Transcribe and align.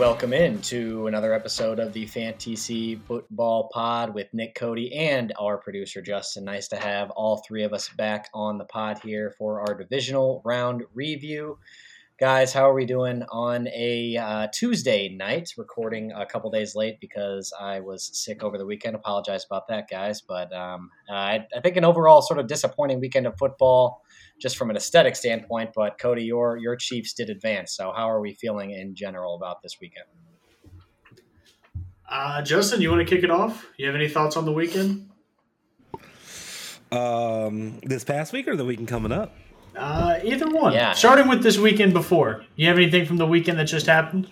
Welcome 0.00 0.32
in 0.32 0.62
to 0.62 1.08
another 1.08 1.34
episode 1.34 1.78
of 1.78 1.92
the 1.92 2.06
FanTC 2.06 3.02
Football 3.02 3.68
Pod 3.70 4.14
with 4.14 4.32
Nick 4.32 4.54
Kody 4.54 4.96
and 4.96 5.30
our 5.38 5.58
producer 5.58 6.00
Justin. 6.00 6.44
Nice 6.44 6.68
to 6.68 6.76
have 6.76 7.10
all 7.10 7.44
three 7.46 7.64
of 7.64 7.74
us 7.74 7.90
back 7.90 8.30
on 8.32 8.56
the 8.56 8.64
pod 8.64 8.98
here 9.00 9.34
for 9.36 9.60
our 9.60 9.74
divisional 9.74 10.40
round 10.42 10.84
review. 10.94 11.58
Guys, 12.20 12.52
how 12.52 12.68
are 12.68 12.74
we 12.74 12.84
doing 12.84 13.22
on 13.30 13.66
a 13.68 14.14
uh, 14.14 14.46
Tuesday 14.52 15.08
night? 15.08 15.54
Recording 15.56 16.12
a 16.12 16.26
couple 16.26 16.50
days 16.50 16.74
late 16.74 17.00
because 17.00 17.50
I 17.58 17.80
was 17.80 18.10
sick 18.12 18.42
over 18.42 18.58
the 18.58 18.66
weekend. 18.66 18.94
Apologize 18.94 19.46
about 19.46 19.68
that, 19.68 19.88
guys. 19.88 20.20
But 20.20 20.52
um, 20.52 20.90
I, 21.10 21.46
I 21.56 21.60
think 21.62 21.78
an 21.78 21.84
overall 21.86 22.20
sort 22.20 22.38
of 22.38 22.46
disappointing 22.46 23.00
weekend 23.00 23.26
of 23.26 23.38
football 23.38 24.02
just 24.38 24.58
from 24.58 24.68
an 24.68 24.76
aesthetic 24.76 25.16
standpoint. 25.16 25.70
But 25.74 25.98
Kody, 25.98 26.26
your 26.26 26.58
your 26.58 26.76
Chiefs 26.76 27.14
did 27.14 27.30
advance. 27.30 27.74
So 27.74 27.90
how 27.96 28.10
are 28.10 28.20
we 28.20 28.34
feeling 28.34 28.72
in 28.72 28.94
general 28.94 29.34
about 29.34 29.62
this 29.62 29.78
weekend? 29.80 30.04
Uh, 32.06 32.42
Justin, 32.42 32.82
you 32.82 32.90
want 32.90 33.00
to 33.00 33.14
kick 33.14 33.24
it 33.24 33.30
off? 33.30 33.66
You 33.78 33.86
have 33.86 33.94
any 33.94 34.10
thoughts 34.10 34.36
on 34.36 34.44
the 34.44 34.52
weekend? 34.52 35.08
Um, 36.92 37.80
this 37.80 38.04
past 38.04 38.34
week 38.34 38.46
or 38.46 38.56
the 38.56 38.66
weekend 38.66 38.88
coming 38.88 39.10
up? 39.10 39.32
Uh, 39.80 40.18
either 40.22 40.46
one. 40.48 40.72
Yeah. 40.74 40.92
Starting 40.92 41.26
with 41.26 41.42
this 41.42 41.56
weekend 41.58 41.92
before. 41.94 42.44
You 42.56 42.68
have 42.68 42.76
anything 42.76 43.06
from 43.06 43.16
the 43.16 43.26
weekend 43.26 43.58
that 43.58 43.64
just 43.64 43.86
happened? 43.86 44.30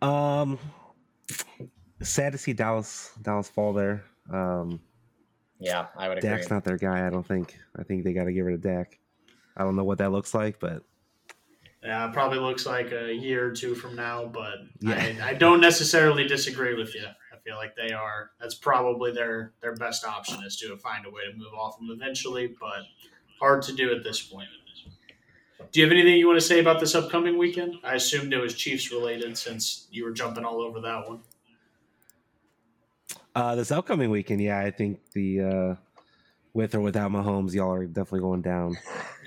Um, 0.00 0.58
sad 2.00 2.32
to 2.32 2.38
see 2.38 2.52
Dallas 2.52 3.10
Dallas 3.20 3.48
fall 3.48 3.72
there. 3.72 4.04
Um, 4.32 4.80
Yeah, 5.58 5.86
I 5.96 6.08
would 6.08 6.18
agree. 6.18 6.30
Dak's 6.30 6.50
not 6.50 6.62
their 6.64 6.76
guy. 6.76 7.06
I 7.06 7.10
don't 7.10 7.26
think. 7.26 7.56
I 7.76 7.82
think 7.82 8.04
they 8.04 8.12
got 8.12 8.24
to 8.24 8.32
get 8.32 8.42
rid 8.42 8.54
of 8.54 8.60
Dak. 8.62 8.98
I 9.56 9.64
don't 9.64 9.76
know 9.76 9.84
what 9.84 9.98
that 9.98 10.12
looks 10.12 10.34
like, 10.34 10.60
but 10.60 10.82
Yeah, 11.82 12.08
it 12.08 12.12
probably 12.12 12.38
looks 12.38 12.64
like 12.64 12.92
a 12.92 13.12
year 13.12 13.46
or 13.48 13.52
two 13.52 13.74
from 13.74 13.96
now, 13.96 14.26
but 14.26 14.54
Yeah. 14.80 15.16
I, 15.22 15.30
I 15.30 15.34
don't 15.34 15.60
necessarily 15.60 16.26
disagree 16.28 16.74
with 16.74 16.94
you. 16.94 17.06
I 17.32 17.36
feel 17.44 17.56
like 17.56 17.74
they 17.74 17.92
are. 17.92 18.30
That's 18.40 18.54
probably 18.54 19.10
their 19.12 19.52
their 19.60 19.74
best 19.74 20.04
option 20.04 20.44
is 20.44 20.56
to 20.58 20.76
find 20.76 21.06
a 21.06 21.10
way 21.10 21.22
to 21.30 21.36
move 21.36 21.54
off 21.54 21.76
them 21.78 21.88
eventually, 21.90 22.54
but 22.60 22.82
hard 23.44 23.60
to 23.60 23.74
do 23.74 23.94
at 23.94 24.02
this 24.02 24.22
point. 24.22 24.48
Do 25.70 25.80
you 25.80 25.84
have 25.84 25.92
anything 25.92 26.16
you 26.16 26.26
want 26.26 26.40
to 26.40 26.46
say 26.46 26.60
about 26.60 26.80
this 26.80 26.94
upcoming 26.94 27.36
weekend? 27.36 27.74
I 27.84 27.96
assumed 27.96 28.32
it 28.32 28.38
was 28.38 28.54
Chiefs 28.54 28.90
related 28.90 29.36
since 29.36 29.86
you 29.90 30.04
were 30.04 30.12
jumping 30.12 30.44
all 30.46 30.62
over 30.62 30.80
that 30.80 31.06
one. 31.06 31.20
uh, 33.34 33.54
this 33.54 33.70
upcoming 33.70 34.08
weekend, 34.08 34.40
yeah, 34.40 34.60
I 34.60 34.70
think 34.70 34.98
the 35.12 35.28
uh, 35.42 35.74
with 36.54 36.72
or 36.72 36.80
without 36.80 37.10
Mahomes, 37.10 37.52
y'all 37.52 37.72
are 37.72 37.84
definitely 37.84 38.20
going 38.20 38.40
down. 38.40 38.78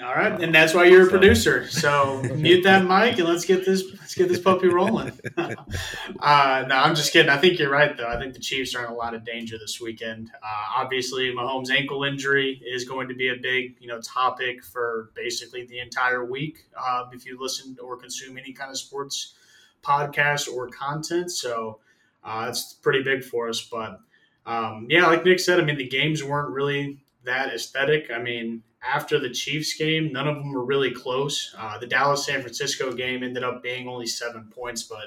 All 0.02 0.16
right, 0.16 0.42
and 0.42 0.56
that's 0.56 0.74
why 0.74 0.86
you're 0.86 1.08
a 1.08 1.10
producer. 1.10 1.68
So 1.68 2.22
mute 2.36 2.64
that 2.64 2.86
mic 2.86 3.20
and 3.20 3.28
let's 3.28 3.44
get 3.44 3.66
this 3.66 3.84
let's 4.00 4.16
get 4.16 4.30
this 4.30 4.40
puppy 4.40 4.70
rolling. 4.70 5.12
uh, 5.38 6.66
no, 6.68 6.76
I'm 6.76 6.96
just 6.96 7.12
kidding. 7.12 7.30
I 7.30 7.38
think 7.38 7.60
you're 7.60 7.70
right 7.70 7.96
though. 7.98 8.08
I 8.08 8.18
think 8.18 8.34
the 8.34 8.40
Chiefs 8.40 8.74
are 8.76 8.86
in 8.86 8.92
a 8.92 8.96
lot 8.96 9.14
of 9.14 9.26
danger 9.26 9.58
this 9.58 9.82
weekend. 9.82 10.32
Uh, 10.42 10.64
obviously, 10.78 11.34
Mahomes' 11.34 11.70
ankle 11.70 12.06
injury 12.06 12.62
is 12.66 12.86
going 12.86 13.10
to 13.10 13.14
be 13.14 13.28
a 13.28 13.36
big 13.36 13.76
you 13.82 13.88
know 13.88 14.00
topic 14.00 14.64
for 14.64 15.12
basically 15.14 15.66
the 15.66 15.80
entire 15.80 16.24
week. 16.24 16.64
Uh, 16.80 17.06
if 17.12 17.26
you 17.26 17.38
listen 17.40 17.76
or 17.84 17.98
consume 17.98 18.38
any 18.38 18.54
kind 18.54 18.72
of 18.72 18.78
sports 18.78 19.34
podcast 19.84 20.52
or 20.52 20.70
content, 20.70 21.30
so 21.30 21.80
uh, 22.24 22.46
it's 22.48 22.74
pretty 22.74 23.04
big 23.04 23.22
for 23.22 23.50
us. 23.50 23.62
But 23.62 24.00
um, 24.46 24.88
yeah, 24.90 25.08
like 25.08 25.26
Nick 25.26 25.42
said, 25.42 25.60
I 25.60 25.66
mean 25.66 25.78
the 25.78 25.90
games 25.90 26.24
weren't 26.24 26.52
really 26.52 27.00
that 27.28 27.54
aesthetic. 27.54 28.10
I 28.12 28.18
mean, 28.20 28.64
after 28.82 29.20
the 29.20 29.30
Chiefs 29.30 29.76
game, 29.78 30.12
none 30.12 30.28
of 30.28 30.36
them 30.36 30.52
were 30.52 30.66
really 30.66 30.92
close. 30.92 31.54
Uh, 31.58 31.78
the 31.78 31.88
Dallas 31.88 32.26
San 32.26 32.42
Francisco 32.42 32.92
game 32.94 33.24
ended 33.24 33.44
up 33.44 33.62
being 33.64 33.88
only 33.88 34.08
seven 34.08 34.50
points, 34.54 34.84
but 34.84 35.06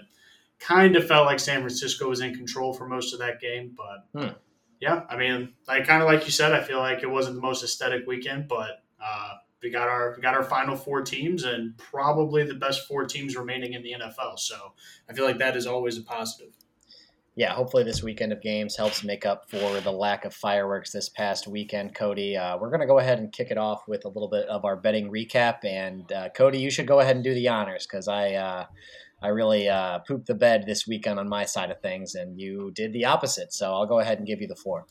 kind 0.59 0.97
of 0.97 1.07
felt 1.07 1.27
like 1.27 1.41
San 1.41 1.61
Francisco 1.61 2.09
was 2.09 2.21
in 2.21 2.35
control 2.35 2.73
for 2.73 2.87
most 2.87 3.13
of 3.13 3.19
that 3.21 3.41
game. 3.41 3.77
But 3.77 4.19
Hmm. 4.21 4.33
yeah, 4.81 5.03
I 5.09 5.17
mean, 5.17 5.55
like 5.67 5.87
kind 5.87 6.03
of 6.03 6.09
like 6.09 6.25
you 6.25 6.31
said, 6.33 6.53
I 6.53 6.63
feel 6.63 6.79
like 6.79 7.03
it 7.03 7.11
wasn't 7.11 7.37
the 7.37 7.43
most 7.43 7.65
aesthetic 7.65 8.07
weekend, 8.07 8.49
but 8.49 8.83
uh, 9.03 9.35
we 9.63 9.71
got 9.71 9.89
our 9.89 10.15
we 10.17 10.23
got 10.23 10.35
our 10.35 10.45
final 10.45 10.77
four 10.77 11.03
teams 11.03 11.45
and 11.45 11.77
probably 11.79 12.45
the 12.45 12.55
best 12.55 12.87
four 12.89 13.05
teams 13.05 13.37
remaining 13.37 13.73
in 13.75 13.83
the 13.83 13.93
NFL. 13.93 14.39
So 14.39 14.73
I 15.09 15.13
feel 15.15 15.25
like 15.25 15.39
that 15.39 15.57
is 15.57 15.67
always 15.67 15.99
a 15.99 16.03
positive. 16.03 16.53
Yeah, 17.37 17.53
hopefully 17.55 17.85
this 17.85 18.03
weekend 18.03 18.33
of 18.33 18.43
games 18.43 18.77
helps 18.77 19.05
make 19.05 19.25
up 19.25 19.49
for 19.49 19.81
the 19.81 19.93
lack 19.93 20.25
of 20.25 20.35
fireworks 20.35 20.91
this 20.93 21.09
past 21.09 21.47
weekend. 21.47 21.95
Kody, 21.95 22.37
uh, 22.37 22.59
we're 22.61 22.71
going 22.71 22.81
to 22.81 22.87
go 22.87 22.99
ahead 22.99 23.19
and 23.19 23.33
kick 23.33 23.51
it 23.51 23.57
off 23.57 23.87
with 23.87 24.05
a 24.05 24.09
little 24.09 24.29
bit 24.29 24.47
of 24.49 24.65
our 24.65 24.77
betting 24.77 25.11
recap. 25.11 25.65
And 25.65 26.11
uh, 26.13 26.29
Kody, 26.37 26.61
you 26.61 26.71
should 26.71 26.89
go 26.89 27.01
ahead 27.01 27.17
and 27.17 27.25
do 27.25 27.33
the 27.33 27.49
honors 27.49 27.87
because 27.87 28.09
I, 28.09 28.35
uh, 28.35 28.67
I 29.23 29.29
really 29.29 29.69
uh, 29.69 30.01
pooped 30.01 30.27
the 30.27 30.35
bed 30.35 30.65
this 30.67 30.87
weekend 30.87 31.19
on 31.21 31.29
my 31.29 31.45
side 31.45 31.71
of 31.71 31.81
things, 31.81 32.15
and 32.15 32.39
you 32.39 32.73
did 32.75 32.93
the 32.93 33.05
opposite. 33.05 33.53
So 33.53 33.73
I'll 33.73 33.87
go 33.87 34.01
ahead 34.01 34.19
and 34.19 34.27
give 34.27 34.41
you 34.41 34.49
the 34.49 34.57
floor. 34.57 34.87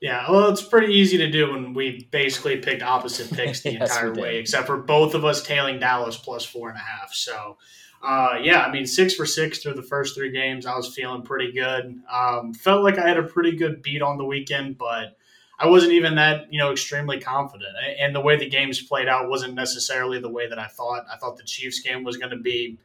Yeah, 0.00 0.30
well, 0.30 0.48
it's 0.48 0.62
pretty 0.62 0.94
easy 0.94 1.16
to 1.18 1.28
do 1.28 1.50
when 1.50 1.74
we 1.74 2.08
basically 2.12 2.58
picked 2.58 2.82
opposite 2.82 3.36
picks 3.36 3.62
the 3.62 3.72
Yes, 3.72 3.90
entire 3.90 4.14
way, 4.14 4.38
except 4.38 4.66
for 4.66 4.76
both 4.76 5.14
of 5.14 5.24
us 5.24 5.42
tailing 5.42 5.80
Dallas 5.80 6.16
plus 6.16 6.44
four 6.44 6.68
and 6.68 6.78
a 6.78 6.80
half. 6.80 7.12
So, 7.12 7.56
uh, 8.02 8.38
yeah, 8.40 8.62
I 8.62 8.70
mean, 8.70 8.86
six 8.86 9.14
for 9.14 9.26
six 9.26 9.58
through 9.58 9.74
the 9.74 9.82
first 9.82 10.14
three 10.14 10.30
games. 10.30 10.66
I 10.66 10.76
was 10.76 10.94
feeling 10.94 11.22
pretty 11.22 11.52
good. 11.52 12.00
Um, 12.12 12.54
felt 12.54 12.84
like 12.84 12.98
I 12.98 13.06
had 13.06 13.18
a 13.18 13.22
pretty 13.22 13.56
good 13.56 13.82
beat 13.82 14.02
on 14.02 14.18
the 14.18 14.24
weekend, 14.24 14.78
but 14.78 15.16
I 15.58 15.66
wasn't 15.66 15.92
even 15.92 16.14
that, 16.14 16.52
you 16.52 16.58
know, 16.58 16.70
extremely 16.70 17.18
confident. 17.18 17.70
And 18.00 18.14
the 18.14 18.20
way 18.20 18.36
the 18.36 18.48
games 18.48 18.80
played 18.80 19.08
out 19.08 19.28
wasn't 19.28 19.54
necessarily 19.54 20.20
the 20.20 20.28
way 20.28 20.48
that 20.48 20.58
I 20.58 20.66
thought. 20.66 21.06
I 21.12 21.16
thought 21.16 21.36
the 21.36 21.42
Chiefs 21.42 21.80
game 21.80 22.04
was 22.04 22.16
going 22.16 22.30
to 22.30 22.36
be 22.36 22.78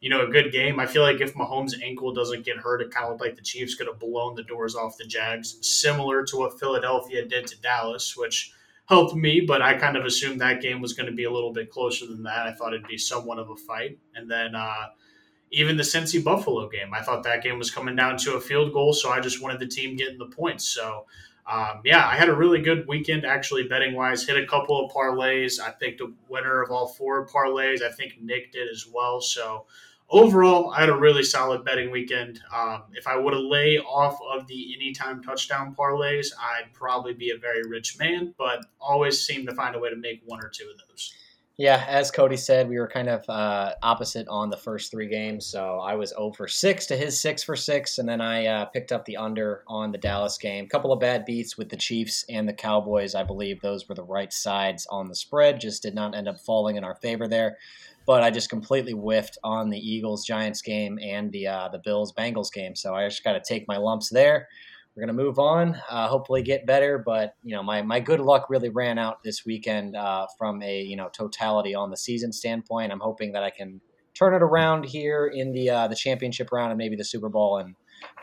you 0.00 0.10
know, 0.10 0.24
a 0.24 0.30
good 0.30 0.52
game. 0.52 0.78
I 0.78 0.86
feel 0.86 1.02
like 1.02 1.20
if 1.20 1.34
Mahomes' 1.34 1.82
ankle 1.82 2.12
doesn't 2.12 2.44
get 2.44 2.58
hurt, 2.58 2.80
it 2.80 2.90
kind 2.90 3.06
of 3.06 3.10
looked 3.10 3.22
like 3.22 3.36
the 3.36 3.42
Chiefs 3.42 3.74
could 3.74 3.88
have 3.88 3.98
blown 3.98 4.36
the 4.36 4.44
doors 4.44 4.76
off 4.76 4.96
the 4.96 5.04
Jags, 5.04 5.58
similar 5.60 6.24
to 6.24 6.36
what 6.36 6.58
Philadelphia 6.58 7.26
did 7.26 7.48
to 7.48 7.60
Dallas, 7.60 8.16
which 8.16 8.52
helped 8.88 9.14
me, 9.14 9.40
but 9.40 9.60
I 9.60 9.74
kind 9.74 9.96
of 9.96 10.06
assumed 10.06 10.40
that 10.40 10.62
game 10.62 10.80
was 10.80 10.94
going 10.94 11.08
to 11.08 11.14
be 11.14 11.24
a 11.24 11.30
little 11.30 11.52
bit 11.52 11.70
closer 11.70 12.06
than 12.06 12.22
that. 12.22 12.46
I 12.46 12.52
thought 12.52 12.72
it'd 12.72 12.86
be 12.86 12.96
somewhat 12.96 13.38
of 13.38 13.50
a 13.50 13.56
fight. 13.56 13.98
And 14.14 14.30
then 14.30 14.54
uh, 14.54 14.86
even 15.50 15.76
the 15.76 15.82
Cincy 15.82 16.24
Buffalo 16.24 16.68
game, 16.68 16.94
I 16.94 17.02
thought 17.02 17.22
that 17.24 17.42
game 17.42 17.58
was 17.58 17.70
coming 17.70 17.94
down 17.94 18.16
to 18.18 18.34
a 18.34 18.40
field 18.40 18.72
goal, 18.72 18.94
so 18.94 19.10
I 19.10 19.20
just 19.20 19.42
wanted 19.42 19.60
the 19.60 19.66
team 19.66 19.96
getting 19.96 20.16
the 20.16 20.26
points. 20.26 20.66
So, 20.66 21.04
um, 21.46 21.82
yeah, 21.84 22.06
I 22.06 22.16
had 22.16 22.30
a 22.30 22.34
really 22.34 22.62
good 22.62 22.88
weekend 22.88 23.26
actually 23.26 23.68
betting 23.68 23.94
wise. 23.94 24.26
Hit 24.26 24.42
a 24.42 24.46
couple 24.46 24.82
of 24.82 24.90
parlays. 24.90 25.60
I 25.60 25.70
picked 25.70 26.00
a 26.00 26.10
winner 26.28 26.62
of 26.62 26.70
all 26.70 26.88
four 26.88 27.26
parlays. 27.26 27.82
I 27.82 27.90
think 27.90 28.14
Nick 28.22 28.52
did 28.52 28.70
as 28.70 28.86
well. 28.90 29.20
So, 29.20 29.66
overall, 30.10 30.70
I 30.70 30.80
had 30.80 30.88
a 30.88 30.96
really 30.96 31.22
solid 31.22 31.64
betting 31.64 31.90
weekend. 31.90 32.40
Um, 32.54 32.84
if 32.92 33.06
I 33.06 33.16
would 33.16 33.34
have 33.34 33.42
lay 33.42 33.78
off 33.78 34.18
of 34.32 34.46
the 34.46 34.74
anytime 34.74 35.22
touchdown 35.22 35.74
parlays, 35.78 36.28
I'd 36.40 36.72
probably 36.72 37.14
be 37.14 37.30
a 37.30 37.38
very 37.38 37.62
rich 37.68 37.98
man, 37.98 38.34
but 38.38 38.64
always 38.80 39.20
seem 39.20 39.46
to 39.46 39.54
find 39.54 39.76
a 39.76 39.78
way 39.78 39.90
to 39.90 39.96
make 39.96 40.22
one 40.24 40.40
or 40.42 40.48
two 40.48 40.68
of 40.70 40.88
those. 40.88 41.12
Yeah, 41.60 41.84
as 41.88 42.12
Cody 42.12 42.36
said, 42.36 42.68
we 42.68 42.78
were 42.78 42.86
kind 42.86 43.08
of 43.08 43.28
uh, 43.28 43.74
opposite 43.82 44.28
on 44.28 44.48
the 44.48 44.56
first 44.56 44.92
three 44.92 45.08
games. 45.08 45.44
So 45.44 45.80
I 45.80 45.96
was 45.96 46.10
0 46.10 46.30
for 46.30 46.46
6 46.46 46.86
to 46.86 46.96
his 46.96 47.20
6 47.20 47.42
for 47.42 47.56
6. 47.56 47.98
And 47.98 48.08
then 48.08 48.20
I 48.20 48.46
uh, 48.46 48.64
picked 48.66 48.92
up 48.92 49.04
the 49.04 49.16
under 49.16 49.64
on 49.66 49.90
the 49.90 49.98
Dallas 49.98 50.38
game. 50.38 50.66
A 50.66 50.68
couple 50.68 50.92
of 50.92 51.00
bad 51.00 51.24
beats 51.24 51.58
with 51.58 51.68
the 51.68 51.76
Chiefs 51.76 52.24
and 52.28 52.48
the 52.48 52.52
Cowboys. 52.52 53.16
I 53.16 53.24
believe 53.24 53.60
those 53.60 53.88
were 53.88 53.96
the 53.96 54.04
right 54.04 54.32
sides 54.32 54.86
on 54.88 55.08
the 55.08 55.16
spread. 55.16 55.60
Just 55.60 55.82
did 55.82 55.96
not 55.96 56.14
end 56.14 56.28
up 56.28 56.38
falling 56.38 56.76
in 56.76 56.84
our 56.84 56.94
favor 56.94 57.26
there. 57.26 57.58
But 58.08 58.22
I 58.22 58.30
just 58.30 58.48
completely 58.48 58.92
whiffed 58.92 59.36
on 59.44 59.68
the 59.68 59.78
Eagles 59.78 60.24
Giants 60.24 60.62
game 60.62 60.98
and 61.02 61.30
the 61.30 61.46
uh, 61.46 61.68
the 61.68 61.78
Bills 61.84 62.14
Bengals 62.14 62.50
game. 62.50 62.74
So 62.74 62.94
I 62.94 63.06
just 63.06 63.22
got 63.22 63.34
to 63.34 63.42
take 63.46 63.68
my 63.68 63.76
lumps 63.76 64.08
there. 64.08 64.48
We're 64.96 65.02
gonna 65.02 65.12
move 65.12 65.38
on. 65.38 65.78
Uh, 65.90 66.08
hopefully, 66.08 66.42
get 66.42 66.64
better. 66.64 66.96
But 66.98 67.34
you 67.44 67.54
know, 67.54 67.62
my 67.62 67.82
my 67.82 68.00
good 68.00 68.20
luck 68.20 68.46
really 68.48 68.70
ran 68.70 68.98
out 68.98 69.22
this 69.22 69.44
weekend 69.44 69.94
uh, 69.94 70.26
from 70.38 70.62
a 70.62 70.80
you 70.80 70.96
know 70.96 71.10
totality 71.10 71.74
on 71.74 71.90
the 71.90 71.98
season 71.98 72.32
standpoint. 72.32 72.92
I'm 72.92 72.98
hoping 73.00 73.32
that 73.32 73.42
I 73.42 73.50
can 73.50 73.80
turn 74.14 74.34
it 74.34 74.42
around 74.42 74.86
here 74.86 75.26
in 75.26 75.52
the 75.52 75.68
uh, 75.68 75.88
the 75.88 75.94
championship 75.94 76.50
round 76.50 76.72
and 76.72 76.78
maybe 76.78 76.96
the 76.96 77.04
Super 77.04 77.28
Bowl 77.28 77.58
and 77.58 77.74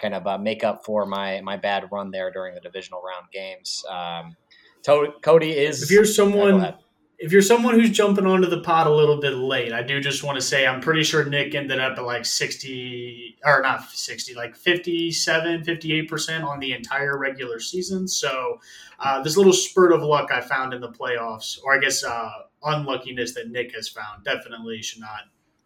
kind 0.02 0.16
of 0.16 0.26
uh, 0.26 0.40
make 0.40 0.64
up 0.64 0.84
for 0.84 1.06
my 1.06 1.42
my 1.42 1.58
bad 1.58 1.86
run 1.92 2.10
there 2.10 2.32
during 2.32 2.56
the 2.56 2.62
divisional 2.62 3.02
round 3.04 3.28
games. 3.32 3.86
Um, 3.88 4.36
to- 4.84 5.14
Kody 5.22 5.54
is 5.54 5.84
If 5.84 5.92
you're 5.92 6.06
someone. 6.06 6.76
If 7.18 7.32
you're 7.32 7.42
someone 7.42 7.76
who's 7.76 7.90
jumping 7.92 8.26
onto 8.26 8.48
the 8.50 8.62
pot 8.62 8.88
a 8.88 8.94
little 8.94 9.20
bit 9.20 9.34
late, 9.34 9.72
I 9.72 9.82
do 9.84 10.00
just 10.02 10.24
want 10.24 10.36
to 10.38 10.42
say 10.42 10.66
I'm 10.68 10.82
pretty 10.82 11.04
sure 11.04 11.24
Nick 11.26 11.56
ended 11.56 11.80
up 11.80 11.98
at 11.98 12.04
like 12.04 12.26
60 12.26 13.38
or 13.46 13.62
not 13.62 13.90
60, 13.90 14.34
like 14.36 14.56
57, 14.56 15.64
58% 15.64 16.44
on 16.44 16.60
the 16.60 16.74
entire 16.74 17.18
regular 17.18 17.60
season. 17.60 18.08
So, 18.08 18.60
uh, 19.00 19.22
this 19.24 19.38
little 19.38 19.54
spurt 19.54 19.92
of 19.92 20.02
luck 20.02 20.32
I 20.32 20.42
found 20.42 20.74
in 20.74 20.82
the 20.82 20.90
playoffs, 20.92 21.60
or 21.64 21.76
I 21.76 21.80
guess 21.80 22.04
uh, 22.04 22.30
unluckiness 22.64 23.34
that 23.36 23.50
Nick 23.50 23.74
has 23.76 23.88
found, 23.90 24.24
definitely 24.24 24.82
should 24.82 25.02
not 25.02 25.22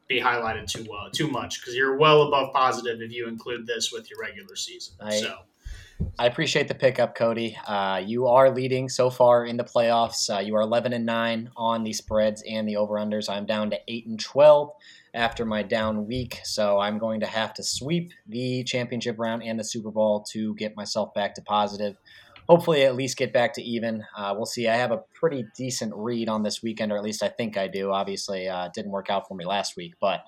be 0.07 0.19
highlighted 0.19 0.67
too 0.67 0.91
uh, 0.91 1.09
too 1.11 1.27
much 1.29 1.61
because 1.61 1.75
you're 1.75 1.95
well 1.95 2.23
above 2.23 2.51
positive 2.53 3.01
if 3.01 3.11
you 3.11 3.27
include 3.27 3.67
this 3.67 3.91
with 3.91 4.09
your 4.09 4.19
regular 4.19 4.55
season. 4.55 4.95
I- 4.99 5.19
so, 5.19 5.37
I 6.17 6.27
appreciate 6.27 6.67
the 6.67 6.75
pickup, 6.75 7.17
Kody. 7.17 7.55
Uh, 7.67 8.01
you 8.05 8.27
are 8.27 8.49
leading 8.49 8.89
so 8.89 9.09
far 9.09 9.45
in 9.45 9.57
the 9.57 9.63
playoffs. 9.63 10.33
Uh, 10.33 10.39
you 10.39 10.55
are 10.55 10.61
11 10.61 10.93
and 10.93 11.05
9 11.05 11.51
on 11.55 11.83
the 11.83 11.93
spreads 11.93 12.43
and 12.49 12.67
the 12.67 12.77
over 12.77 12.95
unders. 12.95 13.29
I'm 13.29 13.45
down 13.45 13.69
to 13.71 13.79
8 13.87 14.07
and 14.07 14.19
12 14.19 14.71
after 15.13 15.45
my 15.45 15.63
down 15.63 16.07
week, 16.07 16.39
so 16.43 16.79
I'm 16.79 16.99
going 16.99 17.21
to 17.21 17.25
have 17.25 17.53
to 17.55 17.63
sweep 17.63 18.11
the 18.27 18.63
championship 18.63 19.17
round 19.17 19.43
and 19.43 19.59
the 19.59 19.63
Super 19.63 19.91
Bowl 19.91 20.25
to 20.31 20.55
get 20.55 20.75
myself 20.75 21.13
back 21.13 21.35
to 21.35 21.41
positive 21.41 21.95
hopefully 22.49 22.83
at 22.83 22.95
least 22.95 23.15
get 23.15 23.31
back 23.31 23.53
to 23.53 23.61
even. 23.61 24.03
Uh, 24.17 24.33
we'll 24.35 24.47
see. 24.47 24.67
I 24.67 24.75
have 24.75 24.91
a 24.91 25.03
pretty 25.13 25.45
decent 25.55 25.93
read 25.95 26.27
on 26.27 26.41
this 26.41 26.63
weekend, 26.63 26.91
or 26.91 26.97
at 26.97 27.03
least 27.03 27.21
I 27.21 27.29
think 27.29 27.57
I 27.57 27.67
do. 27.67 27.91
Obviously, 27.91 28.49
uh, 28.49 28.69
didn't 28.73 28.91
work 28.91 29.11
out 29.11 29.27
for 29.27 29.35
me 29.35 29.45
last 29.45 29.77
week, 29.77 29.93
but 30.01 30.23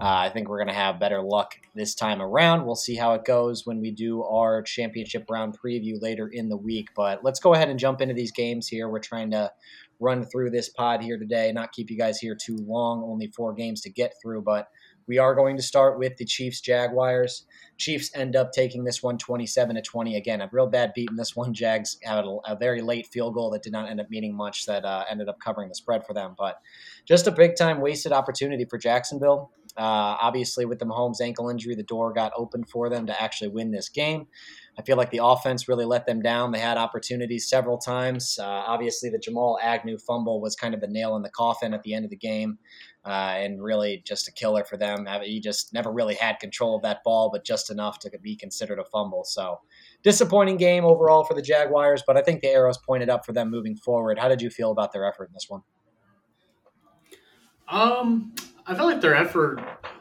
uh, 0.00 0.04
I 0.04 0.30
think 0.30 0.48
we're 0.48 0.58
going 0.58 0.68
to 0.68 0.74
have 0.74 0.98
better 0.98 1.22
luck 1.22 1.54
this 1.74 1.94
time 1.94 2.20
around. 2.20 2.64
We'll 2.64 2.74
see 2.74 2.96
how 2.96 3.14
it 3.14 3.24
goes 3.24 3.64
when 3.64 3.80
we 3.80 3.90
do 3.90 4.24
our 4.24 4.62
championship 4.62 5.26
round 5.30 5.56
preview 5.58 6.00
later 6.00 6.28
in 6.28 6.48
the 6.48 6.56
week. 6.56 6.88
But 6.96 7.22
let's 7.22 7.40
go 7.40 7.54
ahead 7.54 7.68
and 7.68 7.78
jump 7.78 8.00
into 8.00 8.14
these 8.14 8.32
games 8.32 8.66
here. 8.66 8.88
We're 8.88 8.98
trying 8.98 9.30
to 9.30 9.52
run 10.00 10.24
through 10.24 10.50
this 10.50 10.68
pod 10.68 11.02
here 11.02 11.18
today, 11.18 11.52
not 11.52 11.72
keep 11.72 11.90
you 11.90 11.96
guys 11.96 12.18
here 12.18 12.36
too 12.36 12.56
long, 12.66 13.02
only 13.04 13.28
four 13.28 13.52
games 13.52 13.80
to 13.82 13.90
get 13.90 14.12
through, 14.20 14.42
but 14.42 14.68
we 15.06 15.18
are 15.18 15.34
going 15.34 15.56
to 15.56 15.62
start 15.62 15.98
with 15.98 16.16
the 16.16 16.24
Chiefs 16.24 16.60
Jaguars. 16.60 17.46
Chiefs 17.76 18.10
end 18.14 18.36
up 18.36 18.52
taking 18.52 18.84
this 18.84 19.02
one 19.02 19.18
27 19.18 19.76
to 19.76 19.82
20. 19.82 20.16
Again, 20.16 20.40
a 20.40 20.48
real 20.50 20.66
bad 20.66 20.92
beat 20.94 21.10
in 21.10 21.16
this 21.16 21.36
one. 21.36 21.52
Jags 21.52 21.98
had 22.02 22.24
a, 22.24 22.36
a 22.46 22.56
very 22.56 22.80
late 22.80 23.06
field 23.08 23.34
goal 23.34 23.50
that 23.50 23.62
did 23.62 23.72
not 23.72 23.88
end 23.88 24.00
up 24.00 24.08
meaning 24.08 24.34
much 24.34 24.64
that 24.66 24.84
uh, 24.84 25.04
ended 25.10 25.28
up 25.28 25.38
covering 25.40 25.68
the 25.68 25.74
spread 25.74 26.06
for 26.06 26.14
them. 26.14 26.34
But 26.38 26.58
just 27.04 27.26
a 27.26 27.30
big 27.32 27.56
time 27.56 27.80
wasted 27.80 28.12
opportunity 28.12 28.64
for 28.64 28.78
Jacksonville. 28.78 29.50
Uh, 29.76 30.16
obviously, 30.20 30.64
with 30.64 30.78
the 30.78 30.86
Mahomes 30.86 31.20
ankle 31.20 31.48
injury, 31.48 31.74
the 31.74 31.82
door 31.82 32.12
got 32.12 32.32
opened 32.36 32.68
for 32.68 32.88
them 32.88 33.06
to 33.06 33.22
actually 33.22 33.48
win 33.48 33.70
this 33.70 33.88
game. 33.88 34.26
I 34.78 34.82
feel 34.82 34.96
like 34.96 35.10
the 35.10 35.20
offense 35.22 35.68
really 35.68 35.84
let 35.84 36.06
them 36.06 36.20
down. 36.20 36.52
They 36.52 36.58
had 36.58 36.76
opportunities 36.76 37.48
several 37.48 37.78
times. 37.78 38.38
Uh, 38.40 38.44
obviously, 38.44 39.10
the 39.10 39.18
Jamal 39.18 39.58
Agnew 39.62 39.98
fumble 39.98 40.40
was 40.40 40.56
kind 40.56 40.74
of 40.74 40.80
the 40.80 40.88
nail 40.88 41.16
in 41.16 41.22
the 41.22 41.30
coffin 41.30 41.74
at 41.74 41.82
the 41.82 41.94
end 41.94 42.04
of 42.04 42.10
the 42.10 42.16
game 42.16 42.58
uh, 43.04 43.34
and 43.36 43.62
really 43.62 44.02
just 44.04 44.28
a 44.28 44.32
killer 44.32 44.64
for 44.64 44.76
them. 44.76 45.06
He 45.22 45.40
just 45.40 45.72
never 45.74 45.92
really 45.92 46.14
had 46.14 46.38
control 46.38 46.76
of 46.76 46.82
that 46.82 47.04
ball, 47.04 47.30
but 47.30 47.44
just 47.44 47.70
enough 47.70 47.98
to 48.00 48.10
be 48.18 48.34
considered 48.34 48.78
a 48.78 48.84
fumble. 48.84 49.24
So 49.24 49.60
disappointing 50.02 50.56
game 50.56 50.84
overall 50.84 51.24
for 51.24 51.34
the 51.34 51.42
Jaguars, 51.42 52.02
but 52.06 52.16
I 52.16 52.22
think 52.22 52.40
the 52.40 52.48
arrows 52.48 52.78
pointed 52.78 53.10
up 53.10 53.26
for 53.26 53.32
them 53.32 53.50
moving 53.50 53.76
forward. 53.76 54.18
How 54.18 54.28
did 54.28 54.40
you 54.40 54.50
feel 54.50 54.70
about 54.70 54.92
their 54.92 55.04
effort 55.04 55.28
in 55.28 55.34
this 55.34 55.46
one? 55.48 55.62
Um, 57.68 58.34
I 58.66 58.74
felt 58.74 58.90
like 58.90 59.00
their 59.00 59.14
effort 59.14 59.60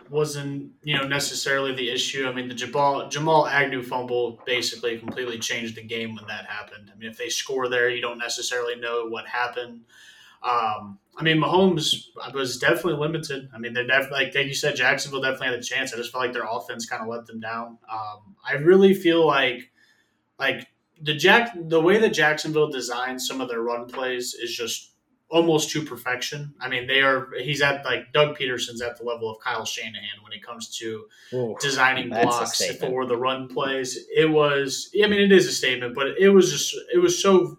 wasn't 0.09 0.71
you 0.83 0.97
know 0.97 1.07
necessarily 1.07 1.73
the 1.73 1.89
issue. 1.89 2.27
I 2.27 2.33
mean, 2.33 2.47
the 2.47 2.53
Jamal 2.53 3.09
Jamal 3.09 3.47
Agnew 3.47 3.83
fumble 3.83 4.41
basically 4.45 4.97
completely 4.97 5.39
changed 5.39 5.75
the 5.75 5.83
game 5.83 6.15
when 6.15 6.27
that 6.27 6.45
happened. 6.45 6.91
I 6.93 6.97
mean, 6.97 7.09
if 7.09 7.17
they 7.17 7.29
score 7.29 7.67
there, 7.67 7.89
you 7.89 8.01
don't 8.01 8.19
necessarily 8.19 8.75
know 8.75 9.07
what 9.07 9.27
happened. 9.27 9.81
Um, 10.43 10.99
I 11.17 11.23
mean, 11.23 11.37
Mahomes 11.37 12.07
was 12.33 12.57
definitely 12.57 12.99
limited. 12.99 13.49
I 13.53 13.59
mean, 13.59 13.73
they're 13.73 13.87
definitely 13.87 14.25
like, 14.25 14.35
like 14.35 14.47
you 14.47 14.53
said, 14.53 14.75
Jacksonville 14.75 15.21
definitely 15.21 15.47
had 15.47 15.59
a 15.59 15.61
chance. 15.61 15.93
I 15.93 15.97
just 15.97 16.11
felt 16.11 16.23
like 16.23 16.33
their 16.33 16.47
offense 16.49 16.85
kind 16.85 17.01
of 17.01 17.07
let 17.07 17.25
them 17.25 17.39
down. 17.39 17.77
Um, 17.91 18.35
I 18.47 18.53
really 18.53 18.93
feel 18.93 19.25
like 19.25 19.71
like 20.39 20.67
the 21.01 21.13
Jack 21.13 21.51
the 21.55 21.81
way 21.81 21.97
that 21.99 22.13
Jacksonville 22.13 22.69
designed 22.69 23.21
some 23.21 23.41
of 23.41 23.49
their 23.49 23.61
run 23.61 23.87
plays 23.87 24.33
is 24.33 24.55
just 24.55 24.92
almost 25.33 25.71
to 25.71 25.81
perfection. 25.81 26.53
I 26.61 26.69
mean, 26.69 26.85
they 26.85 27.01
are. 27.01 27.29
He's 27.41 27.61
at 27.63 27.83
like 27.83 28.13
Doug 28.13 28.37
Pederson's 28.37 28.83
at 28.83 28.97
the 28.97 29.03
level 29.03 29.31
of 29.31 29.39
Kyle 29.39 29.65
Shanahan 29.65 30.21
when 30.21 30.31
it 30.31 30.43
comes 30.43 30.77
to 30.77 31.05
Ooh, 31.33 31.55
designing 31.59 32.09
blocks 32.09 32.63
for 32.75 33.07
the 33.07 33.17
run 33.17 33.47
plays. 33.47 33.97
It 34.15 34.29
was. 34.29 34.91
I 35.03 35.07
mean, 35.07 35.19
it 35.19 35.31
is 35.31 35.47
a 35.47 35.51
statement, 35.51 35.95
but 35.95 36.19
it 36.19 36.29
was 36.29 36.51
just. 36.51 36.75
It 36.93 36.99
was 36.99 37.19
so 37.19 37.57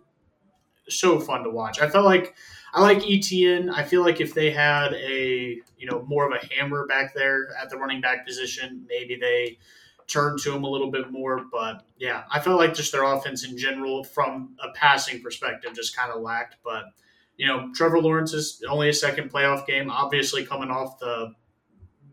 so 0.88 1.18
fun 1.18 1.42
to 1.42 1.50
watch. 1.50 1.80
I 1.80 1.90
felt 1.90 2.04
like 2.04 2.36
I 2.72 2.80
like 2.80 2.98
ETN. 2.98 3.70
I 3.74 3.82
feel 3.82 4.02
like 4.02 4.20
if 4.20 4.34
they 4.34 4.52
had 4.52 4.94
a 4.94 5.58
you 5.76 5.90
know 5.90 6.04
more 6.06 6.30
of 6.30 6.32
a 6.32 6.46
hammer 6.54 6.86
back 6.86 7.12
there 7.12 7.48
at 7.60 7.70
the 7.70 7.76
running 7.76 8.00
back 8.00 8.24
position, 8.24 8.86
maybe 8.88 9.16
they 9.16 9.58
turn 10.06 10.36
to 10.38 10.54
him 10.54 10.62
a 10.62 10.70
little 10.70 10.92
bit 10.92 11.10
more. 11.10 11.44
But 11.50 11.84
yeah, 11.98 12.22
I 12.30 12.38
felt 12.38 12.60
like 12.60 12.72
just 12.72 12.92
their 12.92 13.02
offense 13.02 13.44
in 13.44 13.58
general, 13.58 14.04
from 14.04 14.54
a 14.62 14.70
passing 14.74 15.20
perspective, 15.20 15.74
just 15.74 15.96
kind 15.96 16.12
of 16.12 16.22
lacked. 16.22 16.58
But 16.62 16.84
you 17.36 17.46
know, 17.46 17.70
Trevor 17.74 18.00
Lawrence 18.00 18.32
is 18.32 18.62
only 18.68 18.88
a 18.88 18.92
second 18.92 19.32
playoff 19.32 19.66
game, 19.66 19.90
obviously 19.90 20.44
coming 20.44 20.70
off 20.70 20.98
the 20.98 21.32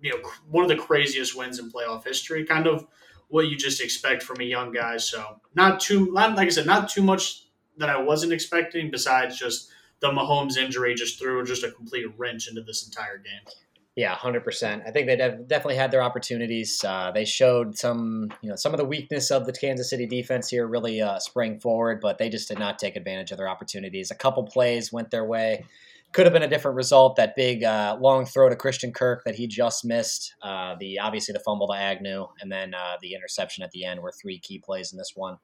you 0.01 0.11
know 0.11 0.29
one 0.49 0.63
of 0.63 0.69
the 0.69 0.83
craziest 0.83 1.37
wins 1.37 1.59
in 1.59 1.71
playoff 1.71 2.03
history, 2.05 2.45
kind 2.45 2.67
of 2.67 2.85
what 3.29 3.47
you 3.47 3.55
just 3.55 3.81
expect 3.81 4.23
from 4.23 4.41
a 4.41 4.43
young 4.43 4.71
guy. 4.71 4.97
So 4.97 5.39
not 5.55 5.79
too, 5.79 6.11
like 6.11 6.37
I 6.37 6.49
said, 6.49 6.65
not 6.65 6.89
too 6.89 7.03
much 7.03 7.45
that 7.77 7.89
I 7.89 8.01
wasn't 8.01 8.33
expecting. 8.33 8.91
Besides 8.91 9.37
just 9.37 9.69
the 9.99 10.09
Mahomes 10.09 10.57
injury 10.57 10.95
just 10.95 11.19
threw 11.19 11.43
just 11.45 11.63
a 11.63 11.71
complete 11.71 12.07
wrench 12.17 12.49
into 12.49 12.61
this 12.61 12.85
entire 12.85 13.17
game. 13.17 13.53
Yeah, 13.95 14.15
hundred 14.15 14.45
percent. 14.45 14.83
I 14.87 14.91
think 14.91 15.07
they 15.07 15.17
definitely 15.17 15.75
had 15.75 15.91
their 15.91 16.01
opportunities. 16.01 16.81
Uh, 16.81 17.11
they 17.11 17.25
showed 17.25 17.77
some, 17.77 18.29
you 18.41 18.49
know, 18.49 18.55
some 18.55 18.73
of 18.73 18.77
the 18.77 18.85
weakness 18.85 19.31
of 19.31 19.45
the 19.45 19.51
Kansas 19.51 19.89
City 19.89 20.05
defense 20.05 20.47
here 20.47 20.65
really 20.65 21.01
uh, 21.01 21.19
sprang 21.19 21.59
forward, 21.59 21.99
but 21.99 22.17
they 22.17 22.29
just 22.29 22.47
did 22.47 22.57
not 22.57 22.79
take 22.79 22.95
advantage 22.95 23.31
of 23.31 23.37
their 23.37 23.49
opportunities. 23.49 24.09
A 24.09 24.15
couple 24.15 24.43
plays 24.43 24.93
went 24.93 25.11
their 25.11 25.25
way 25.25 25.65
could 26.13 26.25
have 26.25 26.33
been 26.33 26.43
a 26.43 26.47
different 26.47 26.75
result. 26.75 27.15
That 27.15 27.35
big 27.35 27.63
uh, 27.63 27.97
long 27.99 28.25
throw 28.25 28.49
to 28.49 28.55
Christian 28.55 28.91
Kirk 28.91 29.23
that 29.25 29.35
he 29.35 29.47
just 29.47 29.85
missed. 29.85 30.33
Uh, 30.41 30.75
the 30.79 30.99
obviously 30.99 31.33
the 31.33 31.39
fumble 31.39 31.67
to 31.67 31.73
Agnew, 31.73 32.27
and 32.41 32.51
then 32.51 32.73
uh, 32.73 32.97
the 33.01 33.13
interception 33.13 33.63
at 33.63 33.71
the 33.71 33.85
end 33.85 34.01
were 34.01 34.11
three 34.11 34.39
key 34.39 34.59
plays 34.59 34.91
in 34.91 34.97
this 34.97 35.13
one. 35.15 35.37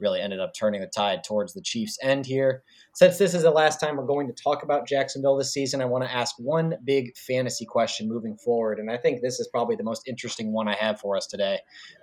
Really 0.00 0.20
ended 0.20 0.40
up 0.40 0.52
turning 0.54 0.80
the 0.80 0.86
tide 0.86 1.24
towards 1.24 1.52
the 1.52 1.60
Chiefs' 1.60 1.98
end 2.02 2.26
here. 2.26 2.62
Since 2.94 3.18
this 3.18 3.34
is 3.34 3.42
the 3.42 3.50
last 3.50 3.80
time 3.80 3.96
we're 3.96 4.06
going 4.06 4.26
to 4.28 4.42
talk 4.42 4.62
about 4.62 4.88
Jacksonville 4.88 5.36
this 5.36 5.52
season, 5.52 5.80
I 5.80 5.86
want 5.86 6.04
to 6.04 6.12
ask 6.12 6.34
one 6.38 6.76
big 6.84 7.16
fantasy 7.16 7.66
question 7.66 8.08
moving 8.08 8.36
forward, 8.36 8.78
and 8.78 8.90
I 8.90 8.96
think 8.96 9.20
this 9.20 9.40
is 9.40 9.48
probably 9.48 9.76
the 9.76 9.84
most 9.84 10.08
interesting 10.08 10.52
one 10.52 10.68
I 10.68 10.74
have 10.74 11.00
for 11.00 11.16
us 11.16 11.26
today. 11.26 11.58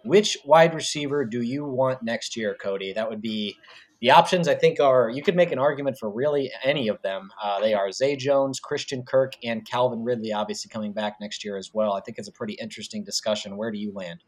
Which 0.06 0.38
wide 0.46 0.76
receiver 0.76 1.26
do 1.26 1.42
you 1.42 1.66
want 1.66 2.04
next 2.04 2.38
year, 2.38 2.56
Kody? 2.64 2.94
That 2.94 3.10
would 3.10 3.22
be 3.22 3.56
the 4.02 4.10
options, 4.10 4.48
I 4.48 4.56
think, 4.56 4.80
are 4.80 5.10
you 5.10 5.22
could 5.22 5.36
make 5.36 5.52
an 5.52 5.60
argument 5.60 5.98
for 5.98 6.10
really 6.10 6.52
any 6.64 6.88
of 6.88 7.00
them. 7.04 7.30
Uh, 7.42 7.60
they 7.60 7.76
are 7.76 7.92
Zay 7.92 8.16
Jones, 8.16 8.60
Christian 8.60 9.04
Kirk, 9.04 9.34
and 9.44 9.66
Calvin 9.66 10.04
Ridley, 10.04 10.34
obviously 10.34 10.70
coming 10.70 10.92
back 10.92 11.18
next 11.22 11.46
year 11.46 11.56
as 11.56 11.72
well. 11.72 11.94
I 11.94 12.02
think 12.02 12.18
it's 12.18 12.28
a 12.28 12.32
pretty 12.32 12.54
interesting 12.54 13.04
discussion. 13.04 13.56
Where 13.58 13.72
do 13.72 13.78
you 13.78 13.94
land? 13.94 14.24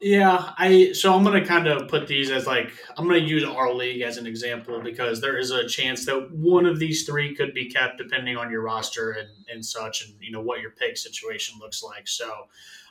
Yeah, 0.00 0.52
I 0.56 0.92
so 0.92 1.12
I'm 1.12 1.24
gonna 1.24 1.44
kind 1.44 1.66
of 1.66 1.88
put 1.88 2.06
these 2.06 2.30
as 2.30 2.46
like 2.46 2.72
I'm 2.96 3.08
gonna 3.08 3.18
use 3.18 3.42
our 3.42 3.72
league 3.72 4.02
as 4.02 4.16
an 4.16 4.28
example 4.28 4.80
because 4.80 5.20
there 5.20 5.36
is 5.36 5.50
a 5.50 5.66
chance 5.66 6.06
that 6.06 6.30
one 6.30 6.66
of 6.66 6.78
these 6.78 7.04
three 7.04 7.34
could 7.34 7.52
be 7.52 7.68
kept 7.68 7.98
depending 7.98 8.36
on 8.36 8.48
your 8.48 8.62
roster 8.62 9.10
and, 9.10 9.28
and 9.52 9.64
such 9.64 10.06
and 10.06 10.14
you 10.20 10.30
know 10.30 10.40
what 10.40 10.60
your 10.60 10.70
pick 10.70 10.96
situation 10.96 11.58
looks 11.60 11.82
like. 11.82 12.06
So 12.06 12.32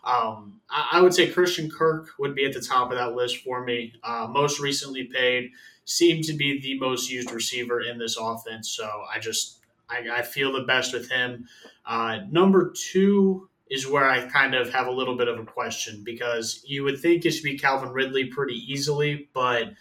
um, 0.07 0.61
I, 0.69 0.89
I, 0.93 1.01
would 1.01 1.13
say 1.13 1.29
Christian 1.29 1.69
Kirk 1.69 2.11
would 2.17 2.33
be 2.33 2.45
at 2.45 2.53
the 2.53 2.61
top 2.61 2.91
of 2.91 2.97
that 2.97 3.13
list 3.13 3.43
for 3.43 3.63
me. 3.65 3.93
Uh, 4.03 4.27
most 4.29 4.59
recently 4.59 5.03
paid, 5.03 5.51
seemed 5.83 6.23
to 6.25 6.33
be 6.33 6.61
the 6.61 6.79
most 6.79 7.11
used 7.11 7.31
receiver 7.31 7.81
in 7.81 7.97
this 7.97 8.17
offense. 8.17 8.69
So 8.69 8.89
I 9.13 9.19
just 9.19 9.59
I, 9.89 10.19
I 10.19 10.21
feel 10.21 10.53
the 10.53 10.63
best 10.63 10.93
with 10.93 11.09
him. 11.09 11.47
Uh, 11.85 12.19
number 12.31 12.73
two 12.73 13.49
is 13.69 13.85
where 13.85 14.09
I 14.09 14.29
kind 14.29 14.55
of 14.55 14.69
have 14.69 14.87
a 14.87 14.91
little 14.91 15.17
bit 15.17 15.27
of 15.27 15.39
a 15.39 15.45
question 15.45 16.03
because 16.05 16.63
you 16.65 16.85
would 16.85 16.99
think 16.99 17.25
it 17.25 17.31
should 17.31 17.43
be 17.43 17.57
Calvin 17.57 17.89
Ridley 17.89 18.25
pretty 18.25 18.55
easily, 18.55 19.27
but 19.33 19.73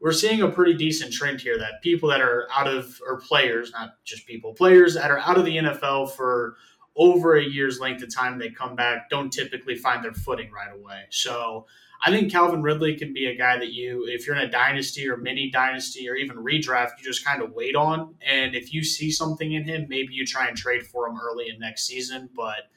we're 0.00 0.12
seeing 0.12 0.42
a 0.42 0.48
pretty 0.48 0.74
decent 0.74 1.12
trend 1.12 1.40
here 1.40 1.58
that 1.58 1.82
people 1.82 2.08
that 2.08 2.20
are 2.20 2.46
out 2.54 2.68
of 2.68 2.98
or 3.06 3.20
players, 3.20 3.70
not 3.72 3.96
just 4.04 4.26
people, 4.26 4.54
players 4.54 4.94
that 4.94 5.10
are 5.10 5.18
out 5.18 5.38
of 5.38 5.44
the 5.44 5.56
NFL 5.56 6.12
for 6.12 6.56
over 6.96 7.36
a 7.36 7.44
year's 7.44 7.80
length 7.80 8.02
of 8.02 8.14
time 8.14 8.38
they 8.38 8.50
come 8.50 8.76
back 8.76 9.10
don't 9.10 9.32
typically 9.32 9.74
find 9.74 10.04
their 10.04 10.12
footing 10.12 10.50
right 10.50 10.72
away. 10.72 11.04
So 11.10 11.66
I 12.06 12.10
think 12.10 12.30
Calvin 12.30 12.62
Ridley 12.62 12.96
can 12.96 13.14
be 13.14 13.26
a 13.26 13.34
guy 13.34 13.58
that 13.58 13.72
you, 13.72 14.04
if 14.06 14.26
you're 14.26 14.36
in 14.36 14.46
a 14.46 14.50
dynasty 14.50 15.08
or 15.08 15.16
mini 15.16 15.50
dynasty 15.50 16.08
or 16.08 16.14
even 16.16 16.36
redraft, 16.36 16.98
you 16.98 17.04
just 17.04 17.24
kind 17.24 17.42
of 17.42 17.52
wait 17.52 17.74
on. 17.74 18.14
And 18.20 18.54
if 18.54 18.74
you 18.74 18.84
see 18.84 19.10
something 19.10 19.52
in 19.52 19.64
him, 19.64 19.86
maybe 19.88 20.12
you 20.12 20.26
try 20.26 20.48
and 20.48 20.56
trade 20.56 20.86
for 20.86 21.08
him 21.08 21.18
early 21.18 21.48
in 21.48 21.58
next 21.58 21.86
season. 21.86 22.28
But 22.36 22.68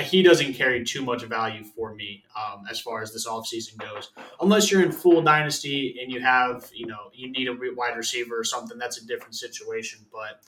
he 0.00 0.22
doesn't 0.22 0.54
carry 0.54 0.84
too 0.84 1.04
much 1.04 1.22
value 1.22 1.62
for 1.62 1.94
me 1.94 2.24
um, 2.36 2.64
as 2.68 2.80
far 2.80 3.02
as 3.02 3.12
this 3.12 3.26
offseason 3.26 3.76
goes. 3.76 4.10
Unless 4.40 4.70
you're 4.70 4.82
in 4.82 4.90
full 4.90 5.22
dynasty 5.22 5.98
and 6.02 6.10
you 6.10 6.20
have, 6.20 6.68
you 6.74 6.86
know, 6.86 7.10
you 7.12 7.30
need 7.30 7.48
a 7.48 7.56
wide 7.76 7.96
receiver 7.96 8.38
or 8.38 8.44
something, 8.44 8.78
that's 8.78 9.00
a 9.00 9.06
different 9.06 9.36
situation. 9.36 10.00
But 10.10 10.40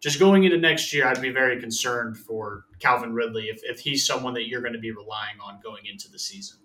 just 0.00 0.18
going 0.18 0.44
into 0.44 0.58
next 0.58 0.92
year, 0.92 1.06
I'd 1.06 1.20
be 1.20 1.30
very 1.30 1.60
concerned 1.60 2.16
for 2.16 2.64
Calvin 2.78 3.12
Ridley 3.12 3.44
if, 3.44 3.60
if 3.64 3.80
he's 3.80 4.06
someone 4.06 4.34
that 4.34 4.48
you're 4.48 4.60
going 4.60 4.74
to 4.74 4.78
be 4.78 4.92
relying 4.92 5.40
on 5.44 5.60
going 5.62 5.86
into 5.86 6.10
the 6.10 6.18
season. 6.18 6.58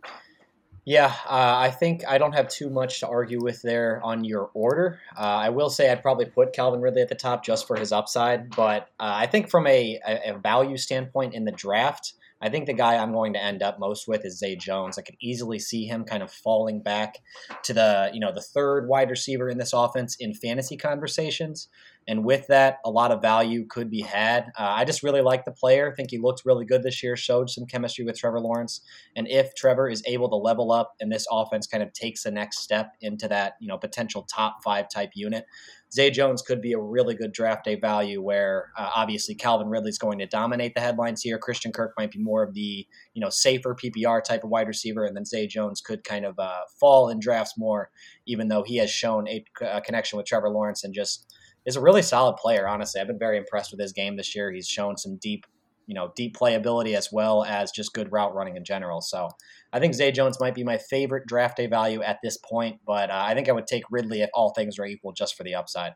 Yeah, 0.85 1.13
uh, 1.25 1.55
I 1.57 1.71
think 1.71 2.03
I 2.05 2.17
don't 2.17 2.33
have 2.33 2.49
too 2.49 2.69
much 2.69 2.99
to 2.99 3.07
argue 3.07 3.41
with 3.41 3.61
there 3.61 4.01
on 4.03 4.25
your 4.25 4.51
order. 4.53 4.99
Uh, 5.17 5.21
I 5.21 5.49
will 5.49 5.69
say 5.69 5.89
I'd 5.89 6.01
probably 6.01 6.25
put 6.25 6.51
Calvin 6.51 6.81
Ridley 6.81 7.01
at 7.01 7.07
the 7.07 7.15
top 7.15 7.45
just 7.45 7.67
for 7.67 7.77
his 7.77 7.93
upside, 7.93 8.49
but 8.53 8.89
uh, 8.99 9.13
I 9.15 9.27
think 9.27 9.49
from 9.49 9.65
a, 9.65 9.99
a, 10.05 10.37
value 10.37 10.75
standpoint 10.75 11.35
in 11.35 11.45
the 11.45 11.53
draft, 11.53 12.13
I 12.43 12.49
think 12.49 12.65
the 12.65 12.73
guy 12.73 12.97
I'm 12.97 13.13
going 13.13 13.31
to 13.33 13.41
end 13.41 13.63
up 13.63 13.79
most 13.79 14.05
with 14.05 14.25
is 14.25 14.37
Zay 14.37 14.57
Jones. 14.57 14.97
I 14.97 15.01
could 15.01 15.15
easily 15.21 15.59
see 15.59 15.85
him 15.85 16.03
kind 16.03 16.21
of 16.21 16.29
falling 16.29 16.81
back 16.81 17.19
to 17.63 17.73
the 17.73 18.11
you 18.13 18.19
know 18.19 18.33
the 18.33 18.41
third 18.41 18.89
wide 18.89 19.09
receiver 19.09 19.49
in 19.49 19.57
this 19.57 19.71
offense 19.71 20.17
in 20.19 20.33
fantasy 20.33 20.75
conversations. 20.75 21.69
And 22.05 22.25
with 22.25 22.47
that, 22.47 22.79
a 22.83 22.89
lot 22.89 23.11
of 23.11 23.21
value 23.21 23.65
could 23.65 23.89
be 23.89 24.01
had. 24.01 24.51
Uh, 24.59 24.73
I 24.75 24.83
just 24.83 25.03
really 25.03 25.21
like 25.21 25.45
the 25.45 25.51
player. 25.51 25.89
I 25.89 25.95
think 25.95 26.11
he 26.11 26.17
looked 26.17 26.43
really 26.43 26.65
good 26.65 26.83
this 26.83 27.01
year, 27.01 27.15
showed 27.15 27.49
some 27.49 27.65
chemistry 27.65 28.03
with 28.03 28.19
Trevor 28.19 28.41
Lawrence. 28.41 28.81
And 29.15 29.25
if 29.29 29.55
Trevor 29.55 29.87
is 29.87 30.03
able 30.05 30.29
to 30.29 30.35
level 30.35 30.73
up 30.73 30.95
and 30.99 31.09
this 31.09 31.25
offense 31.31 31.65
kind 31.65 31.81
of 31.81 31.93
takes 31.93 32.23
the 32.23 32.31
next 32.31 32.59
step 32.59 32.91
into 32.99 33.29
that, 33.29 33.53
you 33.61 33.69
know, 33.69 33.77
potential 33.77 34.23
top 34.23 34.57
five 34.65 34.89
type 34.89 35.11
unit, 35.15 35.45
Zay 35.93 36.09
Jones 36.09 36.41
could 36.41 36.61
be 36.61 36.73
a 36.73 36.79
really 36.79 37.13
good 37.13 37.31
draft 37.31 37.65
day 37.65 37.75
value 37.75 38.21
where 38.21 38.71
uh, 38.77 38.89
obviously 38.95 39.35
Calvin 39.35 39.67
Ridley's 39.67 39.99
going 39.99 40.19
to 40.19 40.25
dominate 40.25 40.73
the 40.73 40.81
headlines 40.81 41.21
here. 41.21 41.37
Christian 41.37 41.71
Kirk 41.71 41.93
might 41.97 42.11
be 42.11 42.19
more 42.19 42.41
of 42.43 42.53
the, 42.53 42.87
you 43.13 43.21
know, 43.21 43.29
safer 43.29 43.75
PPR 43.75 44.23
type 44.23 44.43
of 44.43 44.49
wide 44.49 44.67
receiver. 44.67 45.05
And 45.05 45.15
then 45.15 45.25
Zay 45.25 45.45
Jones 45.45 45.81
could 45.81 46.03
kind 46.03 46.25
of 46.25 46.39
uh, 46.39 46.61
fall 46.79 47.09
in 47.09 47.19
drafts 47.19 47.57
more, 47.57 47.91
even 48.25 48.47
though 48.47 48.63
he 48.63 48.77
has 48.77 48.89
shown 48.89 49.27
a, 49.27 49.45
a 49.61 49.81
connection 49.81 50.17
with 50.17 50.25
Trevor 50.25 50.49
Lawrence 50.49 50.83
and 50.83 50.93
just– 50.93 51.31
is 51.65 51.75
a 51.75 51.81
really 51.81 52.01
solid 52.01 52.35
player. 52.37 52.67
Honestly, 52.67 52.99
I've 52.99 53.07
been 53.07 53.19
very 53.19 53.37
impressed 53.37 53.71
with 53.71 53.79
his 53.79 53.93
game 53.93 54.17
this 54.17 54.35
year. 54.35 54.51
He's 54.51 54.67
shown 54.67 54.97
some 54.97 55.17
deep, 55.17 55.45
you 55.85 55.93
know, 55.93 56.11
deep 56.15 56.35
playability 56.35 56.95
as 56.95 57.11
well 57.11 57.43
as 57.43 57.71
just 57.71 57.93
good 57.93 58.11
route 58.11 58.33
running 58.33 58.57
in 58.57 58.63
general. 58.63 59.01
So 59.01 59.29
I 59.71 59.79
think 59.79 59.93
Zay 59.93 60.11
Jones 60.11 60.39
might 60.39 60.55
be 60.55 60.63
my 60.63 60.77
favorite 60.77 61.27
draft 61.27 61.57
day 61.57 61.67
value 61.67 62.01
at 62.01 62.19
this 62.23 62.37
point, 62.37 62.79
but 62.85 63.09
uh, 63.09 63.23
I 63.25 63.33
think 63.33 63.49
I 63.49 63.53
would 63.53 63.67
take 63.67 63.83
Ridley 63.89 64.21
if 64.21 64.29
all 64.33 64.53
things 64.53 64.79
are 64.79 64.85
equal, 64.85 65.13
just 65.13 65.35
for 65.35 65.43
the 65.43 65.55
upside. 65.55 65.93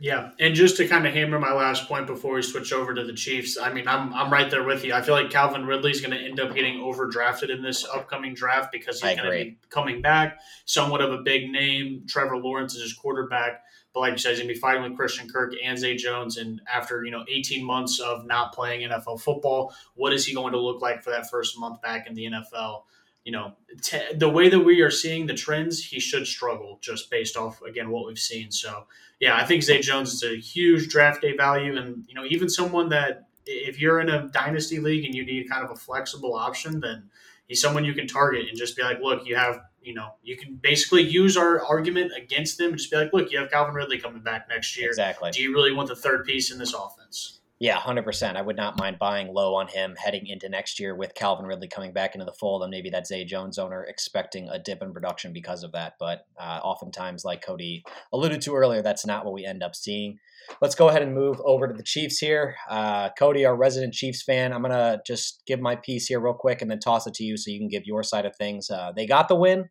Yeah, 0.00 0.30
and 0.40 0.54
just 0.54 0.78
to 0.78 0.88
kind 0.88 1.06
of 1.06 1.14
hammer 1.14 1.38
my 1.38 1.52
last 1.52 1.86
point 1.86 2.08
before 2.08 2.34
we 2.34 2.42
switch 2.42 2.72
over 2.72 2.92
to 2.92 3.04
the 3.04 3.12
Chiefs, 3.12 3.56
I 3.56 3.72
mean, 3.72 3.86
I'm 3.86 4.12
I'm 4.14 4.32
right 4.32 4.50
there 4.50 4.64
with 4.64 4.84
you. 4.84 4.94
I 4.94 5.02
feel 5.02 5.14
like 5.14 5.30
Calvin 5.30 5.64
Ridley's 5.64 6.00
going 6.00 6.10
to 6.10 6.18
end 6.18 6.40
up 6.40 6.54
getting 6.54 6.80
overdrafted 6.80 7.50
in 7.50 7.62
this 7.62 7.84
upcoming 7.84 8.34
draft 8.34 8.72
because 8.72 9.00
he's 9.00 9.16
going 9.16 9.30
to 9.30 9.44
be 9.44 9.58
coming 9.70 10.02
back, 10.02 10.40
somewhat 10.64 11.02
of 11.02 11.12
a 11.12 11.18
big 11.18 11.50
name. 11.50 12.04
Trevor 12.08 12.36
Lawrence 12.36 12.74
is 12.74 12.82
his 12.82 12.94
quarterback. 12.94 13.62
But 13.92 14.00
like 14.00 14.12
you 14.12 14.18
said, 14.18 14.30
he's 14.30 14.38
going 14.38 14.48
to 14.48 14.54
be 14.54 14.60
fighting 14.60 14.82
with 14.82 14.96
Christian 14.96 15.28
Kirk 15.28 15.52
and 15.62 15.78
Zay 15.78 15.96
Jones. 15.96 16.38
And 16.38 16.62
after, 16.72 17.04
you 17.04 17.10
know, 17.10 17.24
18 17.28 17.64
months 17.64 18.00
of 18.00 18.24
not 18.26 18.54
playing 18.54 18.88
NFL 18.88 19.20
football, 19.20 19.74
what 19.94 20.12
is 20.12 20.26
he 20.26 20.34
going 20.34 20.52
to 20.52 20.58
look 20.58 20.80
like 20.80 21.02
for 21.02 21.10
that 21.10 21.28
first 21.28 21.58
month 21.58 21.82
back 21.82 22.06
in 22.06 22.14
the 22.14 22.24
NFL? 22.24 22.84
You 23.24 23.32
know, 23.32 23.52
t- 23.82 24.14
the 24.14 24.28
way 24.28 24.48
that 24.48 24.60
we 24.60 24.80
are 24.80 24.90
seeing 24.90 25.26
the 25.26 25.34
trends, 25.34 25.84
he 25.84 26.00
should 26.00 26.26
struggle 26.26 26.78
just 26.80 27.10
based 27.10 27.36
off, 27.36 27.62
again, 27.62 27.90
what 27.90 28.06
we've 28.06 28.18
seen. 28.18 28.50
So, 28.50 28.86
yeah, 29.20 29.36
I 29.36 29.44
think 29.44 29.62
Zay 29.62 29.80
Jones 29.80 30.12
is 30.12 30.24
a 30.24 30.36
huge 30.36 30.88
draft 30.88 31.22
day 31.22 31.36
value. 31.36 31.76
And, 31.76 32.04
you 32.08 32.14
know, 32.14 32.24
even 32.24 32.48
someone 32.48 32.88
that 32.88 33.28
if 33.46 33.80
you're 33.80 34.00
in 34.00 34.08
a 34.08 34.28
dynasty 34.28 34.80
league 34.80 35.04
and 35.04 35.14
you 35.14 35.24
need 35.24 35.48
kind 35.48 35.64
of 35.64 35.70
a 35.70 35.76
flexible 35.76 36.34
option, 36.34 36.80
then 36.80 37.10
he's 37.46 37.60
someone 37.60 37.84
you 37.84 37.94
can 37.94 38.08
target 38.08 38.48
and 38.48 38.58
just 38.58 38.76
be 38.76 38.82
like, 38.82 39.00
look, 39.00 39.26
you 39.26 39.36
have 39.36 39.60
you 39.82 39.94
know, 39.94 40.14
you 40.22 40.36
can 40.36 40.54
basically 40.56 41.02
use 41.02 41.36
our 41.36 41.64
argument 41.64 42.12
against 42.16 42.58
them 42.58 42.68
and 42.68 42.78
just 42.78 42.90
be 42.90 42.96
like, 42.96 43.12
look, 43.12 43.30
you 43.30 43.38
have 43.38 43.50
Calvin 43.50 43.74
Ridley 43.74 43.98
coming 43.98 44.22
back 44.22 44.48
next 44.48 44.76
year. 44.78 44.88
Exactly. 44.88 45.30
Do 45.30 45.42
you 45.42 45.52
really 45.52 45.72
want 45.72 45.88
the 45.88 45.96
third 45.96 46.24
piece 46.24 46.52
in 46.52 46.58
this 46.58 46.74
offense? 46.74 47.40
Yeah, 47.62 47.78
100%. 47.78 48.34
I 48.34 48.42
would 48.42 48.56
not 48.56 48.76
mind 48.76 48.98
buying 48.98 49.32
low 49.32 49.54
on 49.54 49.68
him 49.68 49.94
heading 49.96 50.26
into 50.26 50.48
next 50.48 50.80
year 50.80 50.96
with 50.96 51.14
Calvin 51.14 51.46
Ridley 51.46 51.68
coming 51.68 51.92
back 51.92 52.16
into 52.16 52.24
the 52.24 52.32
fold 52.32 52.64
and 52.64 52.72
maybe 52.72 52.90
that 52.90 53.06
Zay 53.06 53.24
Jones 53.24 53.56
owner 53.56 53.84
expecting 53.84 54.48
a 54.48 54.58
dip 54.58 54.82
in 54.82 54.92
production 54.92 55.32
because 55.32 55.62
of 55.62 55.70
that. 55.70 55.92
But 56.00 56.26
uh, 56.36 56.58
oftentimes, 56.64 57.24
like 57.24 57.46
Kody 57.46 57.82
alluded 58.12 58.40
to 58.40 58.56
earlier, 58.56 58.82
that's 58.82 59.06
not 59.06 59.24
what 59.24 59.32
we 59.32 59.46
end 59.46 59.62
up 59.62 59.76
seeing. 59.76 60.18
Let's 60.60 60.74
go 60.74 60.88
ahead 60.88 61.02
and 61.02 61.14
move 61.14 61.40
over 61.44 61.68
to 61.68 61.72
the 61.72 61.84
Chiefs 61.84 62.18
here. 62.18 62.56
Uh, 62.68 63.10
Kody, 63.16 63.46
our 63.46 63.54
resident 63.54 63.94
Chiefs 63.94 64.24
fan, 64.24 64.52
I'm 64.52 64.62
going 64.62 64.72
to 64.72 65.00
just 65.06 65.44
give 65.46 65.60
my 65.60 65.76
piece 65.76 66.08
here 66.08 66.18
real 66.18 66.34
quick 66.34 66.62
and 66.62 66.68
then 66.70 66.80
toss 66.80 67.06
it 67.06 67.14
to 67.14 67.22
you 67.22 67.36
so 67.36 67.52
you 67.52 67.60
can 67.60 67.68
give 67.68 67.86
your 67.86 68.02
side 68.02 68.26
of 68.26 68.34
things. 68.34 68.70
Uh, 68.70 68.90
they 68.90 69.06
got 69.06 69.28
the 69.28 69.36
win 69.36 69.68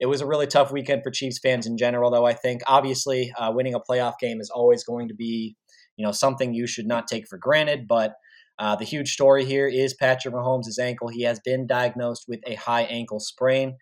it 0.00 0.06
was 0.06 0.22
a 0.22 0.26
really 0.26 0.46
tough 0.46 0.72
weekend 0.72 1.02
for 1.02 1.10
Chiefs 1.10 1.38
fans 1.38 1.66
in 1.66 1.76
general, 1.76 2.10
though. 2.10 2.24
I 2.24 2.32
think 2.32 2.62
obviously 2.66 3.32
uh, 3.38 3.52
winning 3.54 3.74
a 3.74 3.80
playoff 3.80 4.14
game 4.18 4.40
is 4.40 4.48
always 4.48 4.82
going 4.82 5.08
to 5.08 5.14
be, 5.14 5.56
you 6.00 6.06
know, 6.06 6.12
something 6.12 6.54
you 6.54 6.66
should 6.66 6.86
not 6.86 7.06
take 7.06 7.28
for 7.28 7.36
granted. 7.36 7.86
But 7.86 8.14
uh, 8.58 8.74
the 8.74 8.86
huge 8.86 9.12
story 9.12 9.44
here 9.44 9.68
is 9.68 9.92
Patrick 9.92 10.32
Mahomes' 10.34 10.78
ankle. 10.78 11.08
He 11.08 11.24
has 11.24 11.40
been 11.40 11.66
diagnosed 11.66 12.24
with 12.26 12.40
a 12.46 12.54
high 12.54 12.84
ankle 12.84 13.20
sprain. 13.20 13.76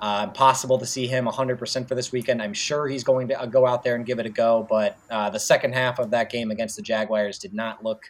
Uh, 0.00 0.26
possible 0.32 0.78
to 0.78 0.86
see 0.86 1.06
him 1.06 1.26
100% 1.26 1.86
for 1.86 1.94
this 1.94 2.10
weekend. 2.10 2.42
I'm 2.42 2.52
sure 2.52 2.88
he's 2.88 3.04
going 3.04 3.28
to 3.28 3.40
uh, 3.40 3.46
go 3.46 3.64
out 3.64 3.84
there 3.84 3.94
and 3.94 4.04
give 4.04 4.18
it 4.18 4.26
a 4.26 4.30
go, 4.30 4.66
but 4.68 4.98
uh, 5.08 5.30
the 5.30 5.38
second 5.38 5.74
half 5.74 6.00
of 6.00 6.10
that 6.10 6.28
game 6.28 6.50
against 6.50 6.74
the 6.74 6.82
Jaguars 6.82 7.38
did 7.38 7.54
not 7.54 7.84
look 7.84 8.06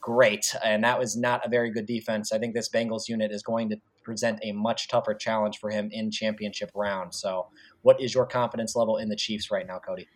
great, 0.00 0.54
and 0.64 0.82
that 0.84 0.98
was 0.98 1.14
not 1.14 1.44
a 1.44 1.50
very 1.50 1.70
good 1.70 1.84
defense. 1.84 2.32
I 2.32 2.38
think 2.38 2.54
this 2.54 2.70
Bengals 2.70 3.08
unit 3.08 3.30
is 3.30 3.42
going 3.42 3.68
to 3.68 3.76
present 4.02 4.38
a 4.42 4.52
much 4.52 4.88
tougher 4.88 5.12
challenge 5.12 5.58
for 5.58 5.68
him 5.68 5.90
in 5.92 6.10
championship 6.10 6.70
round. 6.74 7.14
So, 7.14 7.48
what 7.82 8.00
is 8.00 8.14
your 8.14 8.24
confidence 8.24 8.74
level 8.74 8.96
in 8.96 9.10
the 9.10 9.16
Chiefs 9.16 9.50
right 9.50 9.66
now, 9.66 9.82
Kody? 9.86 10.06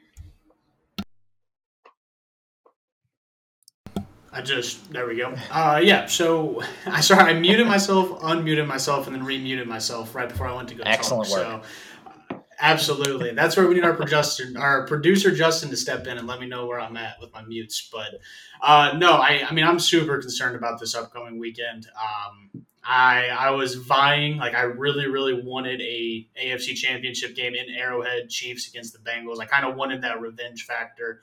I 4.38 4.40
just 4.40 4.92
there 4.92 5.08
we 5.08 5.16
go. 5.16 5.34
Uh, 5.50 5.80
yeah. 5.82 6.06
So 6.06 6.62
I 6.86 7.00
sorry, 7.00 7.34
I 7.34 7.38
muted 7.38 7.66
myself, 7.66 8.08
unmuted 8.20 8.68
myself, 8.68 9.08
and 9.08 9.16
then 9.16 9.24
remuted 9.24 9.66
myself 9.66 10.14
right 10.14 10.28
before 10.28 10.46
I 10.46 10.54
went 10.54 10.68
to 10.68 10.76
go. 10.76 10.84
Excellent 10.86 11.28
talk. 11.28 11.38
work. 11.38 11.64
So, 11.64 12.38
absolutely, 12.60 13.32
that's 13.32 13.56
where 13.56 13.66
we 13.66 13.74
need 13.74 13.82
our 13.82 13.94
producer, 13.94 14.44
our 14.56 14.86
producer 14.86 15.34
Justin, 15.34 15.70
to 15.70 15.76
step 15.76 16.06
in 16.06 16.18
and 16.18 16.28
let 16.28 16.38
me 16.38 16.46
know 16.46 16.66
where 16.66 16.78
I'm 16.78 16.96
at 16.96 17.16
with 17.20 17.32
my 17.32 17.42
mutes. 17.42 17.90
But 17.92 18.20
uh, 18.62 18.96
no, 18.96 19.14
I, 19.14 19.42
I 19.44 19.52
mean, 19.52 19.64
I'm 19.64 19.80
super 19.80 20.18
concerned 20.18 20.54
about 20.54 20.78
this 20.78 20.94
upcoming 20.94 21.40
weekend. 21.40 21.88
Um, 22.00 22.64
I 22.84 23.30
I 23.30 23.50
was 23.50 23.74
vying 23.74 24.36
like 24.36 24.54
I 24.54 24.62
really 24.62 25.08
really 25.08 25.42
wanted 25.42 25.80
a 25.80 26.28
AFC 26.40 26.76
Championship 26.76 27.34
game 27.34 27.56
in 27.56 27.74
Arrowhead, 27.74 28.28
Chiefs 28.28 28.68
against 28.68 28.92
the 28.92 29.00
Bengals. 29.00 29.40
I 29.40 29.46
kind 29.46 29.66
of 29.66 29.74
wanted 29.74 30.02
that 30.02 30.20
revenge 30.20 30.64
factor, 30.64 31.22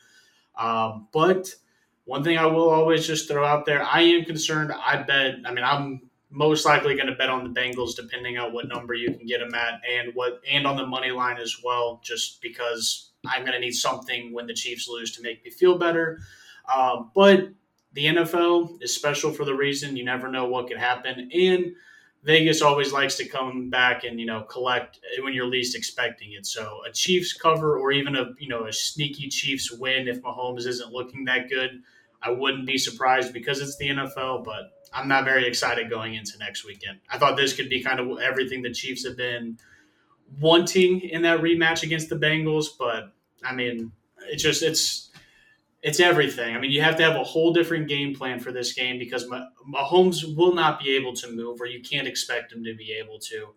um, 0.57 1.07
but 1.13 1.47
one 2.05 2.23
thing 2.23 2.37
I 2.37 2.45
will 2.45 2.69
always 2.69 3.05
just 3.05 3.27
throw 3.27 3.45
out 3.45 3.65
there: 3.65 3.83
I 3.83 4.01
am 4.01 4.25
concerned. 4.25 4.71
I 4.71 5.01
bet. 5.03 5.35
I 5.45 5.51
mean, 5.51 5.63
I'm 5.63 6.01
most 6.31 6.65
likely 6.65 6.95
going 6.95 7.07
to 7.07 7.15
bet 7.15 7.29
on 7.29 7.43
the 7.43 7.59
Bengals, 7.59 7.95
depending 7.95 8.37
on 8.37 8.53
what 8.53 8.67
number 8.67 8.93
you 8.93 9.13
can 9.13 9.25
get 9.25 9.39
them 9.39 9.53
at, 9.53 9.81
and 9.89 10.13
what 10.15 10.41
and 10.49 10.65
on 10.65 10.77
the 10.77 10.85
money 10.85 11.11
line 11.11 11.37
as 11.37 11.57
well, 11.63 12.01
just 12.03 12.41
because 12.41 13.11
I'm 13.27 13.41
going 13.41 13.53
to 13.53 13.59
need 13.59 13.73
something 13.73 14.33
when 14.33 14.47
the 14.47 14.53
Chiefs 14.53 14.87
lose 14.87 15.11
to 15.13 15.21
make 15.21 15.43
me 15.43 15.51
feel 15.51 15.77
better. 15.77 16.19
Um, 16.73 17.11
but 17.13 17.49
the 17.93 18.05
NFL 18.05 18.81
is 18.81 18.93
special 18.93 19.31
for 19.31 19.45
the 19.45 19.53
reason 19.53 19.95
you 19.95 20.03
never 20.03 20.29
know 20.29 20.45
what 20.45 20.67
could 20.67 20.77
happen. 20.77 21.29
And 21.33 21.73
Vegas 22.23 22.61
always 22.61 22.91
likes 22.91 23.15
to 23.15 23.27
come 23.27 23.69
back 23.69 24.03
and, 24.03 24.19
you 24.19 24.25
know, 24.25 24.41
collect 24.43 24.99
when 25.21 25.33
you're 25.33 25.47
least 25.47 25.75
expecting 25.75 26.33
it. 26.33 26.45
So 26.45 26.81
a 26.87 26.91
Chiefs 26.91 27.33
cover 27.33 27.77
or 27.77 27.91
even 27.91 28.15
a, 28.15 28.33
you 28.39 28.49
know, 28.49 28.65
a 28.65 28.73
sneaky 28.73 29.29
Chiefs 29.29 29.71
win 29.71 30.07
if 30.07 30.21
Mahomes 30.21 30.65
isn't 30.65 30.91
looking 30.91 31.25
that 31.25 31.49
good, 31.49 31.83
I 32.25 32.31
wouldn't 32.31 32.65
be 32.65 32.77
surprised 32.77 33.33
because 33.33 33.61
it's 33.61 33.77
the 33.77 33.89
NFL, 33.89 34.43
but 34.43 34.71
I'm 34.91 35.07
not 35.07 35.25
very 35.25 35.47
excited 35.47 35.89
going 35.89 36.15
into 36.15 36.37
next 36.39 36.65
weekend. 36.65 36.99
I 37.09 37.17
thought 37.19 37.37
this 37.37 37.53
could 37.53 37.69
be 37.69 37.83
kind 37.83 37.99
of 37.99 38.19
everything 38.19 38.61
the 38.61 38.73
Chiefs 38.73 39.05
have 39.05 39.15
been 39.15 39.57
wanting 40.39 41.01
in 41.01 41.21
that 41.21 41.41
rematch 41.41 41.83
against 41.83 42.09
the 42.09 42.15
Bengals, 42.15 42.67
but 42.79 43.13
I 43.43 43.53
mean, 43.53 43.91
it's 44.29 44.41
just 44.41 44.63
it's 44.63 45.11
it's 45.83 45.99
everything. 45.99 46.55
I 46.55 46.59
mean, 46.59 46.71
you 46.71 46.81
have 46.81 46.95
to 46.95 47.03
have 47.03 47.15
a 47.15 47.23
whole 47.23 47.53
different 47.53 47.87
game 47.87 48.15
plan 48.15 48.39
for 48.39 48.51
this 48.51 48.73
game 48.73 48.97
because 48.97 49.27
Mahomes 49.71 50.35
will 50.35 50.55
not 50.55 50.79
be 50.79 50.95
able 50.95 51.13
to 51.13 51.31
move, 51.31 51.61
or 51.61 51.67
you 51.67 51.81
can't 51.81 52.07
expect 52.07 52.51
him 52.51 52.63
to 52.63 52.73
be 52.73 52.91
able 52.93 53.19
to. 53.19 53.49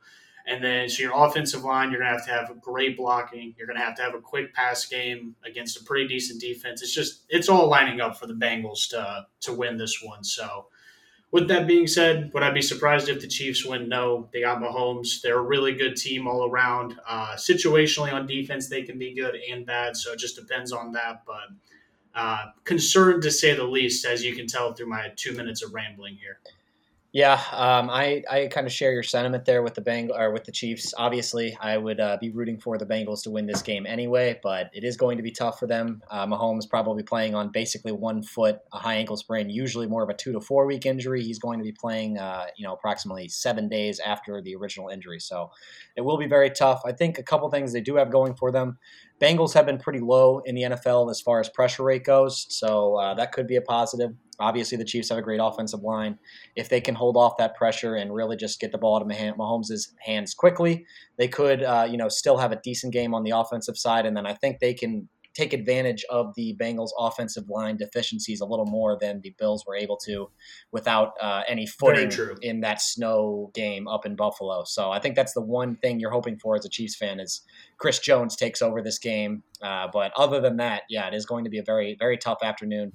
And 0.49 0.64
then, 0.64 0.88
so 0.88 1.02
your 1.02 1.12
offensive 1.14 1.62
line, 1.62 1.90
you're 1.90 2.00
going 2.00 2.11
to 2.11 2.17
have 2.17 2.26
to 2.26 2.33
have 2.33 2.61
great 2.62 2.97
blocking. 2.97 3.55
You're 3.59 3.67
going 3.67 3.78
to 3.78 3.85
have 3.85 3.95
to 3.97 4.02
have 4.02 4.14
a 4.14 4.21
quick 4.21 4.55
pass 4.55 4.87
game 4.87 5.37
against 5.45 5.78
a 5.78 5.85
pretty 5.85 6.09
decent 6.09 6.40
defense. 6.40 6.81
It's 6.81 6.95
just, 6.95 7.25
it's 7.28 7.50
all 7.50 7.69
lining 7.69 8.00
up 8.00 8.19
for 8.19 8.26
the 8.26 8.35
Bengals 8.35 8.88
to 8.90 9.26
to 9.43 9.52
win 9.52 9.76
this 9.76 10.02
one. 10.02 10.25
So, 10.25 10.67
with 11.31 11.49
that 11.49 11.67
being 11.67 11.87
said, 11.87 12.31
would 12.33 12.43
I 12.43 12.50
be 12.50 12.62
surprised 12.62 13.11
if 13.11 13.21
the 13.21 13.28
Chiefs 13.28 13.67
win? 13.67 13.90
No, 13.90 14.31
they 14.33 14.40
got 14.40 14.62
Mahomes. 14.62 15.21
They're 15.21 15.38
a 15.38 15.43
really 15.43 15.75
good 15.75 15.97
team 15.97 16.26
all 16.26 16.49
around. 16.49 16.99
Uh, 17.07 17.35
situationally 17.37 18.14
on 18.14 18.26
defense, 18.26 18.69
they 18.69 18.83
can 18.83 18.99
be 18.99 19.14
good 19.14 19.37
and 19.50 19.67
bad. 19.67 19.97
So 19.97 20.12
it 20.12 20.19
just 20.19 20.37
depends 20.37 20.73
on 20.73 20.93
that. 20.93 21.25
But 21.26 21.49
uh, 22.14 22.47
concerned 22.64 23.23
to 23.25 23.31
say 23.31 23.55
the 23.55 23.64
least, 23.64 24.07
as 24.07 24.25
you 24.25 24.35
can 24.35 24.47
tell 24.47 24.73
through 24.73 24.88
my 24.88 25.12
two 25.17 25.33
minutes 25.33 25.62
of 25.62 25.75
rambling 25.75 26.17
here. 26.17 26.38
Yeah, 27.10 27.40
um, 27.52 27.88
I, 27.88 28.22
I 28.30 28.48
kind 28.48 28.66
of 28.66 28.72
share 28.72 28.92
your 28.92 29.02
sentiment 29.02 29.46
there 29.46 29.62
with 29.62 29.74
the 29.74 29.80
Bang 29.80 30.10
or 30.10 30.30
with 30.30 30.44
the 30.44 30.52
Chiefs. 30.52 30.92
Obviously, 30.98 31.56
I 31.58 31.78
would 31.78 32.00
uh, 32.00 32.18
be 32.20 32.28
rooting 32.28 32.60
for 32.60 32.76
the 32.76 32.84
Bengals 32.84 33.22
to 33.22 33.30
win 33.30 33.46
this 33.46 33.62
game 33.62 33.86
anyway, 33.86 34.38
but 34.42 34.68
it 34.74 34.84
is 34.84 34.98
going 34.98 35.16
to 35.16 35.22
be 35.22 35.30
tough 35.30 35.58
for 35.58 35.66
them. 35.66 36.02
Uh, 36.10 36.26
Mahomes 36.26 36.68
probably 36.68 37.02
playing 37.02 37.34
on 37.34 37.50
basically 37.50 37.92
one 37.92 38.22
foot, 38.22 38.58
a 38.74 38.78
high 38.78 38.96
ankle 38.96 39.16
sprain, 39.16 39.48
usually 39.48 39.86
more 39.86 40.02
of 40.02 40.10
a 40.10 40.14
two 40.14 40.32
to 40.32 40.40
four 40.40 40.66
week 40.66 40.84
injury. 40.84 41.22
He's 41.22 41.38
going 41.38 41.58
to 41.58 41.64
be 41.64 41.72
playing, 41.72 42.18
uh, 42.18 42.48
you 42.58 42.66
know, 42.66 42.74
approximately 42.74 43.28
seven 43.28 43.70
days 43.70 44.00
after 44.00 44.42
the 44.42 44.54
original 44.54 44.90
injury, 44.90 45.18
so 45.18 45.50
it 45.96 46.02
will 46.02 46.18
be 46.18 46.26
very 46.26 46.50
tough. 46.50 46.82
I 46.84 46.92
think 46.92 47.18
a 47.18 47.22
couple 47.22 47.48
things 47.48 47.72
they 47.72 47.80
do 47.80 47.96
have 47.96 48.12
going 48.12 48.34
for 48.34 48.52
them. 48.52 48.76
Bengals 49.18 49.54
have 49.54 49.64
been 49.64 49.78
pretty 49.78 50.00
low 50.00 50.40
in 50.40 50.54
the 50.54 50.62
NFL 50.62 51.10
as 51.10 51.22
far 51.22 51.40
as 51.40 51.48
pressure 51.48 51.84
rate 51.84 52.04
goes, 52.04 52.46
so 52.50 52.96
uh, 52.96 53.14
that 53.14 53.32
could 53.32 53.46
be 53.46 53.56
a 53.56 53.62
positive. 53.62 54.10
Obviously, 54.40 54.78
the 54.78 54.85
Chiefs 54.85 55.09
have 55.09 55.18
a 55.18 55.23
great 55.23 55.40
offensive 55.42 55.83
line. 55.83 56.18
If 56.57 56.68
they 56.68 56.80
can 56.80 56.95
hold 56.95 57.16
off 57.16 57.37
that 57.38 57.57
pressure 57.57 57.95
and 57.95 58.14
really 58.14 58.37
just 58.37 58.61
get 58.61 58.73
the 58.73 58.78
ball 58.78 58.99
to 59.00 59.04
Mahomes' 59.04 59.88
hands 60.00 60.35
quickly, 60.35 60.87
they 61.16 61.28
could, 61.28 61.62
uh, 61.62 61.87
you 61.90 61.97
know, 61.97 62.09
still 62.09 62.38
have 62.38 62.52
a 62.52 62.61
decent 62.62 62.92
game 62.92 63.14
on 63.14 63.25
the 63.25 63.30
offensive 63.30 63.76
side. 63.76 64.07
And 64.07 64.16
then 64.16 64.26
I 64.26 64.35
think 64.35 64.61
they 64.61 64.75
can 64.75 65.09
take 65.38 65.52
advantage 65.52 66.04
of 66.11 66.35
the 66.35 66.57
Bengals' 66.61 66.90
offensive 66.99 67.49
line 67.49 67.76
deficiencies 67.76 68.40
a 68.40 68.45
little 68.45 68.66
more 68.66 68.99
than 69.00 69.21
the 69.21 69.33
Bills 69.38 69.64
were 69.64 69.76
able 69.76 69.97
to 69.99 70.28
without 70.73 71.12
uh, 71.21 71.42
any 71.47 71.64
footing 71.64 72.11
in 72.42 72.61
that 72.61 72.80
snow 72.80 73.52
game 73.54 73.87
up 73.87 74.04
in 74.04 74.16
Buffalo. 74.16 74.64
So 74.64 74.90
I 74.90 74.99
think 74.99 75.14
that's 75.14 75.35
the 75.35 75.40
one 75.40 75.76
thing 75.76 76.00
you're 76.00 76.11
hoping 76.11 76.38
for 76.38 76.57
as 76.57 76.64
a 76.64 76.68
Chiefs 76.68 76.97
fan 76.97 77.21
is 77.21 77.42
Chris 77.78 78.00
Jones 78.00 78.35
takes 78.35 78.61
over 78.61 78.83
this 78.83 78.99
game. 78.99 79.45
Uh, 79.62 79.87
but 79.92 80.11
other 80.16 80.40
than 80.40 80.57
that, 80.57 80.83
yeah, 80.90 81.07
it 81.07 81.14
is 81.14 81.25
going 81.25 81.45
to 81.45 81.50
be 81.50 81.59
a 81.59 81.64
very 81.64 81.97
very 81.99 82.16
tough 82.16 82.38
afternoon 82.42 82.92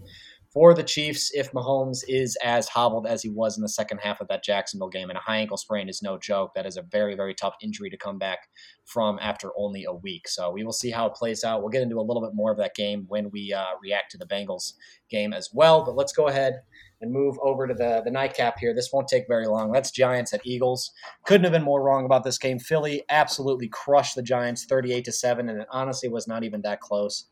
for 0.54 0.76
the 0.76 0.84
Chiefs 0.84 1.32
if 1.34 1.52
Mahomes 1.52 2.04
is 2.08 2.38
as 2.44 2.68
hobbled 2.68 3.08
as 3.08 3.24
he 3.24 3.30
was 3.30 3.58
in 3.58 3.64
the 3.64 3.70
second 3.70 3.98
half 3.98 4.22
of 4.22 4.28
that 4.28 4.44
Jacksonville 4.44 4.88
game. 4.90 5.10
And 5.10 5.18
a 5.18 5.22
high 5.22 5.38
ankle 5.38 5.58
sprain 5.58 5.90
is 5.90 6.04
no 6.04 6.20
joke. 6.20 6.54
That 6.54 6.68
is 6.68 6.78
a 6.78 6.84
very, 6.84 7.16
very 7.16 7.34
tough 7.34 7.56
injury 7.62 7.90
to 7.90 7.98
come 7.98 8.20
back 8.20 8.48
from 8.86 9.18
after 9.20 9.50
only 9.58 9.84
a 9.86 9.94
week. 9.94 10.28
So 10.28 10.52
we 10.52 10.64
will 10.64 10.72
see 10.72 10.92
how 10.92 11.08
it 11.08 11.16
plays 11.16 11.44
out. 11.44 11.62
We'll 11.62 11.70
get 11.70 11.82
into 11.82 12.00
a 12.00 12.02
little 12.02 12.22
bit 12.22 12.36
more 12.36 12.52
of 12.52 12.60
that 12.60 12.76
game 12.76 13.06
when 13.08 13.32
we 13.32 13.52
uh, 13.52 13.66
react 13.82 14.12
to 14.12 14.18
the 14.20 14.28
Bengals 14.28 14.74
game 15.10 15.34
as 15.34 15.50
well. 15.52 15.84
But 15.84 15.96
let's 15.96 16.14
go 16.14 16.28
ahead 16.28 16.62
and 17.02 17.12
move 17.12 17.36
over 17.42 17.68
to 17.68 17.74
the, 17.74 18.04
the 18.06 18.12
nightcap 18.12 18.60
here. 18.60 18.76
This 18.76 18.92
won't 18.94 19.08
take 19.08 19.26
very 19.28 19.48
long. 19.48 19.72
That's 19.72 19.90
Giants 19.90 20.34
at 20.34 20.46
Eagles. 20.46 20.92
Couldn't 21.26 21.46
have 21.46 21.54
been 21.54 21.64
more 21.64 21.84
wrong 21.84 22.06
about 22.06 22.24
this 22.24 22.38
game. 22.38 22.60
Philly 22.60 23.04
absolutely 23.10 23.70
crushed 23.70 24.16
the 24.16 24.22
Giants 24.22 24.66
38 24.66 25.04
to 25.06 25.12
7, 25.12 25.50
and 25.50 25.62
it 25.62 25.68
honestly 25.72 26.10
was 26.10 26.28
not 26.28 26.44
even 26.44 26.62
that 26.62 26.80
close. 26.80 27.26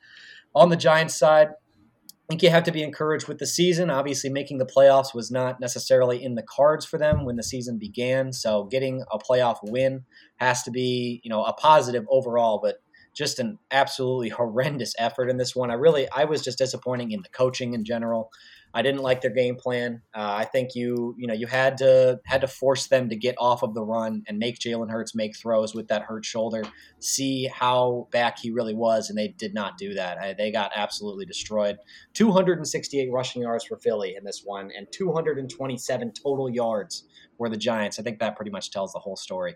On 0.53 0.69
the 0.69 0.75
Giants 0.75 1.15
side, 1.15 1.49
think 2.29 2.43
you 2.43 2.49
have 2.49 2.63
to 2.63 2.71
be 2.71 2.83
encouraged 2.83 3.27
with 3.27 3.39
the 3.39 3.47
season. 3.47 3.89
Obviously, 3.89 4.29
making 4.29 4.57
the 4.57 4.65
playoffs 4.65 5.13
was 5.13 5.31
not 5.31 5.59
necessarily 5.59 6.23
in 6.23 6.35
the 6.35 6.43
cards 6.43 6.85
for 6.85 6.97
them 6.97 7.25
when 7.25 7.35
the 7.35 7.43
season 7.43 7.77
began. 7.77 8.31
So, 8.33 8.65
getting 8.65 9.03
a 9.11 9.17
playoff 9.17 9.57
win 9.63 10.05
has 10.37 10.63
to 10.63 10.71
be, 10.71 11.21
you 11.23 11.29
know, 11.29 11.43
a 11.43 11.53
positive 11.53 12.05
overall. 12.09 12.59
But 12.63 12.77
just 13.13 13.39
an 13.39 13.57
absolutely 13.71 14.29
horrendous 14.37 14.93
effort 14.97 15.29
in 15.29 15.37
this 15.37 15.55
one. 15.55 15.71
I 15.71 15.75
really, 15.75 16.09
I 16.09 16.25
was 16.25 16.41
just 16.41 16.57
disappointing 16.57 17.11
in 17.11 17.21
the 17.21 17.29
coaching 17.29 17.73
in 17.73 17.83
general. 17.83 18.29
I 18.73 18.81
didn't 18.81 19.01
like 19.01 19.21
their 19.21 19.31
game 19.31 19.55
plan. 19.55 20.01
Uh, 20.15 20.33
I 20.39 20.45
think 20.45 20.75
you 20.75 21.15
you 21.17 21.27
know 21.27 21.33
you 21.33 21.47
had 21.47 21.77
to 21.77 22.19
had 22.25 22.41
to 22.41 22.47
force 22.47 22.87
them 22.87 23.09
to 23.09 23.15
get 23.15 23.35
off 23.37 23.63
of 23.63 23.73
the 23.73 23.83
run 23.83 24.23
and 24.27 24.39
make 24.39 24.59
Jalen 24.59 24.89
Hurts 24.89 25.13
make 25.15 25.35
throws 25.37 25.75
with 25.75 25.87
that 25.89 26.03
hurt 26.03 26.25
shoulder, 26.25 26.63
see 26.99 27.47
how 27.47 28.07
back 28.11 28.39
he 28.39 28.51
really 28.51 28.73
was, 28.73 29.09
and 29.09 29.17
they 29.17 29.29
did 29.29 29.53
not 29.53 29.77
do 29.77 29.93
that. 29.95 30.17
I, 30.17 30.33
they 30.33 30.51
got 30.51 30.71
absolutely 30.75 31.25
destroyed. 31.25 31.77
268 32.13 33.11
rushing 33.11 33.41
yards 33.41 33.65
for 33.65 33.77
Philly 33.77 34.15
in 34.15 34.23
this 34.23 34.41
one, 34.43 34.71
and 34.75 34.87
227 34.91 36.11
total 36.11 36.49
yards 36.49 37.05
for 37.37 37.49
the 37.49 37.57
Giants. 37.57 37.99
I 37.99 38.03
think 38.03 38.19
that 38.19 38.35
pretty 38.35 38.51
much 38.51 38.71
tells 38.71 38.93
the 38.93 38.99
whole 38.99 39.15
story. 39.17 39.55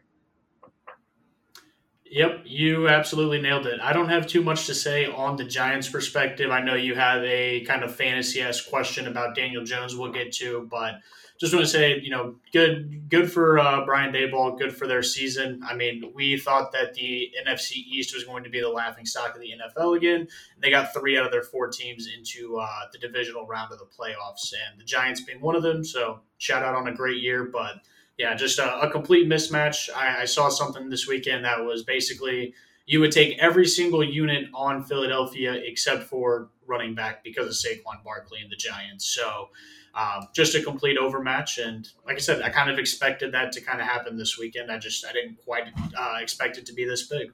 Yep, 2.07 2.43
you 2.45 2.87
absolutely 2.87 3.41
nailed 3.41 3.65
it. 3.65 3.79
I 3.81 3.91
don't 3.91 4.09
have 4.09 4.27
too 4.27 4.43
much 4.43 4.67
to 4.67 4.75
say 4.75 5.07
on 5.07 5.37
the 5.37 5.43
Giants' 5.43 5.89
perspective. 5.89 6.51
I 6.51 6.61
know 6.61 6.75
you 6.75 6.93
have 6.93 7.23
a 7.23 7.61
kind 7.61 7.83
of 7.83 7.95
fantasy 7.95 8.41
esque 8.41 8.69
question 8.69 9.07
about 9.07 9.35
Daniel 9.35 9.63
Jones. 9.63 9.95
We'll 9.95 10.11
get 10.11 10.31
to, 10.33 10.67
but 10.69 10.99
just 11.39 11.53
want 11.53 11.65
to 11.65 11.71
say, 11.71 11.99
you 11.99 12.11
know, 12.11 12.35
good, 12.53 13.09
good 13.09 13.31
for 13.31 13.59
uh, 13.59 13.83
Brian 13.85 14.13
Daboll, 14.13 14.57
good 14.57 14.75
for 14.75 14.87
their 14.87 15.01
season. 15.01 15.61
I 15.67 15.75
mean, 15.75 16.11
we 16.13 16.37
thought 16.37 16.71
that 16.71 16.93
the 16.93 17.31
NFC 17.45 17.71
East 17.71 18.13
was 18.13 18.23
going 18.23 18.43
to 18.43 18.49
be 18.49 18.61
the 18.61 18.69
laughing 18.69 19.05
stock 19.05 19.35
of 19.35 19.41
the 19.41 19.51
NFL 19.51 19.97
again. 19.97 20.27
They 20.61 20.69
got 20.69 20.93
three 20.93 21.17
out 21.17 21.25
of 21.25 21.31
their 21.31 21.43
four 21.43 21.69
teams 21.69 22.07
into 22.07 22.57
uh, 22.57 22.81
the 22.93 22.99
divisional 22.99 23.47
round 23.47 23.73
of 23.73 23.79
the 23.79 23.85
playoffs, 23.85 24.53
and 24.53 24.79
the 24.79 24.85
Giants 24.85 25.21
being 25.21 25.41
one 25.41 25.55
of 25.55 25.63
them. 25.63 25.83
So, 25.83 26.19
shout 26.37 26.63
out 26.63 26.75
on 26.75 26.87
a 26.87 26.93
great 26.93 27.21
year, 27.21 27.43
but 27.51 27.81
yeah, 28.17 28.33
just 28.35 28.59
a, 28.59 28.79
a 28.79 28.89
complete 28.89 29.27
mismatch. 29.27 29.89
I, 29.95 30.21
I, 30.21 30.25
saw 30.25 30.49
something 30.49 30.89
this 30.89 31.07
weekend 31.07 31.43
that 31.43 31.63
was 31.63 31.83
basically 31.83 32.53
you 32.85 32.99
would 32.99 33.11
take 33.11 33.37
every 33.39 33.67
single 33.67 34.03
unit 34.03 34.47
on 34.53 34.83
Philadelphia 34.83 35.53
except 35.53 36.03
for 36.03 36.49
running 36.67 36.95
back 36.95 37.23
because 37.23 37.47
of 37.47 37.53
Saquon 37.53 38.03
Barkley 38.03 38.39
and 38.41 38.51
the 38.51 38.55
Giants. 38.55 39.05
So 39.05 39.49
um, 39.95 40.27
just 40.33 40.55
a 40.55 40.61
complete 40.61 40.97
overmatch. 40.97 41.57
And 41.57 41.87
like 42.05 42.17
I 42.17 42.19
said, 42.19 42.41
I 42.41 42.49
kind 42.49 42.69
of 42.69 42.77
expected 42.77 43.31
that 43.33 43.51
to 43.53 43.61
kind 43.61 43.79
of 43.79 43.87
happen 43.87 44.17
this 44.17 44.37
weekend. 44.37 44.71
I 44.71 44.77
just 44.77 45.05
I 45.05 45.13
didn't 45.13 45.37
quite 45.43 45.63
uh, 45.97 46.17
expect 46.21 46.57
it 46.57 46.65
to 46.67 46.73
be 46.73 46.85
this 46.85 47.07
big. 47.07 47.31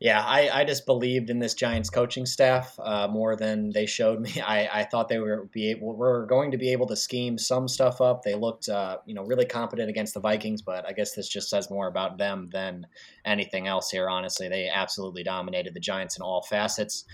Yeah, 0.00 0.22
I, 0.24 0.60
I 0.60 0.64
just 0.64 0.86
believed 0.86 1.28
in 1.28 1.40
this 1.40 1.54
Giants 1.54 1.90
coaching 1.90 2.24
staff 2.24 2.78
uh, 2.78 3.08
more 3.08 3.34
than 3.34 3.70
they 3.70 3.86
showed 3.86 4.20
me. 4.20 4.40
I, 4.46 4.68
I 4.80 4.84
thought 4.84 5.08
they 5.08 5.18
were 5.18 5.48
be 5.52 5.70
able, 5.70 5.96
were 5.96 6.24
going 6.26 6.52
to 6.52 6.58
be 6.58 6.70
able 6.70 6.86
to 6.86 6.96
scheme 6.96 7.36
some 7.36 7.66
stuff 7.66 8.00
up. 8.00 8.22
They 8.22 8.36
looked, 8.36 8.68
uh, 8.68 8.98
you 9.06 9.14
know, 9.14 9.24
really 9.24 9.44
competent 9.44 9.90
against 9.90 10.14
the 10.14 10.20
Vikings, 10.20 10.62
but 10.62 10.86
I 10.86 10.92
guess 10.92 11.14
this 11.14 11.28
just 11.28 11.50
says 11.50 11.68
more 11.68 11.88
about 11.88 12.16
them 12.16 12.48
than 12.52 12.86
anything 13.24 13.66
else 13.66 13.90
here. 13.90 14.08
Honestly, 14.08 14.48
they 14.48 14.68
absolutely 14.68 15.24
dominated 15.24 15.74
the 15.74 15.80
Giants 15.80 16.16
in 16.16 16.22
all 16.22 16.42
facets. 16.42 17.04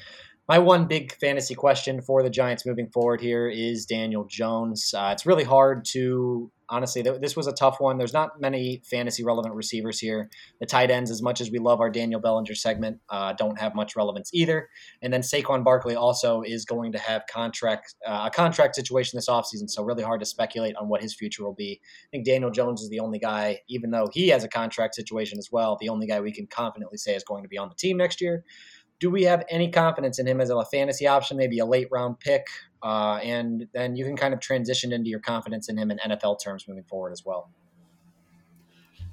My 0.47 0.59
one 0.59 0.87
big 0.87 1.15
fantasy 1.15 1.55
question 1.55 2.03
for 2.03 2.23
the 2.23 2.29
Giants 2.29 2.67
moving 2.67 2.91
forward 2.91 3.23
here 3.23 3.49
is 3.49 3.87
Daniel 3.87 4.25
Jones. 4.25 4.93
Uh, 4.93 5.09
it's 5.11 5.25
really 5.25 5.45
hard 5.45 5.87
to 5.87 6.51
honestly, 6.69 7.03
th- 7.03 7.21
this 7.21 7.37
was 7.37 7.47
a 7.47 7.53
tough 7.53 7.81
one. 7.81 7.99
There's 7.99 8.13
not 8.13 8.41
many 8.41 8.83
fantasy 8.85 9.25
relevant 9.25 9.55
receivers 9.55 9.99
here. 9.99 10.29
The 10.61 10.67
tight 10.67 10.91
ends, 10.91 11.11
as 11.11 11.23
much 11.23 11.41
as 11.41 11.51
we 11.51 11.59
love 11.59 11.81
our 11.81 11.91
Daniel 11.91 12.21
Bellinger 12.21 12.55
segment, 12.55 13.01
uh, 13.09 13.33
don't 13.35 13.59
have 13.59 13.75
much 13.75 13.97
relevance 13.97 14.31
either. 14.35 14.69
And 15.01 15.13
then 15.13 15.23
Saquon 15.23 15.65
Barkley 15.65 15.95
also 15.95 16.43
is 16.43 16.65
going 16.65 16.93
to 16.93 16.99
have 16.99 17.23
contract 17.31 17.95
uh, 18.07 18.25
a 18.27 18.31
contract 18.31 18.75
situation 18.75 19.17
this 19.17 19.29
offseason, 19.29 19.69
so 19.69 19.83
really 19.83 20.03
hard 20.03 20.21
to 20.21 20.27
speculate 20.27 20.77
on 20.77 20.89
what 20.89 21.01
his 21.01 21.15
future 21.15 21.45
will 21.45 21.55
be. 21.55 21.81
I 21.83 22.09
think 22.11 22.27
Daniel 22.27 22.51
Jones 22.51 22.83
is 22.83 22.91
the 22.91 23.01
only 23.01 23.19
guy, 23.19 23.61
even 23.69 23.91
though 23.91 24.09
he 24.13 24.29
has 24.29 24.45
a 24.45 24.49
contract 24.49 24.95
situation 24.95 25.39
as 25.39 25.49
well, 25.51 25.77
the 25.81 25.89
only 25.89 26.07
guy 26.07 26.21
we 26.21 26.33
can 26.33 26.47
confidently 26.47 26.99
say 26.99 27.15
is 27.15 27.25
going 27.25 27.45
to 27.45 27.49
be 27.49 27.59
on 27.59 27.69
the 27.69 27.75
team 27.75 27.97
next 27.97 28.21
year 28.21 28.45
do 29.01 29.11
we 29.11 29.25
have 29.25 29.45
any 29.51 29.71
confidence 29.71 30.19
in 30.19 30.27
him 30.27 30.41
as 30.41 30.51
a 30.51 30.65
fantasy 30.65 31.07
option, 31.07 31.37
maybe 31.37 31.59
a 31.59 31.67
late 31.67 31.89
round 31.91 32.21
pick? 32.21 32.47
Uh, 32.83 33.19
and 33.23 33.67
then 33.73 33.97
you 33.97 34.05
can 34.05 34.17
kind 34.17 34.35
of 34.35 34.41
transition 34.41 34.93
into 34.93 35.09
your 35.09 35.21
confidence 35.21 35.69
in 35.69 35.77
him 35.77 35.91
in 35.91 35.99
NFL 35.99 36.43
terms 36.43 36.67
moving 36.69 36.85
forward 36.85 37.13
as 37.13 37.25
well. 37.25 37.51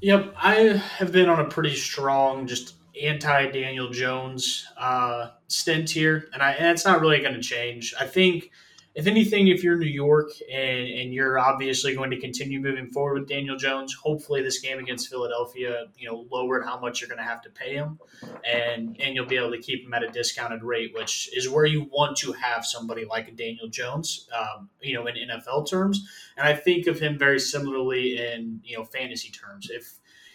Yep, 0.01 0.33
I 0.35 0.81
have 0.97 1.11
been 1.11 1.29
on 1.29 1.39
a 1.39 1.47
pretty 1.47 1.75
strong, 1.75 2.47
just 2.47 2.75
anti 3.01 3.51
Daniel 3.51 3.89
Jones 3.89 4.67
uh, 4.77 5.29
stint 5.47 5.89
here, 5.89 6.27
and 6.33 6.41
I 6.41 6.53
and 6.53 6.69
it's 6.69 6.85
not 6.85 7.01
really 7.01 7.19
going 7.19 7.35
to 7.35 7.41
change. 7.41 7.93
I 7.99 8.07
think 8.07 8.49
if 8.93 9.07
anything, 9.07 9.47
if 9.47 9.63
you're 9.63 9.77
New 9.77 9.85
York 9.85 10.31
and, 10.51 10.87
and 10.87 11.13
you're 11.13 11.39
obviously 11.39 11.95
going 11.95 12.11
to 12.11 12.19
continue 12.19 12.59
moving 12.59 12.87
forward 12.87 13.19
with 13.19 13.29
Daniel 13.29 13.55
Jones, 13.55 13.93
hopefully 13.93 14.41
this 14.41 14.59
game 14.59 14.79
against 14.79 15.09
Philadelphia, 15.09 15.85
you 15.97 16.09
know, 16.09 16.25
lowered 16.29 16.65
how 16.65 16.77
much 16.77 16.99
you're 16.99 17.07
going 17.07 17.17
to 17.17 17.23
have 17.23 17.41
to 17.43 17.49
pay 17.49 17.73
him, 17.73 17.99
and 18.45 18.99
and 18.99 19.15
you'll 19.15 19.25
be 19.25 19.37
able 19.37 19.51
to 19.51 19.59
keep 19.59 19.85
him 19.85 19.93
at 19.93 20.03
a 20.03 20.09
discounted 20.09 20.61
rate, 20.61 20.93
which 20.93 21.29
is 21.35 21.49
where 21.49 21.65
you 21.65 21.87
want 21.91 22.17
to 22.17 22.33
have 22.33 22.65
somebody 22.65 23.05
like 23.05 23.33
Daniel 23.35 23.69
Jones, 23.69 24.27
um, 24.37 24.69
you 24.81 24.93
know, 24.93 25.07
in 25.07 25.15
NFL 25.15 25.69
terms. 25.69 26.05
And 26.35 26.47
I 26.47 26.53
think 26.53 26.87
of 26.87 26.99
him 26.99 27.17
very 27.17 27.39
similarly 27.39 28.17
in 28.17 28.59
you 28.63 28.77
know 28.77 28.83
fantasy 28.83 29.29
terms. 29.29 29.69
If 29.69 29.93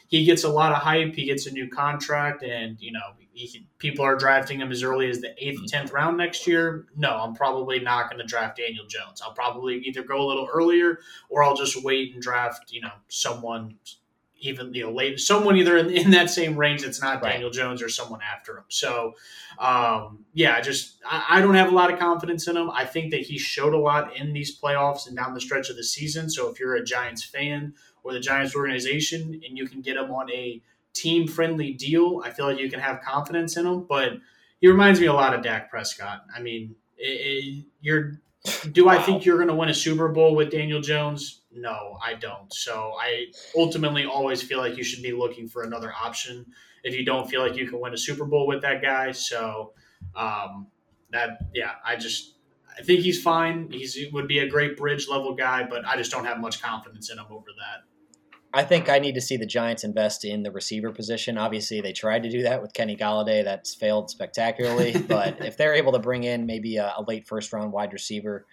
he 0.08 0.24
gets 0.24 0.44
a 0.44 0.48
lot 0.48 0.72
of 0.72 0.78
hype. 0.78 1.14
He 1.14 1.24
gets 1.24 1.46
a 1.46 1.50
new 1.50 1.68
contract, 1.68 2.42
and 2.42 2.76
you 2.80 2.92
know 2.92 3.00
he, 3.36 3.68
people 3.78 4.04
are 4.04 4.16
drafting 4.16 4.60
him 4.60 4.72
as 4.72 4.82
early 4.82 5.10
as 5.10 5.20
the 5.20 5.34
eighth, 5.38 5.58
mm-hmm. 5.58 5.66
tenth 5.66 5.92
round 5.92 6.16
next 6.16 6.46
year. 6.46 6.86
No, 6.96 7.16
I'm 7.16 7.34
probably 7.34 7.78
not 7.78 8.10
going 8.10 8.20
to 8.20 8.26
draft 8.26 8.56
Daniel 8.56 8.86
Jones. 8.86 9.20
I'll 9.22 9.32
probably 9.32 9.76
either 9.80 10.02
go 10.02 10.20
a 10.20 10.26
little 10.26 10.48
earlier, 10.52 11.00
or 11.28 11.44
I'll 11.44 11.56
just 11.56 11.82
wait 11.84 12.14
and 12.14 12.22
draft 12.22 12.72
you 12.72 12.80
know 12.80 12.92
someone 13.08 13.76
even 14.38 14.72
you 14.74 14.84
know 14.84 14.92
late 14.92 15.18
someone 15.18 15.56
either 15.56 15.78
in, 15.78 15.90
in 15.90 16.10
that 16.10 16.30
same 16.30 16.56
range 16.56 16.82
that's 16.82 17.02
not 17.02 17.22
right. 17.22 17.32
Daniel 17.32 17.50
Jones 17.50 17.82
or 17.82 17.88
someone 17.88 18.20
after 18.22 18.58
him. 18.58 18.64
So 18.68 19.14
um, 19.58 20.24
yeah, 20.32 20.60
just 20.60 20.98
I, 21.04 21.24
I, 21.30 21.40
don't 21.40 21.54
have 21.54 21.68
a 21.68 21.74
lot 21.74 21.92
of 21.92 21.98
confidence 21.98 22.46
in 22.48 22.56
him. 22.56 22.70
I 22.70 22.84
think 22.84 23.10
that 23.12 23.20
he 23.20 23.38
showed 23.38 23.74
a 23.74 23.78
lot 23.78 24.16
in 24.16 24.32
these 24.32 24.58
playoffs 24.58 25.06
and 25.06 25.16
down 25.16 25.34
the 25.34 25.40
stretch 25.40 25.70
of 25.70 25.76
the 25.76 25.84
season. 25.84 26.28
So 26.28 26.50
if 26.50 26.60
you're 26.60 26.76
a 26.76 26.84
Giants 26.84 27.24
fan 27.24 27.74
or 28.02 28.12
the 28.12 28.20
Giants 28.20 28.54
organization 28.54 29.40
and 29.46 29.56
you 29.56 29.66
can 29.66 29.80
get 29.80 29.96
him 29.96 30.10
on 30.10 30.30
a 30.30 30.62
team 31.00 31.28
friendly 31.28 31.72
deal, 31.72 32.22
I 32.24 32.30
feel 32.30 32.46
like 32.46 32.58
you 32.58 32.70
can 32.70 32.80
have 32.80 33.00
confidence 33.00 33.56
in 33.56 33.66
him. 33.66 33.86
But 33.88 34.14
he 34.60 34.68
reminds 34.68 35.00
me 35.00 35.06
a 35.06 35.12
lot 35.12 35.34
of 35.34 35.42
Dak 35.42 35.70
Prescott. 35.70 36.24
I 36.34 36.40
mean, 36.40 36.74
it, 36.96 37.04
it, 37.04 37.64
you're. 37.80 38.20
Do 38.70 38.86
wow. 38.86 38.92
I 38.92 39.02
think 39.02 39.24
you're 39.24 39.38
going 39.38 39.48
to 39.48 39.54
win 39.54 39.70
a 39.70 39.74
Super 39.74 40.08
Bowl 40.08 40.36
with 40.36 40.50
Daniel 40.52 40.80
Jones? 40.80 41.42
No, 41.50 41.98
I 42.04 42.14
don't. 42.14 42.52
So 42.52 42.94
I 43.00 43.26
ultimately 43.56 44.04
always 44.04 44.40
feel 44.40 44.58
like 44.58 44.76
you 44.76 44.84
should 44.84 45.02
be 45.02 45.12
looking 45.12 45.48
for 45.48 45.62
another 45.64 45.92
option 45.92 46.46
if 46.84 46.94
you 46.94 47.04
don't 47.04 47.28
feel 47.28 47.40
like 47.40 47.56
you 47.56 47.68
can 47.68 47.80
win 47.80 47.92
a 47.92 47.98
Super 47.98 48.24
Bowl 48.24 48.46
with 48.46 48.62
that 48.62 48.82
guy. 48.82 49.10
So 49.10 49.72
um, 50.14 50.68
that 51.10 51.38
yeah, 51.54 51.72
I 51.84 51.96
just 51.96 52.34
I 52.78 52.82
think 52.82 53.00
he's 53.00 53.20
fine. 53.20 53.68
He's 53.70 53.94
he 53.94 54.08
would 54.12 54.28
be 54.28 54.40
a 54.40 54.48
great 54.48 54.76
bridge 54.76 55.08
level 55.08 55.34
guy, 55.34 55.64
but 55.64 55.84
I 55.84 55.96
just 55.96 56.10
don't 56.10 56.24
have 56.24 56.38
much 56.38 56.62
confidence 56.62 57.10
in 57.10 57.18
him 57.18 57.26
over 57.30 57.46
that. 57.58 57.84
I 58.56 58.64
think 58.64 58.88
I 58.88 58.98
need 58.98 59.16
to 59.16 59.20
see 59.20 59.36
the 59.36 59.44
Giants 59.44 59.84
invest 59.84 60.24
in 60.24 60.42
the 60.42 60.50
receiver 60.50 60.90
position. 60.90 61.36
Obviously, 61.36 61.82
they 61.82 61.92
tried 61.92 62.22
to 62.22 62.30
do 62.30 62.42
that 62.44 62.62
with 62.62 62.72
Kenny 62.72 62.96
Golladay. 62.96 63.44
That's 63.44 63.74
failed 63.74 64.08
spectacularly. 64.08 64.96
but 65.08 65.44
if 65.44 65.58
they're 65.58 65.74
able 65.74 65.92
to 65.92 65.98
bring 65.98 66.24
in 66.24 66.46
maybe 66.46 66.78
a, 66.78 66.94
a 66.96 67.04
late 67.06 67.28
first 67.28 67.52
round 67.52 67.70
wide 67.70 67.92
receiver, 67.92 68.46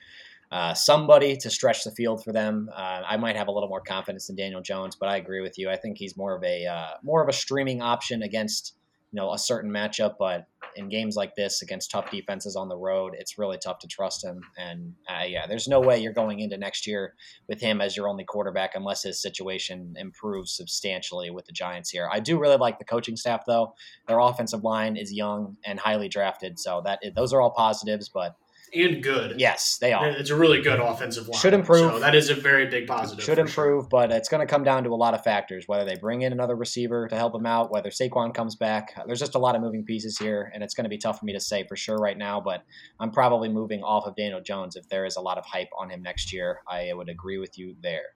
uh, 0.51 0.73
somebody 0.73 1.37
to 1.37 1.49
stretch 1.49 1.85
the 1.85 1.91
field 1.91 2.21
for 2.21 2.33
them. 2.33 2.69
Uh, 2.75 3.03
I 3.07 3.15
might 3.15 3.37
have 3.37 3.47
a 3.47 3.51
little 3.51 3.69
more 3.69 3.79
confidence 3.79 4.29
in 4.29 4.35
Daniel 4.35 4.61
Jones, 4.61 4.97
but 4.97 5.07
I 5.07 5.15
agree 5.15 5.39
with 5.39 5.57
you. 5.57 5.69
I 5.69 5.77
think 5.77 5.97
he's 5.97 6.17
more 6.17 6.35
of 6.35 6.43
a 6.43 6.65
uh, 6.65 6.87
more 7.01 7.23
of 7.23 7.29
a 7.29 7.33
streaming 7.33 7.81
option 7.81 8.23
against 8.23 8.75
you 9.13 9.21
know 9.21 9.31
a 9.31 9.37
certain 9.37 9.71
matchup, 9.71 10.15
but 10.17 10.47
in 10.75 10.89
games 10.89 11.15
like 11.15 11.35
this 11.35 11.61
against 11.61 11.91
tough 11.91 12.09
defenses 12.09 12.55
on 12.55 12.67
the 12.67 12.75
road, 12.75 13.13
it's 13.15 13.37
really 13.37 13.59
tough 13.63 13.77
to 13.79 13.87
trust 13.87 14.23
him. 14.23 14.41
And 14.57 14.93
uh, 15.07 15.25
yeah, 15.25 15.45
there's 15.45 15.67
no 15.67 15.79
way 15.79 15.99
you're 15.99 16.13
going 16.13 16.39
into 16.39 16.57
next 16.57 16.87
year 16.87 17.13
with 17.47 17.61
him 17.61 17.79
as 17.79 17.95
your 17.95 18.07
only 18.07 18.23
quarterback 18.23 18.71
unless 18.73 19.03
his 19.03 19.21
situation 19.21 19.93
improves 19.97 20.55
substantially 20.55 21.29
with 21.29 21.45
the 21.45 21.51
Giants 21.51 21.91
here. 21.91 22.09
I 22.11 22.19
do 22.19 22.39
really 22.39 22.57
like 22.57 22.79
the 22.79 22.85
coaching 22.85 23.15
staff 23.15 23.43
though. 23.45 23.75
Their 24.07 24.17
offensive 24.17 24.63
line 24.63 24.97
is 24.97 25.13
young 25.13 25.57
and 25.63 25.79
highly 25.79 26.09
drafted, 26.09 26.57
so 26.57 26.81
that 26.85 26.99
those 27.15 27.33
are 27.33 27.41
all 27.41 27.51
positives. 27.51 28.09
But 28.09 28.35
and 28.73 29.03
good. 29.03 29.39
Yes, 29.39 29.77
they 29.77 29.93
are. 29.93 30.07
It's 30.07 30.29
a 30.29 30.35
really 30.35 30.61
good 30.61 30.79
offensive 30.79 31.27
line. 31.27 31.39
Should 31.39 31.53
improve. 31.53 31.91
So 31.91 31.99
that 31.99 32.15
is 32.15 32.29
a 32.29 32.35
very 32.35 32.67
big 32.67 32.87
positive. 32.87 33.23
Should 33.23 33.39
improve, 33.39 33.83
sure. 33.83 33.89
but 33.89 34.11
it's 34.11 34.29
going 34.29 34.45
to 34.45 34.51
come 34.51 34.63
down 34.63 34.83
to 34.83 34.89
a 34.89 34.95
lot 34.95 35.13
of 35.13 35.23
factors. 35.23 35.67
Whether 35.67 35.85
they 35.85 35.95
bring 35.95 36.21
in 36.21 36.31
another 36.31 36.55
receiver 36.55 37.07
to 37.07 37.15
help 37.15 37.33
them 37.33 37.45
out, 37.45 37.71
whether 37.71 37.89
Saquon 37.89 38.33
comes 38.33 38.55
back. 38.55 38.93
There's 39.05 39.19
just 39.19 39.35
a 39.35 39.39
lot 39.39 39.55
of 39.55 39.61
moving 39.61 39.83
pieces 39.83 40.17
here, 40.17 40.51
and 40.53 40.63
it's 40.63 40.73
going 40.73 40.85
to 40.85 40.89
be 40.89 40.97
tough 40.97 41.19
for 41.19 41.25
me 41.25 41.33
to 41.33 41.39
say 41.39 41.65
for 41.67 41.75
sure 41.75 41.97
right 41.97 42.17
now. 42.17 42.41
But 42.41 42.63
I'm 42.99 43.11
probably 43.11 43.49
moving 43.49 43.83
off 43.83 44.05
of 44.05 44.15
Daniel 44.15 44.41
Jones 44.41 44.75
if 44.75 44.87
there 44.89 45.05
is 45.05 45.15
a 45.15 45.21
lot 45.21 45.37
of 45.37 45.45
hype 45.45 45.69
on 45.77 45.89
him 45.89 46.01
next 46.01 46.33
year. 46.33 46.61
I 46.67 46.91
would 46.93 47.09
agree 47.09 47.37
with 47.37 47.57
you 47.57 47.75
there. 47.81 48.15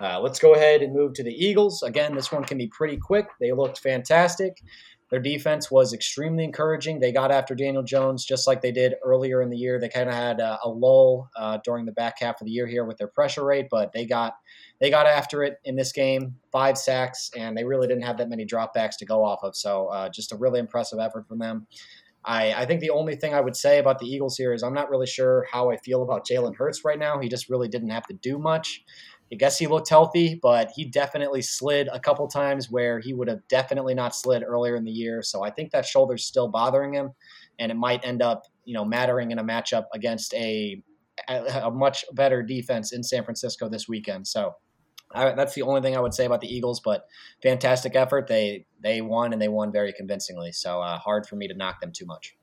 Uh, 0.00 0.18
let's 0.18 0.38
go 0.38 0.54
ahead 0.54 0.80
and 0.80 0.94
move 0.94 1.12
to 1.12 1.22
the 1.22 1.32
Eagles. 1.32 1.82
Again, 1.82 2.14
this 2.14 2.32
one 2.32 2.44
can 2.44 2.56
be 2.56 2.66
pretty 2.66 2.96
quick. 2.96 3.26
They 3.40 3.52
looked 3.52 3.78
fantastic. 3.78 4.62
Their 5.12 5.20
defense 5.20 5.70
was 5.70 5.92
extremely 5.92 6.42
encouraging. 6.42 6.98
They 6.98 7.12
got 7.12 7.30
after 7.30 7.54
Daniel 7.54 7.82
Jones 7.82 8.24
just 8.24 8.46
like 8.46 8.62
they 8.62 8.72
did 8.72 8.94
earlier 9.04 9.42
in 9.42 9.50
the 9.50 9.58
year. 9.58 9.78
They 9.78 9.90
kind 9.90 10.08
of 10.08 10.14
had 10.14 10.40
a, 10.40 10.58
a 10.64 10.70
lull 10.70 11.28
uh, 11.36 11.58
during 11.62 11.84
the 11.84 11.92
back 11.92 12.18
half 12.18 12.40
of 12.40 12.46
the 12.46 12.50
year 12.50 12.66
here 12.66 12.86
with 12.86 12.96
their 12.96 13.08
pressure 13.08 13.44
rate, 13.44 13.66
but 13.70 13.92
they 13.92 14.06
got 14.06 14.36
they 14.80 14.88
got 14.88 15.04
after 15.04 15.42
it 15.42 15.58
in 15.64 15.76
this 15.76 15.92
game. 15.92 16.36
Five 16.50 16.78
sacks, 16.78 17.30
and 17.36 17.54
they 17.54 17.64
really 17.64 17.86
didn't 17.86 18.04
have 18.04 18.16
that 18.16 18.30
many 18.30 18.46
dropbacks 18.46 18.96
to 19.00 19.04
go 19.04 19.22
off 19.22 19.40
of. 19.42 19.54
So 19.54 19.88
uh, 19.88 20.08
just 20.08 20.32
a 20.32 20.36
really 20.36 20.60
impressive 20.60 20.98
effort 20.98 21.28
from 21.28 21.38
them. 21.38 21.66
I, 22.24 22.54
I 22.54 22.66
think 22.66 22.80
the 22.80 22.90
only 22.90 23.16
thing 23.16 23.34
I 23.34 23.40
would 23.40 23.56
say 23.56 23.78
about 23.80 23.98
the 23.98 24.06
Eagles 24.06 24.38
here 24.38 24.54
is 24.54 24.62
I'm 24.62 24.72
not 24.72 24.88
really 24.88 25.06
sure 25.06 25.46
how 25.50 25.70
I 25.70 25.76
feel 25.76 26.02
about 26.02 26.26
Jalen 26.26 26.56
Hurts 26.56 26.84
right 26.84 26.98
now. 26.98 27.18
He 27.18 27.28
just 27.28 27.50
really 27.50 27.68
didn't 27.68 27.90
have 27.90 28.06
to 28.06 28.14
do 28.14 28.38
much. 28.38 28.82
I 29.32 29.36
guess 29.36 29.58
he 29.58 29.66
looked 29.66 29.88
healthy, 29.88 30.38
but 30.40 30.70
he 30.76 30.84
definitely 30.84 31.40
slid 31.40 31.88
a 31.90 31.98
couple 31.98 32.28
times 32.28 32.70
where 32.70 33.00
he 33.00 33.14
would 33.14 33.28
have 33.28 33.40
definitely 33.48 33.94
not 33.94 34.14
slid 34.14 34.42
earlier 34.42 34.76
in 34.76 34.84
the 34.84 34.90
year. 34.90 35.22
So 35.22 35.42
I 35.42 35.50
think 35.50 35.70
that 35.70 35.86
shoulder's 35.86 36.26
still 36.26 36.48
bothering 36.48 36.92
him, 36.92 37.12
and 37.58 37.72
it 37.72 37.76
might 37.76 38.04
end 38.04 38.20
up, 38.20 38.42
you 38.64 38.74
know, 38.74 38.84
mattering 38.84 39.30
in 39.30 39.38
a 39.38 39.44
matchup 39.44 39.84
against 39.94 40.34
a 40.34 40.82
a 41.28 41.70
much 41.70 42.04
better 42.14 42.42
defense 42.42 42.92
in 42.92 43.02
San 43.02 43.24
Francisco 43.24 43.68
this 43.68 43.86
weekend. 43.88 44.26
So 44.26 44.54
I, 45.14 45.32
that's 45.32 45.54
the 45.54 45.62
only 45.62 45.80
thing 45.80 45.96
I 45.96 46.00
would 46.00 46.14
say 46.14 46.24
about 46.24 46.40
the 46.40 46.54
Eagles. 46.54 46.80
But 46.80 47.06
fantastic 47.42 47.96
effort. 47.96 48.26
They 48.26 48.66
they 48.82 49.00
won 49.00 49.32
and 49.32 49.40
they 49.40 49.48
won 49.48 49.72
very 49.72 49.92
convincingly. 49.92 50.52
So 50.52 50.82
uh, 50.82 50.98
hard 50.98 51.26
for 51.26 51.36
me 51.36 51.48
to 51.48 51.54
knock 51.54 51.80
them 51.80 51.92
too 51.92 52.06
much. 52.06 52.36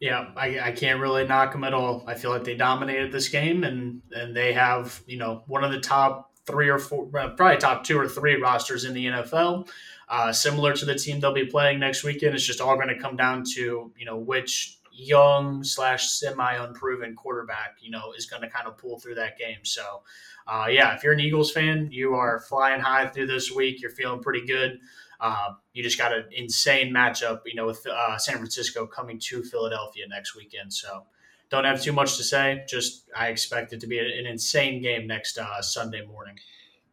Yeah, 0.00 0.28
I, 0.36 0.60
I 0.60 0.72
can't 0.72 1.00
really 1.00 1.26
knock 1.26 1.52
them 1.52 1.64
at 1.64 1.72
all. 1.72 2.04
I 2.06 2.14
feel 2.14 2.30
like 2.30 2.44
they 2.44 2.54
dominated 2.54 3.12
this 3.12 3.28
game, 3.28 3.64
and 3.64 4.02
and 4.12 4.36
they 4.36 4.52
have 4.52 5.02
you 5.06 5.16
know 5.16 5.42
one 5.46 5.64
of 5.64 5.72
the 5.72 5.80
top 5.80 6.32
three 6.44 6.68
or 6.68 6.78
four, 6.78 7.06
probably 7.06 7.56
top 7.56 7.84
two 7.84 7.98
or 7.98 8.08
three 8.08 8.36
rosters 8.40 8.84
in 8.84 8.92
the 8.92 9.06
NFL. 9.06 9.68
Uh, 10.08 10.32
similar 10.32 10.72
to 10.72 10.84
the 10.84 10.94
team 10.94 11.18
they'll 11.18 11.32
be 11.32 11.46
playing 11.46 11.80
next 11.80 12.04
weekend, 12.04 12.34
it's 12.34 12.44
just 12.44 12.60
all 12.60 12.76
going 12.76 12.88
to 12.88 12.98
come 12.98 13.16
down 13.16 13.42
to 13.54 13.90
you 13.96 14.04
know 14.04 14.16
which 14.16 14.78
young 14.92 15.62
slash 15.62 16.08
semi 16.10 16.54
unproven 16.54 17.14
quarterback 17.14 17.76
you 17.80 17.90
know 17.90 18.12
is 18.16 18.26
going 18.26 18.42
to 18.42 18.48
kind 18.48 18.66
of 18.66 18.76
pull 18.76 18.98
through 18.98 19.14
that 19.14 19.38
game. 19.38 19.58
So, 19.62 20.02
uh, 20.46 20.66
yeah, 20.68 20.94
if 20.94 21.02
you're 21.02 21.12
an 21.12 21.20
Eagles 21.20 21.52
fan, 21.52 21.88
you 21.90 22.14
are 22.14 22.40
flying 22.40 22.80
high 22.80 23.06
through 23.08 23.26
this 23.26 23.50
week. 23.50 23.80
You're 23.80 23.90
feeling 23.90 24.20
pretty 24.20 24.46
good. 24.46 24.78
Uh, 25.20 25.54
you 25.72 25.82
just 25.82 25.98
got 25.98 26.12
an 26.12 26.24
insane 26.32 26.92
matchup, 26.92 27.40
you 27.46 27.54
know, 27.54 27.66
with 27.66 27.86
uh, 27.86 28.18
San 28.18 28.36
Francisco 28.36 28.86
coming 28.86 29.18
to 29.18 29.42
Philadelphia 29.42 30.06
next 30.08 30.36
weekend. 30.36 30.72
So 30.72 31.04
don't 31.50 31.64
have 31.64 31.82
too 31.82 31.92
much 31.92 32.16
to 32.16 32.24
say. 32.24 32.64
Just 32.68 33.08
I 33.16 33.28
expect 33.28 33.72
it 33.72 33.80
to 33.80 33.86
be 33.86 33.98
an 33.98 34.26
insane 34.26 34.82
game 34.82 35.06
next 35.06 35.38
uh, 35.38 35.62
Sunday 35.62 36.04
morning. 36.04 36.38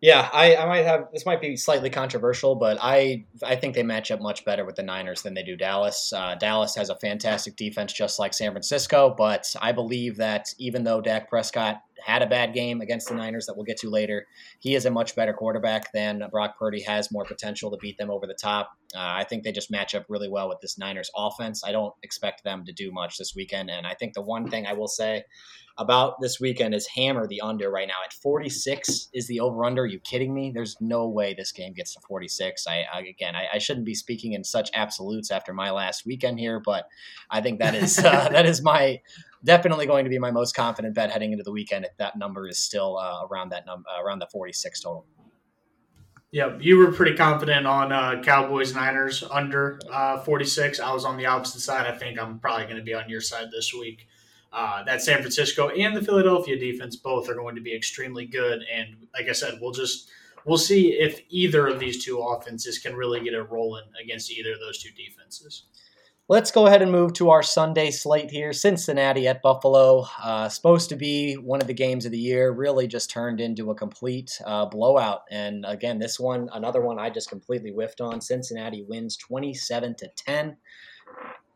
Yeah, 0.04 0.30
I, 0.34 0.58
I 0.58 0.66
might 0.66 0.84
have 0.84 1.08
this 1.14 1.26
might 1.26 1.40
be 1.40 1.56
slightly 1.56 1.90
controversial, 1.90 2.56
but 2.56 2.78
I 2.82 3.24
I 3.42 3.56
think 3.56 3.74
they 3.74 3.84
match 3.84 4.12
up 4.12 4.20
much 4.20 4.44
better 4.44 4.66
with 4.66 4.76
the 4.76 4.84
Niners 4.84 5.22
than 5.22 5.34
they 5.34 5.44
do 5.44 5.56
Dallas. 5.56 6.12
Uh, 6.12 6.36
Dallas 6.36 6.76
has 6.76 6.90
a 6.90 6.96
fantastic 6.98 7.56
defense, 7.56 7.94
just 7.94 8.20
like 8.20 8.34
San 8.34 8.52
Francisco, 8.52 9.16
but 9.18 9.56
I 9.62 9.72
believe 9.72 10.18
that 10.18 10.54
even 10.58 10.84
though 10.84 11.00
Dak 11.00 11.30
Prescott 11.30 11.82
had 12.04 12.22
a 12.22 12.28
bad 12.28 12.54
game 12.54 12.82
against 12.82 13.08
the 13.08 13.16
Niners 13.16 13.46
that 13.46 13.56
we'll 13.56 13.66
get 13.66 13.78
to 13.78 13.90
later. 13.90 14.28
He 14.60 14.76
is 14.76 14.86
a 14.86 14.92
much 14.92 15.16
better 15.16 15.34
quarterback 15.34 15.92
than 15.94 16.24
Brock 16.32 16.58
Purdy 16.58 16.82
has 16.82 17.12
more 17.12 17.26
potential 17.26 17.72
to 17.72 17.78
beat 17.78 17.98
them 17.98 18.12
over 18.12 18.28
the 18.28 18.34
top. 18.34 18.72
Uh, 18.96 19.00
I 19.00 19.24
think 19.24 19.44
they 19.44 19.52
just 19.52 19.72
match 19.72 19.96
up 19.96 20.06
really 20.10 20.30
well 20.30 20.50
with 20.50 20.60
this 20.62 20.78
Niners 20.78 21.10
offense. 21.16 21.64
I 21.64 21.72
don't 21.72 21.94
expect 22.04 22.44
them 22.44 22.66
to 22.66 22.74
do 22.74 22.92
much 22.92 23.18
this 23.18 23.34
weekend. 23.36 23.70
And 23.70 23.88
I 23.88 23.94
think 23.94 24.14
the 24.14 24.22
one 24.22 24.50
thing 24.50 24.68
I 24.68 24.74
will 24.74 24.88
say 24.88 25.24
about 25.78 26.22
this 26.22 26.40
weekend 26.40 26.76
is 26.76 26.88
hammer 26.88 27.26
the 27.26 27.42
under 27.42 27.72
right 27.72 27.88
now 27.88 27.96
at 28.06 28.14
46 28.14 29.10
is 29.14 29.28
the 29.28 29.40
over 29.40 29.66
under. 29.66 29.86
You 29.86 30.00
kidding 30.00 30.34
me? 30.34 30.52
There's 30.54 30.78
no 30.80 31.08
way 31.08 31.34
this 31.34 31.52
game 31.52 31.74
gets 31.74 31.94
to 31.96 32.02
46. 32.08 32.68
I, 32.68 32.86
I 32.94 33.00
again, 33.00 33.36
I, 33.36 33.48
I, 33.54 33.58
shouldn't 33.58 33.86
be 33.86 33.96
speaking 33.96 34.34
in 34.34 34.44
such 34.44 34.70
absolutes 34.76 35.32
after 35.32 35.52
my 35.52 35.72
last 35.72 36.06
weekend 36.06 36.40
here, 36.40 36.60
but 36.60 36.88
I 37.32 37.42
think 37.42 37.60
that 37.60 37.74
is 37.74 37.98
uh, 38.06 38.30
that 38.30 38.46
is 38.46 38.62
my 38.62 39.02
definitely 39.44 39.86
going 39.86 40.06
to 40.06 40.10
be 40.10 40.20
my 40.20 40.32
most 40.32 40.56
confident 40.56 40.96
bet 40.96 41.12
heading 41.12 41.32
into 41.32 41.44
the 41.44 41.52
weekend 41.52 41.86
if 41.86 41.96
that 41.98 42.18
number 42.18 42.48
is 42.48 42.58
still 42.58 42.98
uh, 42.98 43.26
around 43.30 43.50
that 43.50 43.66
number 43.66 43.88
uh, 43.90 44.04
around 44.04 44.20
the 44.20 44.28
46 44.28 44.82
total. 44.82 45.06
Yeah, 46.32 46.58
you 46.60 46.80
were 46.80 46.92
pretty 46.92 47.16
confident 47.16 47.68
on 47.68 47.92
uh, 47.92 48.20
Cowboys 48.24 48.74
Niners 48.74 49.24
under 49.30 49.80
uh, 49.92 50.20
46. 50.22 50.80
I 50.80 50.92
was 50.92 51.06
on 51.06 51.16
the 51.16 51.28
opposite 51.28 51.60
side. 51.60 51.86
I 51.86 51.96
think 51.96 52.20
I'm 52.20 52.40
probably 52.40 52.66
going 52.66 52.78
to 52.78 52.84
be 52.84 52.96
on 52.96 53.08
your 53.08 53.22
side 53.22 53.50
this 53.52 53.72
week. 53.72 54.08
Uh, 54.52 54.84
that 54.84 55.02
San 55.02 55.20
Francisco 55.20 55.70
and 55.70 55.96
the 55.96 56.02
Philadelphia 56.02 56.58
defense 56.58 56.96
both 56.96 57.30
are 57.30 57.36
going 57.36 57.56
to 57.56 57.62
be 57.62 57.76
extremely 57.76 58.26
good, 58.26 58.64
and 58.72 59.08
like 59.14 59.28
I 59.28 59.32
said, 59.32 59.60
we'll 59.62 59.72
just 59.72 60.10
we'll 60.46 60.58
see 60.58 60.94
if 60.94 61.22
either 61.30 61.68
of 61.68 61.80
these 61.80 62.04
two 62.04 62.20
offenses 62.20 62.80
can 62.80 62.96
really 62.96 63.20
get 63.20 63.34
it 63.34 63.50
rolling 63.50 63.86
against 64.04 64.32
either 64.32 64.54
of 64.54 64.60
those 64.60 64.82
two 64.82 64.92
defenses. 64.92 65.66
Let's 66.30 66.52
go 66.52 66.68
ahead 66.68 66.82
and 66.82 66.90
move 66.90 67.12
to 67.16 67.32
our 67.32 67.44
Sunday 67.44 67.92
slate 67.92 68.32
here. 68.32 68.54
Cincinnati 68.54 69.28
at 69.28 69.42
Buffalo. 69.42 70.06
Uh, 70.24 70.48
supposed 70.48 70.88
to 70.88 70.96
be 70.96 71.34
one 71.34 71.60
of 71.60 71.68
the 71.68 71.74
games 71.74 72.06
of 72.06 72.14
the 72.14 72.18
year, 72.18 72.50
really 72.50 72.88
just 72.88 73.10
turned 73.10 73.42
into 73.42 73.72
a 73.72 73.76
complete 73.76 74.40
uh, 74.46 74.66
blowout. 74.66 75.24
And 75.30 75.66
again, 75.68 76.00
this 76.00 76.22
one, 76.22 76.48
another 76.54 76.82
one 76.82 76.98
I 76.98 77.10
just 77.10 77.28
completely 77.28 77.72
whiffed 77.72 78.00
on. 78.00 78.22
Cincinnati 78.22 78.86
wins 78.88 79.18
27 79.18 79.96
to 79.96 80.08
10. 80.16 80.56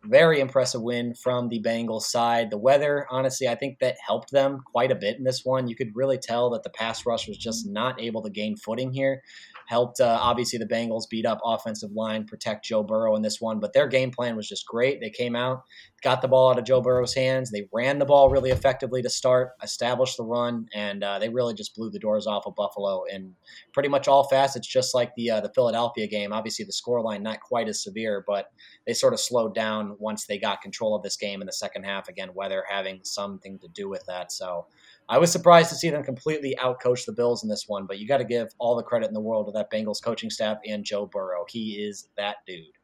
Very 0.04 0.42
impressive 0.42 0.82
win 0.82 1.14
from 1.14 1.48
the 1.48 1.62
Bengals 1.62 2.04
side. 2.04 2.52
The 2.52 2.58
weather, 2.58 3.08
honestly, 3.10 3.48
I 3.48 3.56
think 3.56 3.80
that 3.80 3.96
helped 4.06 4.32
them 4.32 4.64
quite 4.66 4.92
a 4.92 4.96
bit 4.96 5.18
in 5.18 5.24
this 5.24 5.46
one. 5.46 5.70
You 5.70 5.78
could 5.78 5.96
really 5.96 6.18
tell 6.18 6.50
that 6.50 6.64
the 6.64 6.70
pass 6.72 7.06
rush 7.06 7.26
was 7.26 7.38
just 7.38 7.66
not 7.66 8.02
able 8.02 8.22
to 8.22 8.30
gain 8.30 8.58
footing 8.58 8.92
here 8.92 9.24
helped 9.68 10.00
uh, 10.00 10.18
obviously 10.22 10.58
the 10.58 10.66
Bengals 10.66 11.10
beat 11.10 11.26
up 11.26 11.40
offensive 11.44 11.92
line, 11.92 12.26
protect 12.26 12.66
Joe 12.66 12.84
Burrow 12.84 13.16
in 13.16 13.22
this 13.22 13.40
one. 13.40 13.60
But 13.60 13.74
their 13.74 13.88
game 13.88 14.12
plan 14.12 14.36
was 14.36 14.48
just 14.48 14.66
great. 14.66 15.00
They 15.00 15.10
came 15.10 15.36
out, 15.36 15.64
got 16.04 16.22
the 16.22 16.28
ball 16.28 16.52
out 16.52 16.60
of 16.60 16.66
Joe 16.66 16.82
Burrow's 16.82 17.14
hands. 17.14 17.50
They 17.50 17.68
ran 17.74 17.98
the 17.98 18.06
ball 18.06 18.30
really 18.30 18.52
effectively 18.52 19.02
to 19.02 19.10
start, 19.10 19.52
established 19.64 20.18
the 20.18 20.24
run, 20.24 20.68
and 20.74 21.04
uh, 21.04 21.18
they 21.20 21.30
really 21.30 21.54
just 21.54 21.76
blew 21.76 21.90
the 21.90 22.00
doors 22.00 22.28
off 22.28 22.46
of 22.46 22.56
Buffalo 22.56 23.04
in 23.06 23.34
pretty 23.74 23.90
much 23.90 24.08
all 24.08 24.28
facets, 24.28 24.68
just 24.68 24.94
like 24.94 25.12
the 25.16 25.32
uh, 25.32 25.42
the 25.42 25.52
Philadelphia 25.54 26.08
game. 26.08 26.34
Obviously, 26.34 26.66
the 26.66 26.72
scoreline 26.72 27.22
not 27.22 27.42
quite 27.42 27.68
as 27.68 27.84
severe, 27.84 28.24
but 28.28 28.52
they 28.86 28.94
sort 28.94 29.14
of 29.14 29.20
slowed 29.20 29.56
down 29.56 29.96
once 30.00 30.26
they 30.26 30.38
got 30.38 30.62
control 30.62 30.96
of 30.96 31.04
this 31.04 31.18
game 31.18 31.42
in 31.42 31.48
the 31.48 31.54
second 31.54 31.84
half. 31.84 32.10
Again, 32.10 32.34
weather 32.34 32.64
having 32.70 33.00
something 33.04 33.58
to 33.60 33.68
do 33.70 33.90
with 33.90 34.06
that. 34.08 34.32
So 34.32 34.68
I 35.10 35.18
was 35.18 35.32
surprised 35.32 35.70
to 35.70 35.76
see 35.76 35.90
them 35.90 36.04
completely 36.04 36.56
outcoach 36.62 37.06
the 37.06 37.14
Bills 37.14 37.44
in 37.44 37.50
this 37.50 37.66
one, 37.68 37.88
but 37.88 37.98
you 37.98 38.08
got 38.08 38.18
to 38.18 38.26
give 38.26 38.50
all 38.60 38.76
the 38.76 38.84
credit 38.84 39.08
in 39.08 39.14
the 39.14 39.22
world 39.22 39.48
to 39.48 39.52
that 39.54 39.72
Bengals 39.72 40.04
coaching 40.04 40.30
staff 40.30 40.58
and 40.68 40.84
Joe 40.84 41.06
Burrow. 41.06 41.46
He 41.48 41.76
is 41.76 42.10
that 42.18 42.38
dude. 42.46 42.77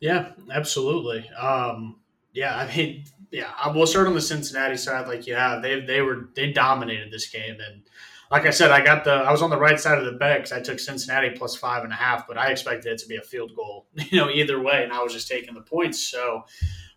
Yeah, 0.00 0.32
absolutely. 0.52 1.28
Um, 1.30 1.96
yeah, 2.32 2.56
I 2.56 2.76
mean, 2.76 3.04
yeah, 3.30 3.50
we'll 3.74 3.86
start 3.86 4.06
on 4.06 4.14
the 4.14 4.20
Cincinnati 4.20 4.76
side. 4.76 5.08
Like, 5.08 5.26
yeah, 5.26 5.58
they 5.58 5.80
they 5.80 6.00
were 6.02 6.28
they 6.34 6.52
dominated 6.52 7.10
this 7.10 7.28
game, 7.28 7.56
and 7.66 7.82
like 8.30 8.44
I 8.44 8.50
said, 8.50 8.70
I 8.70 8.84
got 8.84 9.04
the 9.04 9.12
I 9.12 9.32
was 9.32 9.42
on 9.42 9.50
the 9.50 9.58
right 9.58 9.80
side 9.80 9.98
of 9.98 10.04
the 10.04 10.12
bet 10.12 10.38
because 10.38 10.52
I 10.52 10.60
took 10.60 10.78
Cincinnati 10.78 11.30
plus 11.30 11.56
five 11.56 11.84
and 11.84 11.92
a 11.92 11.96
half, 11.96 12.28
but 12.28 12.36
I 12.36 12.50
expected 12.50 12.92
it 12.92 12.98
to 12.98 13.08
be 13.08 13.16
a 13.16 13.22
field 13.22 13.54
goal, 13.56 13.86
you 13.94 14.18
know, 14.18 14.28
either 14.28 14.60
way, 14.60 14.84
and 14.84 14.92
I 14.92 15.02
was 15.02 15.12
just 15.12 15.28
taking 15.28 15.54
the 15.54 15.62
points. 15.62 16.00
So 16.00 16.44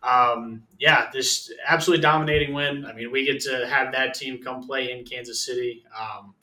um, 0.04 0.64
yeah, 0.80 1.10
this 1.12 1.52
absolutely 1.68 2.02
dominating 2.02 2.54
win. 2.54 2.86
I 2.86 2.94
mean, 2.94 3.12
we 3.12 3.26
get 3.26 3.42
to 3.42 3.68
have 3.68 3.92
that 3.94 4.14
team 4.14 4.42
come 4.42 4.62
play 4.66 4.92
in 4.92 5.06
Kansas 5.06 5.46
City. 5.46 5.84
Um, 5.98 6.34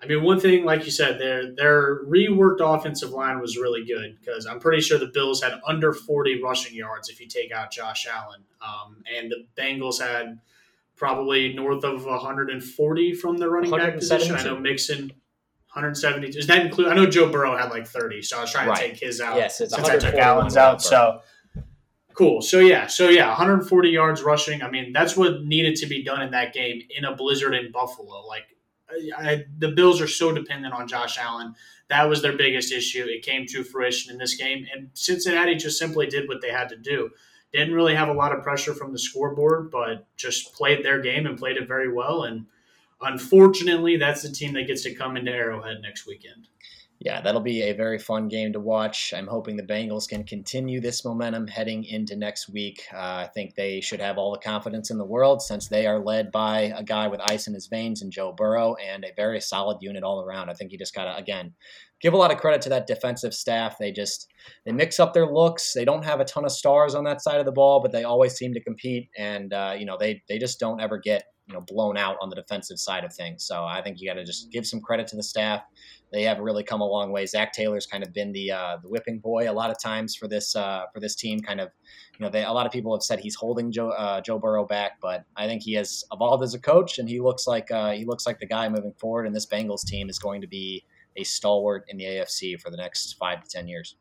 I 0.00 0.06
mean, 0.06 0.22
one 0.22 0.38
thing, 0.38 0.64
like 0.64 0.84
you 0.84 0.92
said, 0.92 1.18
their 1.18 1.52
their 1.54 2.04
reworked 2.04 2.60
offensive 2.60 3.10
line 3.10 3.40
was 3.40 3.56
really 3.56 3.84
good 3.84 4.16
because 4.20 4.46
I'm 4.46 4.60
pretty 4.60 4.80
sure 4.80 4.96
the 4.98 5.10
Bills 5.12 5.42
had 5.42 5.60
under 5.66 5.92
40 5.92 6.40
rushing 6.40 6.76
yards 6.76 7.08
if 7.08 7.20
you 7.20 7.26
take 7.26 7.50
out 7.50 7.72
Josh 7.72 8.06
Allen, 8.06 8.44
um, 8.60 9.02
and 9.12 9.30
the 9.30 9.46
Bengals 9.60 10.00
had 10.00 10.38
probably 10.94 11.52
north 11.52 11.84
of 11.84 12.04
140 12.04 13.14
from 13.14 13.38
the 13.38 13.48
running 13.48 13.70
back 13.70 13.94
position. 13.94 14.36
I 14.36 14.44
know 14.44 14.58
Mixon 14.58 15.12
170. 15.72 16.30
Does 16.30 16.46
that 16.46 16.64
include? 16.64 16.88
I 16.88 16.94
know 16.94 17.06
Joe 17.06 17.30
Burrow 17.30 17.56
had 17.56 17.70
like 17.70 17.86
30, 17.86 18.22
so 18.22 18.38
I 18.38 18.42
was 18.42 18.52
trying 18.52 18.68
right. 18.68 18.76
to 18.76 18.88
take 18.88 19.00
his 19.00 19.20
out 19.20 19.36
yes, 19.36 19.58
since 19.58 19.72
I 19.72 19.96
took 19.96 20.14
Allen's 20.14 20.56
out. 20.56 20.80
So 20.80 21.22
cool. 22.14 22.40
So 22.40 22.60
yeah, 22.60 22.86
so 22.86 23.08
yeah, 23.08 23.28
140 23.28 23.88
yards 23.88 24.22
rushing. 24.22 24.62
I 24.62 24.70
mean, 24.70 24.92
that's 24.92 25.16
what 25.16 25.42
needed 25.42 25.76
to 25.76 25.86
be 25.86 26.04
done 26.04 26.22
in 26.22 26.30
that 26.32 26.52
game 26.52 26.82
in 26.96 27.04
a 27.04 27.14
blizzard 27.14 27.54
in 27.54 27.72
Buffalo. 27.72 28.26
Like 28.26 28.44
I, 29.16 29.44
the 29.58 29.72
Bills 29.72 30.00
are 30.00 30.08
so 30.08 30.32
dependent 30.32 30.74
on 30.74 30.88
Josh 30.88 31.18
Allen. 31.18 31.54
That 31.88 32.08
was 32.08 32.22
their 32.22 32.36
biggest 32.36 32.72
issue. 32.72 33.04
It 33.08 33.22
came 33.22 33.46
to 33.46 33.64
fruition 33.64 34.12
in 34.12 34.18
this 34.18 34.34
game, 34.34 34.66
and 34.74 34.90
Cincinnati 34.94 35.54
just 35.54 35.78
simply 35.78 36.06
did 36.06 36.28
what 36.28 36.40
they 36.40 36.50
had 36.50 36.68
to 36.70 36.76
do. 36.76 37.10
Didn't 37.52 37.74
really 37.74 37.94
have 37.94 38.08
a 38.08 38.14
lot 38.14 38.32
of 38.32 38.42
pressure 38.42 38.74
from 38.74 38.92
the 38.92 38.98
scoreboard, 38.98 39.70
but 39.70 40.06
just 40.16 40.54
played 40.54 40.84
their 40.84 41.00
game 41.00 41.26
and 41.26 41.38
played 41.38 41.56
it 41.56 41.66
very 41.66 41.90
well. 41.90 42.24
And 42.24 42.46
unfortunately, 43.00 43.96
that's 43.96 44.22
the 44.22 44.30
team 44.30 44.52
that 44.54 44.66
gets 44.66 44.82
to 44.82 44.94
come 44.94 45.16
into 45.16 45.32
Arrowhead 45.32 45.80
next 45.80 46.06
weekend 46.06 46.48
yeah, 47.00 47.20
that'll 47.20 47.40
be 47.40 47.62
a 47.62 47.74
very 47.74 47.98
fun 47.98 48.26
game 48.26 48.52
to 48.54 48.60
watch. 48.60 49.14
I'm 49.16 49.28
hoping 49.28 49.56
the 49.56 49.62
Bengals 49.62 50.08
can 50.08 50.24
continue 50.24 50.80
this 50.80 51.04
momentum 51.04 51.46
heading 51.46 51.84
into 51.84 52.16
next 52.16 52.48
week. 52.48 52.82
Uh, 52.92 52.96
I 52.98 53.30
think 53.32 53.54
they 53.54 53.80
should 53.80 54.00
have 54.00 54.18
all 54.18 54.32
the 54.32 54.38
confidence 54.38 54.90
in 54.90 54.98
the 54.98 55.04
world 55.04 55.40
since 55.40 55.68
they 55.68 55.86
are 55.86 56.00
led 56.00 56.32
by 56.32 56.72
a 56.76 56.82
guy 56.82 57.06
with 57.06 57.20
ice 57.30 57.46
in 57.46 57.54
his 57.54 57.68
veins 57.68 58.02
and 58.02 58.10
Joe 58.10 58.32
Burrow 58.32 58.74
and 58.74 59.04
a 59.04 59.12
very 59.14 59.40
solid 59.40 59.78
unit 59.80 60.02
all 60.02 60.24
around. 60.24 60.50
I 60.50 60.54
think 60.54 60.72
you 60.72 60.78
just 60.78 60.94
got 60.94 61.04
to, 61.04 61.16
again, 61.16 61.54
give 62.00 62.14
a 62.14 62.16
lot 62.16 62.32
of 62.32 62.38
credit 62.38 62.62
to 62.62 62.68
that 62.70 62.88
defensive 62.88 63.32
staff. 63.32 63.78
They 63.78 63.92
just 63.92 64.26
they 64.64 64.72
mix 64.72 64.98
up 64.98 65.14
their 65.14 65.26
looks. 65.26 65.72
They 65.74 65.84
don't 65.84 66.04
have 66.04 66.18
a 66.18 66.24
ton 66.24 66.44
of 66.44 66.50
stars 66.52 66.96
on 66.96 67.04
that 67.04 67.22
side 67.22 67.38
of 67.38 67.46
the 67.46 67.52
ball, 67.52 67.80
but 67.80 67.92
they 67.92 68.02
always 68.02 68.34
seem 68.34 68.54
to 68.54 68.60
compete. 68.60 69.08
And 69.16 69.52
uh, 69.52 69.74
you 69.78 69.84
know 69.84 69.96
they 69.98 70.22
they 70.28 70.38
just 70.38 70.58
don't 70.58 70.80
ever 70.80 70.98
get 70.98 71.24
you 71.46 71.54
know 71.54 71.60
blown 71.60 71.96
out 71.96 72.16
on 72.20 72.28
the 72.28 72.36
defensive 72.36 72.78
side 72.78 73.04
of 73.04 73.12
things. 73.12 73.44
So 73.44 73.64
I 73.64 73.82
think 73.82 74.00
you 74.00 74.08
got 74.08 74.14
to 74.14 74.24
just 74.24 74.50
give 74.50 74.66
some 74.66 74.80
credit 74.80 75.06
to 75.08 75.16
the 75.16 75.22
staff. 75.22 75.62
They 76.10 76.22
have 76.22 76.38
really 76.38 76.64
come 76.64 76.80
a 76.80 76.86
long 76.86 77.12
way. 77.12 77.26
Zac 77.26 77.52
Taylor's 77.52 77.86
kind 77.86 78.02
of 78.02 78.12
been 78.12 78.32
the 78.32 78.50
uh, 78.50 78.78
the 78.82 78.88
whipping 78.88 79.18
boy 79.18 79.50
a 79.50 79.52
lot 79.52 79.70
of 79.70 79.78
times 79.78 80.14
for 80.16 80.26
this 80.26 80.56
uh, 80.56 80.84
for 80.92 81.00
this 81.00 81.14
team. 81.14 81.40
Kind 81.40 81.60
of, 81.60 81.68
you 82.18 82.24
know, 82.24 82.30
they, 82.30 82.44
a 82.44 82.52
lot 82.52 82.66
of 82.66 82.72
people 82.72 82.94
have 82.94 83.02
said 83.02 83.20
he's 83.20 83.34
holding 83.34 83.70
Joe 83.70 83.90
uh, 83.90 84.20
Joe 84.20 84.38
Burrow 84.38 84.64
back, 84.64 84.92
but 85.02 85.24
I 85.36 85.46
think 85.46 85.62
he 85.62 85.74
has 85.74 86.04
evolved 86.12 86.42
as 86.42 86.54
a 86.54 86.58
coach, 86.58 86.98
and 86.98 87.08
he 87.08 87.20
looks 87.20 87.46
like 87.46 87.70
uh, 87.70 87.92
he 87.92 88.04
looks 88.04 88.26
like 88.26 88.38
the 88.38 88.46
guy 88.46 88.68
moving 88.68 88.94
forward. 88.98 89.26
And 89.26 89.34
this 89.34 89.46
Bengals 89.46 89.84
team 89.84 90.08
is 90.08 90.18
going 90.18 90.40
to 90.40 90.48
be 90.48 90.84
a 91.16 91.24
stalwart 91.24 91.84
in 91.88 91.98
the 91.98 92.04
AFC 92.04 92.58
for 92.60 92.70
the 92.70 92.76
next 92.76 93.14
five 93.14 93.42
to 93.42 93.48
ten 93.48 93.68
years. 93.68 93.96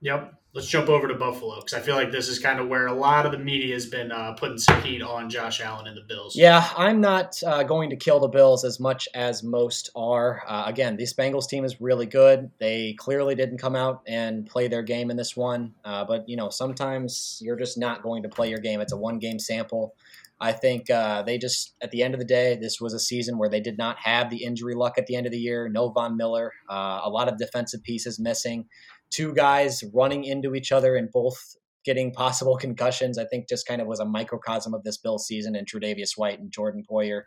Yep. 0.00 0.34
Let's 0.54 0.68
jump 0.68 0.90
over 0.90 1.08
to 1.08 1.14
Buffalo 1.14 1.56
because 1.56 1.72
I 1.72 1.80
feel 1.80 1.94
like 1.94 2.12
this 2.12 2.28
is 2.28 2.38
kind 2.38 2.60
of 2.60 2.68
where 2.68 2.86
a 2.86 2.92
lot 2.92 3.24
of 3.24 3.32
the 3.32 3.38
media 3.38 3.72
has 3.72 3.86
been 3.86 4.12
uh, 4.12 4.34
putting 4.34 4.58
some 4.58 4.82
heat 4.82 5.00
on 5.00 5.30
Josh 5.30 5.62
Allen 5.62 5.86
and 5.86 5.96
the 5.96 6.02
Bills. 6.02 6.36
Yeah, 6.36 6.68
I'm 6.76 7.00
not 7.00 7.42
uh, 7.42 7.62
going 7.62 7.88
to 7.88 7.96
kill 7.96 8.20
the 8.20 8.28
Bills 8.28 8.62
as 8.62 8.78
much 8.78 9.08
as 9.14 9.42
most 9.42 9.88
are. 9.96 10.42
Uh, 10.46 10.64
again, 10.66 10.98
this 10.98 11.14
Bengals 11.14 11.48
team 11.48 11.64
is 11.64 11.80
really 11.80 12.04
good. 12.04 12.50
They 12.58 12.92
clearly 12.98 13.34
didn't 13.34 13.58
come 13.58 13.74
out 13.74 14.02
and 14.06 14.44
play 14.44 14.68
their 14.68 14.82
game 14.82 15.10
in 15.10 15.16
this 15.16 15.34
one, 15.34 15.72
uh, 15.86 16.04
but 16.04 16.28
you 16.28 16.36
know 16.36 16.50
sometimes 16.50 17.40
you're 17.42 17.56
just 17.56 17.78
not 17.78 18.02
going 18.02 18.22
to 18.24 18.28
play 18.28 18.50
your 18.50 18.60
game. 18.60 18.82
It's 18.82 18.92
a 18.92 18.98
one 18.98 19.18
game 19.18 19.38
sample. 19.38 19.94
I 20.38 20.52
think 20.52 20.90
uh, 20.90 21.22
they 21.22 21.38
just, 21.38 21.76
at 21.80 21.92
the 21.92 22.02
end 22.02 22.14
of 22.14 22.20
the 22.20 22.26
day, 22.26 22.58
this 22.60 22.80
was 22.80 22.94
a 22.94 22.98
season 22.98 23.38
where 23.38 23.48
they 23.48 23.60
did 23.60 23.78
not 23.78 23.96
have 24.00 24.28
the 24.28 24.42
injury 24.42 24.74
luck 24.74 24.98
at 24.98 25.06
the 25.06 25.14
end 25.14 25.24
of 25.24 25.30
the 25.30 25.38
year. 25.38 25.68
No 25.68 25.90
Von 25.90 26.16
Miller, 26.16 26.52
uh, 26.68 27.00
a 27.04 27.08
lot 27.08 27.28
of 27.28 27.38
defensive 27.38 27.84
pieces 27.84 28.18
missing 28.18 28.66
two 29.12 29.34
guys 29.34 29.84
running 29.94 30.24
into 30.24 30.54
each 30.54 30.72
other 30.72 30.96
and 30.96 31.12
both 31.12 31.56
getting 31.84 32.12
possible 32.12 32.56
concussions. 32.60 33.18
I 33.18 33.24
think 33.24 33.48
just 33.48 33.66
kind 33.66 33.80
of 33.80 33.86
was 33.86 34.00
a 34.00 34.04
microcosm 34.04 34.74
of 34.74 34.82
this 34.82 34.96
Bill 34.96 35.18
season 35.18 35.54
and 35.54 35.66
Tre'Davious 35.66 36.16
White 36.16 36.40
and 36.40 36.50
Jordan 36.50 36.84
Poyer 36.90 37.22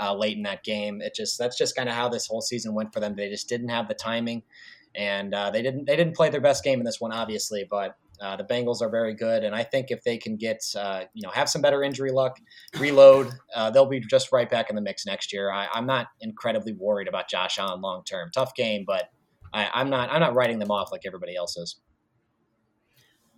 uh, 0.00 0.14
late 0.14 0.36
in 0.36 0.42
that 0.44 0.64
game. 0.64 1.00
It 1.00 1.14
just 1.14 1.38
that's 1.38 1.56
just 1.56 1.76
kind 1.76 1.88
of 1.88 1.94
how 1.94 2.08
this 2.08 2.26
whole 2.26 2.40
season 2.40 2.74
went 2.74 2.92
for 2.92 3.00
them. 3.00 3.14
They 3.14 3.28
just 3.28 3.48
didn't 3.48 3.68
have 3.68 3.88
the 3.88 3.94
timing, 3.94 4.42
and 4.94 5.34
uh, 5.34 5.50
they 5.50 5.62
didn't 5.62 5.84
they 5.84 5.96
didn't 5.96 6.16
play 6.16 6.30
their 6.30 6.40
best 6.40 6.64
game 6.64 6.80
in 6.80 6.84
this 6.84 7.00
one, 7.00 7.12
obviously. 7.12 7.66
But 7.68 7.96
uh, 8.20 8.36
the 8.36 8.44
Bengals 8.44 8.80
are 8.80 8.88
very 8.88 9.14
good, 9.14 9.44
and 9.44 9.54
I 9.54 9.62
think 9.62 9.90
if 9.90 10.02
they 10.02 10.16
can 10.16 10.36
get 10.36 10.62
uh, 10.76 11.04
you 11.12 11.22
know 11.22 11.30
have 11.30 11.48
some 11.48 11.60
better 11.60 11.82
injury 11.82 12.12
luck, 12.12 12.38
reload, 12.78 13.30
uh, 13.54 13.70
they'll 13.70 13.86
be 13.86 14.00
just 14.00 14.32
right 14.32 14.48
back 14.48 14.70
in 14.70 14.76
the 14.76 14.82
mix 14.82 15.04
next 15.04 15.32
year. 15.32 15.50
I, 15.50 15.68
I'm 15.72 15.86
not 15.86 16.06
incredibly 16.20 16.72
worried 16.72 17.08
about 17.08 17.28
Josh 17.28 17.58
Allen 17.58 17.80
long 17.82 18.04
term. 18.04 18.30
Tough 18.32 18.54
game, 18.54 18.84
but 18.86 19.10
I, 19.56 19.80
am 19.80 19.90
not 19.90 20.10
I'm 20.10 20.20
not 20.20 20.34
writing 20.34 20.58
them 20.58 20.70
off 20.70 20.92
like 20.92 21.02
everybody 21.06 21.34
else 21.34 21.56
is. 21.56 21.76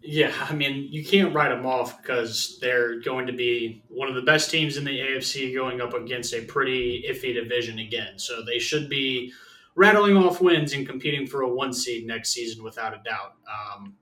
Yeah, 0.00 0.32
I 0.48 0.54
mean, 0.54 0.88
you 0.90 1.04
can't 1.04 1.34
write 1.34 1.48
them 1.48 1.66
off 1.66 2.00
because 2.00 2.58
they're 2.60 3.00
going 3.00 3.26
to 3.26 3.32
be 3.32 3.82
one 3.88 4.08
of 4.08 4.14
the 4.14 4.22
best 4.22 4.50
teams 4.50 4.76
in 4.76 4.84
the 4.84 4.96
AFC 4.96 5.52
going 5.52 5.80
up 5.80 5.92
against 5.92 6.32
a 6.34 6.42
pretty 6.42 7.04
iffy 7.08 7.34
division 7.34 7.80
again. 7.80 8.16
So 8.16 8.44
they 8.44 8.60
should 8.60 8.88
be 8.88 9.32
rattling 9.74 10.16
off 10.16 10.40
wins 10.40 10.72
and 10.72 10.86
competing 10.86 11.26
for 11.26 11.42
a 11.42 11.48
one 11.48 11.72
seed 11.72 12.06
next 12.06 12.30
season 12.30 12.62
without 12.62 12.94
a 12.94 13.02
doubt. 13.02 13.34
Um, 13.48 13.96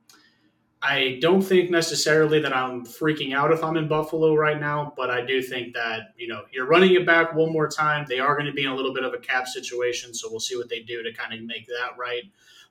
I 0.83 1.19
don't 1.23 1.43
think 1.43 1.71
necessarily 1.71 2.39
that 2.41 2.55
I'm 2.55 2.85
freaking 2.85 3.35
out 3.35 3.51
if 3.51 3.65
I'm 3.65 3.77
in 3.77 3.89
Buffalo 3.89 4.35
right 4.35 4.61
now, 4.61 4.93
but 4.97 5.11
I 5.11 5.25
do 5.25 5.41
think 5.41 5.75
that, 5.75 6.13
you 6.17 6.29
know, 6.29 6.43
you're 6.53 6.67
running 6.67 6.95
it 6.95 7.07
back 7.07 7.35
one 7.35 7.51
more 7.51 7.69
time. 7.69 8.05
They 8.09 8.19
are 8.19 8.35
going 8.35 8.47
to 8.47 8.53
be 8.53 8.65
in 8.65 8.71
a 8.71 8.75
little 8.75 8.93
bit 8.93 9.03
of 9.05 9.15
a 9.15 9.19
cap 9.19 9.49
situation, 9.49 10.13
so 10.13 10.29
we'll 10.31 10.41
see 10.41 10.57
what 10.57 10.69
they 10.69 10.81
do 10.81 11.03
to 11.03 11.13
kind 11.15 11.33
of 11.33 11.43
make 11.43 11.67
that 11.67 11.97
right. 11.99 12.25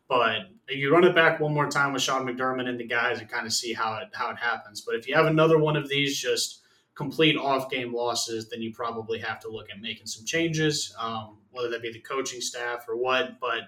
But 0.08 0.50
you 0.70 0.94
run 0.94 1.04
it 1.04 1.16
back 1.16 1.40
one 1.40 1.54
more 1.54 1.70
time 1.70 1.94
with 1.94 2.04
Sean 2.04 2.28
McDermott 2.28 2.70
and 2.70 2.80
the 2.80 2.86
guys 2.86 3.20
and 3.20 3.30
kind 3.30 3.48
of 3.48 3.54
see 3.54 3.74
how 3.74 3.96
it 3.96 4.10
how 4.14 4.30
it 4.30 4.38
happens. 4.38 4.82
But 4.82 4.96
if 4.96 5.08
you 5.08 5.16
have 5.16 5.26
another 5.26 5.58
one 5.58 5.76
of 5.76 5.90
these 5.90 6.18
just 6.18 6.62
complete 6.94 7.36
off 7.36 7.72
game 7.72 7.94
losses, 7.94 8.48
then 8.50 8.62
you 8.62 8.72
probably 8.72 9.20
have 9.20 9.40
to 9.42 9.50
look 9.50 9.70
at 9.72 9.82
making 9.82 10.06
some 10.06 10.24
changes, 10.24 10.96
um, 11.00 11.38
whether 11.52 11.70
that 11.70 11.82
be 11.82 11.92
the 11.92 12.00
coaching 12.00 12.40
staff 12.40 12.86
or 12.88 12.96
what. 12.96 13.40
But 13.40 13.62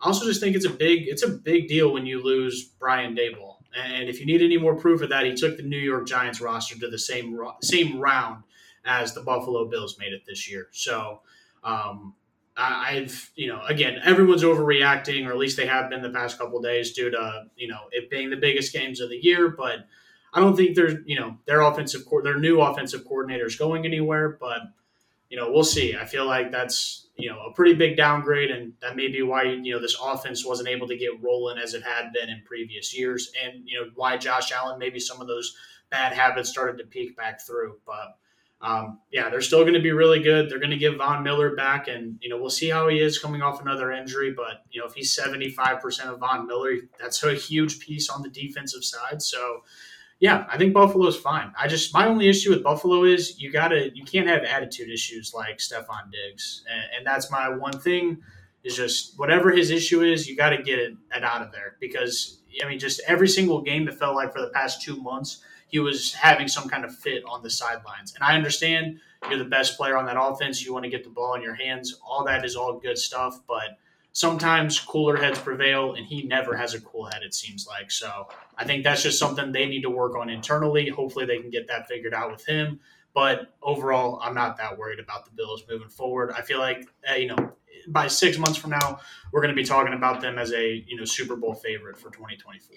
I 0.00 0.06
also 0.06 0.26
just 0.26 0.40
think 0.40 0.56
it's 0.56 0.66
a 0.66 0.70
big 0.70 1.08
it's 1.08 1.22
a 1.22 1.28
big 1.28 1.68
deal 1.68 1.92
when 1.92 2.04
you 2.04 2.22
lose 2.22 2.64
Brian 2.64 3.16
Daboll. 3.16 3.56
And 3.76 4.08
if 4.08 4.20
you 4.20 4.26
need 4.26 4.42
any 4.42 4.56
more 4.56 4.74
proof 4.74 5.02
of 5.02 5.10
that, 5.10 5.26
he 5.26 5.34
took 5.34 5.56
the 5.56 5.62
New 5.62 5.78
York 5.78 6.06
Giants 6.06 6.40
roster 6.40 6.78
to 6.78 6.88
the 6.88 6.98
same 6.98 7.38
same 7.62 8.00
round 8.00 8.44
as 8.84 9.14
the 9.14 9.20
Buffalo 9.20 9.66
Bills 9.66 9.98
made 9.98 10.12
it 10.12 10.22
this 10.26 10.50
year. 10.50 10.68
So 10.72 11.20
um, 11.62 12.14
I've 12.56 13.30
you 13.36 13.46
know 13.46 13.62
again 13.68 14.00
everyone's 14.04 14.42
overreacting, 14.42 15.26
or 15.26 15.30
at 15.30 15.38
least 15.38 15.56
they 15.56 15.66
have 15.66 15.90
been 15.90 16.02
the 16.02 16.10
past 16.10 16.38
couple 16.38 16.60
days 16.60 16.92
due 16.92 17.10
to 17.10 17.44
you 17.56 17.68
know 17.68 17.80
it 17.92 18.10
being 18.10 18.30
the 18.30 18.36
biggest 18.36 18.72
games 18.72 19.00
of 19.00 19.10
the 19.10 19.16
year. 19.16 19.48
But 19.48 19.86
I 20.32 20.40
don't 20.40 20.56
think 20.56 20.74
there's 20.74 20.98
you 21.06 21.20
know 21.20 21.36
their 21.46 21.60
offensive 21.60 22.02
their 22.24 22.38
new 22.38 22.60
offensive 22.60 23.06
coordinators 23.06 23.58
going 23.58 23.84
anywhere. 23.84 24.30
But 24.40 24.62
you 25.28 25.36
know 25.36 25.52
we'll 25.52 25.64
see. 25.64 25.94
I 25.94 26.04
feel 26.04 26.26
like 26.26 26.50
that's 26.50 27.07
you 27.18 27.28
know 27.28 27.40
a 27.40 27.52
pretty 27.52 27.74
big 27.74 27.96
downgrade, 27.96 28.50
and 28.50 28.72
that 28.80 28.96
may 28.96 29.08
be 29.08 29.22
why 29.22 29.42
you 29.42 29.74
know 29.74 29.80
this 29.80 29.96
offense 30.02 30.46
wasn't 30.46 30.68
able 30.68 30.86
to 30.86 30.96
get 30.96 31.20
rolling 31.20 31.58
as 31.58 31.74
it 31.74 31.82
had 31.82 32.12
been 32.12 32.28
in 32.28 32.42
previous 32.46 32.96
years, 32.96 33.30
and 33.44 33.62
you 33.66 33.78
know 33.78 33.90
why 33.96 34.16
Josh 34.16 34.52
Allen 34.52 34.78
maybe 34.78 35.00
some 35.00 35.20
of 35.20 35.26
those 35.26 35.56
bad 35.90 36.12
habits 36.12 36.48
started 36.48 36.78
to 36.78 36.84
peek 36.84 37.16
back 37.16 37.40
through. 37.40 37.78
But 37.84 38.16
um, 38.60 39.00
yeah, 39.12 39.30
they're 39.30 39.40
still 39.40 39.62
going 39.62 39.74
to 39.74 39.80
be 39.80 39.92
really 39.92 40.20
good. 40.20 40.48
They're 40.48 40.58
going 40.58 40.70
to 40.70 40.76
give 40.76 40.96
Von 40.96 41.22
Miller 41.22 41.54
back, 41.54 41.88
and 41.88 42.18
you 42.20 42.28
know 42.28 42.38
we'll 42.38 42.50
see 42.50 42.68
how 42.70 42.88
he 42.88 43.00
is 43.00 43.18
coming 43.18 43.42
off 43.42 43.60
another 43.60 43.90
injury. 43.90 44.32
But 44.32 44.64
you 44.70 44.80
know 44.80 44.86
if 44.86 44.94
he's 44.94 45.12
seventy 45.12 45.50
five 45.50 45.80
percent 45.80 46.10
of 46.10 46.20
Von 46.20 46.46
Miller, 46.46 46.74
that's 47.00 47.22
a 47.24 47.34
huge 47.34 47.80
piece 47.80 48.08
on 48.08 48.22
the 48.22 48.30
defensive 48.30 48.84
side. 48.84 49.22
So 49.22 49.64
yeah, 50.20 50.46
I 50.50 50.58
think 50.58 50.74
Buffalo's 50.74 51.16
fine. 51.16 51.52
I 51.58 51.68
just 51.68 51.94
my 51.94 52.06
only 52.06 52.28
issue 52.28 52.50
with 52.50 52.64
Buffalo 52.64 53.04
is 53.04 53.40
you 53.40 53.52
gotta 53.52 53.90
you 53.94 54.04
can't 54.04 54.26
have 54.28 54.42
attitude 54.42 54.90
issues 54.90 55.32
like 55.34 55.58
Stefon 55.58 56.10
Diggs, 56.10 56.64
and, 56.70 56.82
and 56.98 57.06
that's 57.06 57.30
my 57.30 57.48
one 57.48 57.78
thing. 57.78 58.22
Is 58.64 58.76
just 58.76 59.18
whatever 59.18 59.52
his 59.52 59.70
issue 59.70 60.02
is, 60.02 60.28
you 60.28 60.36
got 60.36 60.50
to 60.50 60.60
get 60.60 60.80
it, 60.80 60.92
it 61.14 61.22
out 61.22 61.42
of 61.42 61.52
there 61.52 61.76
because 61.80 62.40
I 62.62 62.68
mean, 62.68 62.80
just 62.80 63.00
every 63.06 63.28
single 63.28 63.62
game 63.62 63.86
it 63.86 63.94
felt 63.94 64.16
like 64.16 64.32
for 64.32 64.40
the 64.40 64.50
past 64.50 64.82
two 64.82 65.00
months 65.00 65.42
he 65.68 65.78
was 65.78 66.14
having 66.14 66.48
some 66.48 66.68
kind 66.68 66.84
of 66.84 66.94
fit 66.94 67.22
on 67.28 67.42
the 67.42 67.50
sidelines. 67.50 68.14
And 68.14 68.24
I 68.24 68.34
understand 68.34 68.98
you're 69.28 69.38
the 69.38 69.44
best 69.44 69.76
player 69.76 69.96
on 69.96 70.06
that 70.06 70.20
offense. 70.20 70.64
You 70.64 70.72
want 70.72 70.84
to 70.84 70.90
get 70.90 71.04
the 71.04 71.10
ball 71.10 71.34
in 71.34 71.42
your 71.42 71.54
hands. 71.54 72.00
All 72.04 72.24
that 72.24 72.44
is 72.44 72.56
all 72.56 72.78
good 72.78 72.98
stuff, 72.98 73.40
but 73.46 73.78
sometimes 74.18 74.80
cooler 74.80 75.16
heads 75.16 75.38
prevail, 75.38 75.94
and 75.94 76.04
he 76.04 76.24
never 76.24 76.56
has 76.56 76.74
a 76.74 76.80
cool 76.80 77.04
head, 77.04 77.22
it 77.22 77.32
seems 77.32 77.68
like. 77.68 77.88
So 77.88 78.26
I 78.56 78.64
think 78.64 78.82
that's 78.82 79.00
just 79.00 79.16
something 79.16 79.52
they 79.52 79.66
need 79.66 79.82
to 79.82 79.90
work 79.90 80.16
on 80.16 80.28
internally. 80.28 80.88
Hopefully, 80.88 81.24
they 81.24 81.38
can 81.38 81.50
get 81.50 81.68
that 81.68 81.86
figured 81.86 82.12
out 82.12 82.32
with 82.32 82.44
him. 82.44 82.80
But 83.14 83.54
overall, 83.62 84.18
I'm 84.20 84.34
not 84.34 84.56
that 84.56 84.76
worried 84.76 84.98
about 84.98 85.24
the 85.24 85.30
Bills 85.30 85.62
moving 85.70 85.88
forward. 85.88 86.32
I 86.36 86.42
feel 86.42 86.58
like, 86.58 86.88
uh, 87.08 87.14
you 87.14 87.28
know, 87.28 87.52
by 87.86 88.08
six 88.08 88.38
months 88.38 88.58
from 88.58 88.70
now, 88.70 88.98
we're 89.30 89.40
going 89.40 89.54
to 89.54 89.60
be 89.62 89.64
talking 89.64 89.94
about 89.94 90.20
them 90.20 90.36
as 90.36 90.52
a, 90.52 90.84
you 90.88 90.96
know, 90.96 91.04
Super 91.04 91.36
Bowl 91.36 91.54
favorite 91.54 91.96
for 91.96 92.10
2024. 92.10 92.76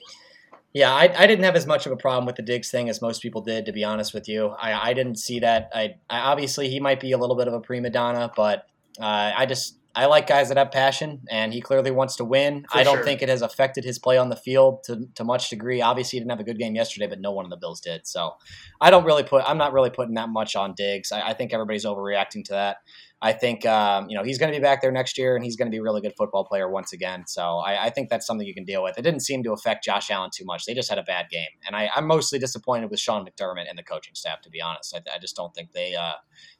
Yeah, 0.73 0.93
I, 0.93 1.11
I 1.17 1.25
didn't 1.25 1.43
have 1.43 1.55
as 1.55 1.65
much 1.65 1.87
of 1.87 1.91
a 1.91 1.97
problem 1.97 2.27
with 2.27 2.35
the 2.35 2.43
Diggs 2.43 2.69
thing 2.69 2.87
as 2.87 3.01
most 3.01 3.21
people 3.23 3.41
did, 3.41 3.65
to 3.65 3.71
be 3.71 3.83
honest 3.83 4.13
with 4.13 4.29
you. 4.29 4.49
I, 4.49 4.89
I 4.89 4.93
didn't 4.93 5.17
see 5.17 5.39
that. 5.39 5.71
I, 5.73 5.95
I 6.07 6.19
obviously 6.19 6.69
he 6.69 6.79
might 6.79 6.99
be 6.99 7.13
a 7.13 7.17
little 7.17 7.35
bit 7.35 7.47
of 7.47 7.55
a 7.55 7.59
prima 7.59 7.89
donna, 7.89 8.31
but 8.35 8.67
Uh, 8.99 9.31
I 9.35 9.45
just 9.45 9.80
I 9.93 10.05
like 10.05 10.27
guys 10.27 10.47
that 10.49 10.57
have 10.57 10.71
passion, 10.71 11.21
and 11.29 11.53
he 11.53 11.59
clearly 11.59 11.91
wants 11.91 12.15
to 12.17 12.23
win. 12.23 12.65
For 12.71 12.77
I 12.77 12.83
don't 12.83 12.97
sure. 12.97 13.03
think 13.03 13.21
it 13.21 13.29
has 13.29 13.41
affected 13.41 13.83
his 13.83 13.99
play 13.99 14.17
on 14.17 14.29
the 14.29 14.35
field 14.35 14.83
to, 14.85 15.07
to 15.15 15.23
much 15.23 15.49
degree. 15.49 15.81
Obviously, 15.81 16.17
he 16.17 16.21
didn't 16.21 16.31
have 16.31 16.39
a 16.39 16.45
good 16.45 16.57
game 16.57 16.75
yesterday, 16.75 17.07
but 17.07 17.19
no 17.19 17.31
one 17.31 17.45
of 17.45 17.51
the 17.51 17.57
Bills 17.57 17.81
did. 17.81 18.07
So 18.07 18.35
I 18.79 18.89
don't 18.89 19.03
really 19.03 19.23
put. 19.23 19.43
I'm 19.45 19.57
not 19.57 19.73
really 19.73 19.89
putting 19.89 20.15
that 20.15 20.29
much 20.29 20.55
on 20.55 20.73
Diggs. 20.75 21.11
I, 21.11 21.29
I 21.29 21.33
think 21.33 21.53
everybody's 21.53 21.85
overreacting 21.85 22.45
to 22.45 22.53
that. 22.53 22.77
I 23.23 23.33
think 23.33 23.65
um, 23.65 24.09
you 24.09 24.17
know 24.17 24.23
he's 24.23 24.37
going 24.39 24.51
to 24.51 24.57
be 24.57 24.61
back 24.61 24.81
there 24.81 24.91
next 24.91 25.17
year, 25.17 25.35
and 25.35 25.43
he's 25.43 25.55
going 25.55 25.67
to 25.67 25.71
be 25.71 25.77
a 25.77 25.83
really 25.83 26.01
good 26.01 26.13
football 26.17 26.45
player 26.45 26.69
once 26.69 26.93
again. 26.93 27.25
So 27.27 27.57
I, 27.57 27.85
I 27.85 27.89
think 27.89 28.09
that's 28.09 28.25
something 28.25 28.47
you 28.47 28.53
can 28.53 28.65
deal 28.65 28.83
with. 28.83 28.97
It 28.97 29.03
didn't 29.03 29.21
seem 29.21 29.43
to 29.43 29.51
affect 29.51 29.83
Josh 29.83 30.09
Allen 30.09 30.31
too 30.33 30.45
much. 30.45 30.65
They 30.65 30.73
just 30.73 30.89
had 30.89 30.97
a 30.97 31.03
bad 31.03 31.29
game, 31.29 31.49
and 31.67 31.75
I, 31.75 31.89
I'm 31.95 32.07
mostly 32.07 32.39
disappointed 32.39 32.89
with 32.89 32.99
Sean 32.99 33.25
McDermott 33.25 33.69
and 33.69 33.77
the 33.77 33.83
coaching 33.83 34.15
staff. 34.15 34.41
To 34.41 34.49
be 34.49 34.61
honest, 34.61 34.95
I, 34.95 35.15
I 35.15 35.19
just 35.19 35.35
don't 35.35 35.53
think 35.53 35.73
they 35.73 35.95
uh, 35.95 36.13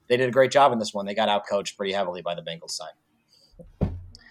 they 0.08 0.17
did 0.17 0.30
a 0.30 0.32
great 0.32 0.52
job 0.52 0.72
in 0.72 0.80
this 0.80 0.94
one. 0.94 1.06
They 1.06 1.15
got 1.15 1.30
out 1.30 1.48
coached 1.50 1.78
pretty 1.78 1.94
heavily 1.94 2.22
by 2.22 2.36
the 2.36 2.44
Bengals 2.44 2.72
side. 2.72 2.91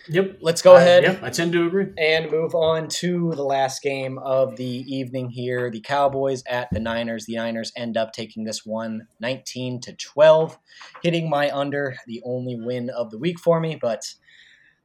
Yep. 0.09 0.39
Let's 0.41 0.61
go 0.63 0.75
Uh, 0.75 0.79
ahead 0.79 1.03
Yep, 1.05 1.23
I 1.23 1.31
tend 1.31 1.53
to 1.53 1.67
agree. 1.67 1.87
and 1.99 2.31
move 2.33 2.55
on 2.55 2.89
to 2.89 3.33
the 3.37 3.45
last 3.45 3.81
game 3.83 4.19
of 4.19 4.57
the 4.57 4.65
evening 4.65 5.31
here. 5.31 5.71
The 5.71 5.81
Cowboys 5.81 6.43
at 6.49 6.69
the 6.73 6.81
Niners. 6.81 7.27
The 7.27 7.37
Niners 7.37 7.71
end 7.77 7.97
up 7.97 8.13
taking 8.13 8.45
this 8.45 8.67
one 8.67 9.07
19 9.21 9.81
to 9.83 9.93
12, 9.93 10.59
hitting 11.03 11.29
my 11.31 11.51
under, 11.55 11.97
the 12.07 12.23
only 12.25 12.57
win 12.57 12.91
of 12.91 13.11
the 13.11 13.19
week 13.19 13.39
for 13.39 13.61
me, 13.61 13.77
but 13.81 14.15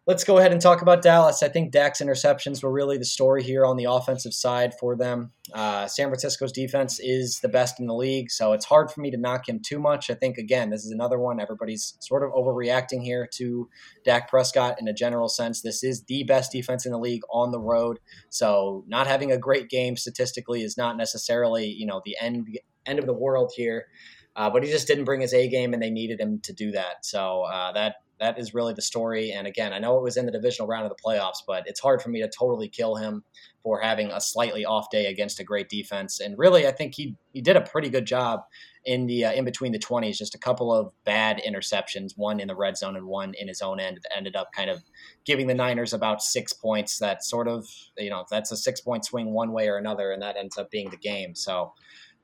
Let's 0.08 0.24
go 0.24 0.38
ahead 0.38 0.52
and 0.52 0.62
talk 0.62 0.84
about 0.84 1.02
Dallas. 1.02 1.42
I 1.42 1.48
think 1.48 1.72
Dak's 1.72 2.00
interceptions 2.00 2.62
were 2.62 2.72
really 2.72 3.00
the 3.00 3.06
story 3.06 3.42
here 3.42 3.66
on 3.66 3.76
the 3.76 3.86
offensive 3.86 4.36
side 4.36 4.76
for 4.80 4.96
them. 4.96 5.32
Uh, 5.52 5.88
San 5.88 6.10
Francisco's 6.10 6.52
defense 6.52 7.00
is 7.00 7.40
the 7.40 7.50
best 7.50 7.80
in 7.80 7.88
the 7.88 7.96
league, 7.96 8.30
so 8.30 8.54
it's 8.54 8.66
hard 8.66 8.92
for 8.92 9.02
me 9.02 9.10
to 9.10 9.18
knock 9.18 9.50
him 9.50 9.60
too 9.60 9.80
much. 9.80 10.12
I 10.12 10.14
think, 10.14 10.38
again, 10.38 10.70
this 10.70 10.86
is 10.86 10.92
another 10.92 11.18
one. 11.18 11.40
Everybody's 11.40 11.98
sort 12.02 12.22
of 12.22 12.30
overreacting 12.34 13.02
here 13.02 13.28
to 13.34 13.68
Dak 14.04 14.30
Prescott 14.30 14.80
in 14.80 14.88
a 14.88 14.94
general 14.94 15.28
sense. 15.28 15.62
This 15.62 15.84
is 15.84 16.04
the 16.04 16.24
best 16.24 16.52
defense 16.52 16.86
in 16.86 16.92
the 16.92 17.00
league 17.00 17.24
on 17.32 17.50
the 17.50 17.60
road, 17.60 17.98
so 18.30 18.84
not 18.88 19.08
having 19.08 19.32
a 19.32 19.40
great 19.40 19.70
game 19.70 19.98
statistically 19.98 20.62
is 20.62 20.78
not 20.78 20.98
necessarily, 20.98 21.66
you 21.66 21.88
know, 21.88 22.04
the 22.06 22.16
end 22.22 22.60
end 22.86 23.00
of 23.00 23.08
the 23.08 23.14
world 23.14 23.54
here. 23.56 23.88
Uh, 24.36 24.52
but 24.52 24.64
he 24.64 24.70
just 24.70 24.86
didn't 24.86 25.06
bring 25.06 25.22
his 25.22 25.34
A 25.34 25.48
game, 25.48 25.74
and 25.74 25.82
they 25.82 25.90
needed 25.90 26.20
him 26.20 26.42
to 26.42 26.54
do 26.54 26.72
that. 26.74 27.06
So 27.06 27.44
uh, 27.44 27.72
that 27.72 27.96
that 28.20 28.40
is 28.40 28.54
really 28.54 28.74
the 28.74 28.82
story. 28.82 29.32
And 29.32 29.48
again, 29.48 29.74
I 29.74 29.80
know 29.80 29.98
it 29.98 30.04
was 30.04 30.18
in 30.18 30.26
the 30.26 30.32
divisional 30.32 30.68
round 30.68 30.86
of 30.86 30.90
the 30.96 31.02
playoffs, 31.04 31.40
but 31.46 31.64
it's 31.68 31.80
hard 31.80 32.02
for 32.02 32.10
me 32.10 32.22
to 32.22 32.30
totally 32.30 32.70
kill 32.70 32.96
him 32.96 33.24
for 33.64 33.82
having 33.82 34.12
a 34.12 34.22
slightly 34.22 34.64
off 34.64 34.90
day 34.92 35.08
against 35.08 35.40
a 35.40 35.44
great 35.44 35.70
defense. 35.70 36.20
And 36.20 36.38
really, 36.38 36.68
I 36.68 36.72
think 36.72 36.96
he 36.96 37.16
he 37.34 37.42
did 37.42 37.58
a 37.58 37.62
pretty 37.62 37.90
good 37.90 38.06
job 38.06 38.42
in 38.86 39.08
the 39.08 39.26
uh, 39.26 39.34
in 39.34 39.44
between 39.44 39.72
the 39.72 39.80
twenties. 39.80 40.18
Just 40.18 40.36
a 40.36 40.40
couple 40.40 40.74
of 40.74 40.94
bad 41.04 41.42
interceptions, 41.46 42.12
one 42.16 42.40
in 42.40 42.48
the 42.48 42.56
red 42.56 42.78
zone 42.78 42.96
and 42.96 43.08
one 43.08 43.34
in 43.34 43.48
his 43.48 43.62
own 43.62 43.80
end, 43.80 44.00
that 44.04 44.16
ended 44.16 44.36
up 44.36 44.52
kind 44.56 44.70
of 44.70 44.84
giving 45.26 45.48
the 45.48 45.56
Niners 45.56 45.94
about 45.94 46.22
six 46.22 46.54
points. 46.54 47.00
That 47.00 47.24
sort 47.24 47.48
of 47.48 47.66
you 47.98 48.10
know 48.10 48.26
that's 48.30 48.52
a 48.52 48.58
six 48.58 48.80
point 48.82 49.06
swing 49.06 49.34
one 49.34 49.52
way 49.52 49.68
or 49.68 49.78
another, 49.78 50.12
and 50.12 50.22
that 50.22 50.38
ends 50.38 50.58
up 50.58 50.72
being 50.72 50.90
the 50.90 50.98
game. 50.98 51.36
So. 51.36 51.74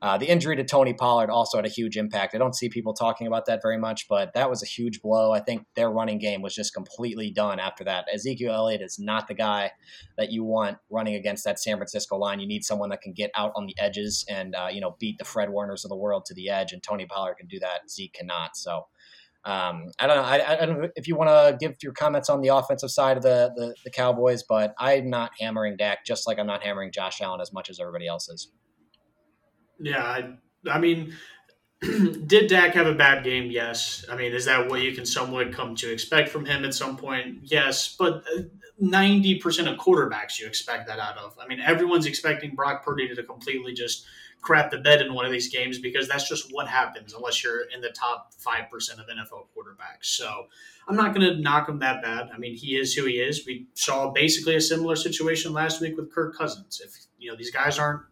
Uh, 0.02 0.18
the 0.18 0.26
injury 0.26 0.56
to 0.56 0.64
Tony 0.64 0.92
Pollard 0.92 1.30
also 1.30 1.58
had 1.58 1.64
a 1.64 1.68
huge 1.68 1.96
impact. 1.96 2.34
I 2.34 2.38
don't 2.38 2.56
see 2.56 2.68
people 2.68 2.92
talking 2.92 3.28
about 3.28 3.46
that 3.46 3.62
very 3.62 3.78
much, 3.78 4.08
but 4.08 4.34
that 4.34 4.50
was 4.50 4.60
a 4.60 4.66
huge 4.66 5.00
blow. 5.00 5.30
I 5.30 5.38
think 5.38 5.64
their 5.76 5.90
running 5.90 6.18
game 6.18 6.42
was 6.42 6.56
just 6.56 6.74
completely 6.74 7.30
done 7.30 7.60
after 7.60 7.84
that. 7.84 8.06
Ezekiel 8.12 8.52
Elliott 8.52 8.82
is 8.82 8.98
not 8.98 9.28
the 9.28 9.34
guy 9.34 9.70
that 10.18 10.32
you 10.32 10.42
want 10.42 10.78
running 10.90 11.14
against 11.14 11.44
that 11.44 11.60
San 11.60 11.76
Francisco 11.76 12.16
line. 12.16 12.40
You 12.40 12.48
need 12.48 12.64
someone 12.64 12.90
that 12.90 13.00
can 13.00 13.12
get 13.12 13.30
out 13.36 13.52
on 13.54 13.66
the 13.66 13.76
edges 13.78 14.24
and 14.28 14.56
uh, 14.56 14.68
you 14.72 14.80
know 14.80 14.96
beat 14.98 15.18
the 15.18 15.24
Fred 15.24 15.50
Warners 15.50 15.84
of 15.84 15.88
the 15.88 15.96
world 15.96 16.24
to 16.26 16.34
the 16.34 16.50
edge, 16.50 16.72
and 16.72 16.82
Tony 16.82 17.06
Pollard 17.06 17.36
can 17.38 17.46
do 17.46 17.60
that. 17.60 17.88
Zeke 17.88 18.12
cannot. 18.12 18.56
So. 18.56 18.86
Um, 19.44 19.90
I 19.98 20.06
don't 20.06 20.18
know. 20.18 20.22
I, 20.22 20.52
I 20.52 20.66
don't 20.66 20.82
know 20.82 20.88
if 20.94 21.08
you 21.08 21.16
want 21.16 21.28
to 21.28 21.56
give 21.58 21.74
your 21.82 21.92
comments 21.92 22.30
on 22.30 22.42
the 22.42 22.54
offensive 22.54 22.92
side 22.92 23.16
of 23.16 23.24
the, 23.24 23.50
the, 23.56 23.74
the 23.82 23.90
Cowboys, 23.90 24.44
but 24.44 24.72
I'm 24.78 25.10
not 25.10 25.32
hammering 25.40 25.76
Dak 25.76 26.06
just 26.06 26.28
like 26.28 26.38
I'm 26.38 26.46
not 26.46 26.62
hammering 26.62 26.92
Josh 26.92 27.20
Allen 27.20 27.40
as 27.40 27.52
much 27.52 27.68
as 27.68 27.80
everybody 27.80 28.06
else 28.06 28.28
is. 28.28 28.52
Yeah, 29.82 30.02
I, 30.02 30.34
I 30.70 30.78
mean, 30.78 31.14
did 32.26 32.48
Dak 32.48 32.74
have 32.74 32.86
a 32.86 32.94
bad 32.94 33.24
game? 33.24 33.50
Yes. 33.50 34.04
I 34.10 34.16
mean, 34.16 34.32
is 34.32 34.44
that 34.44 34.68
what 34.68 34.82
you 34.82 34.92
can 34.92 35.04
somewhat 35.04 35.52
come 35.52 35.74
to 35.76 35.92
expect 35.92 36.28
from 36.28 36.44
him 36.44 36.64
at 36.64 36.74
some 36.74 36.96
point? 36.96 37.38
Yes. 37.42 37.96
But 37.98 38.24
uh, 38.36 38.42
ninety 38.78 39.38
percent 39.38 39.68
of 39.68 39.78
quarterbacks 39.78 40.38
you 40.38 40.46
expect 40.46 40.86
that 40.86 41.00
out 41.00 41.18
of. 41.18 41.36
I 41.42 41.48
mean, 41.48 41.60
everyone's 41.60 42.06
expecting 42.06 42.54
Brock 42.54 42.84
Purdy 42.84 43.12
to 43.12 43.22
completely 43.24 43.72
just 43.74 44.06
crap 44.42 44.72
the 44.72 44.78
bed 44.78 45.00
in 45.00 45.14
one 45.14 45.24
of 45.24 45.30
these 45.30 45.48
games 45.48 45.78
because 45.78 46.08
that's 46.08 46.28
just 46.28 46.52
what 46.52 46.66
happens 46.66 47.14
unless 47.14 47.44
you're 47.44 47.62
in 47.74 47.80
the 47.80 47.90
top 47.90 48.32
five 48.38 48.70
percent 48.70 49.00
of 49.00 49.06
NFL 49.06 49.46
quarterbacks. 49.56 50.04
So 50.04 50.46
I'm 50.86 50.96
not 50.96 51.14
going 51.14 51.26
to 51.26 51.40
knock 51.40 51.68
him 51.68 51.80
that 51.80 52.02
bad. 52.02 52.28
I 52.32 52.38
mean, 52.38 52.54
he 52.54 52.76
is 52.76 52.94
who 52.94 53.06
he 53.06 53.14
is. 53.14 53.44
We 53.46 53.66
saw 53.74 54.10
basically 54.10 54.54
a 54.54 54.60
similar 54.60 54.94
situation 54.94 55.52
last 55.52 55.80
week 55.80 55.96
with 55.96 56.12
Kirk 56.12 56.36
Cousins. 56.36 56.80
If 56.84 56.94
you 57.18 57.30
know 57.30 57.36
these 57.36 57.50
guys 57.50 57.78
aren't 57.78 58.02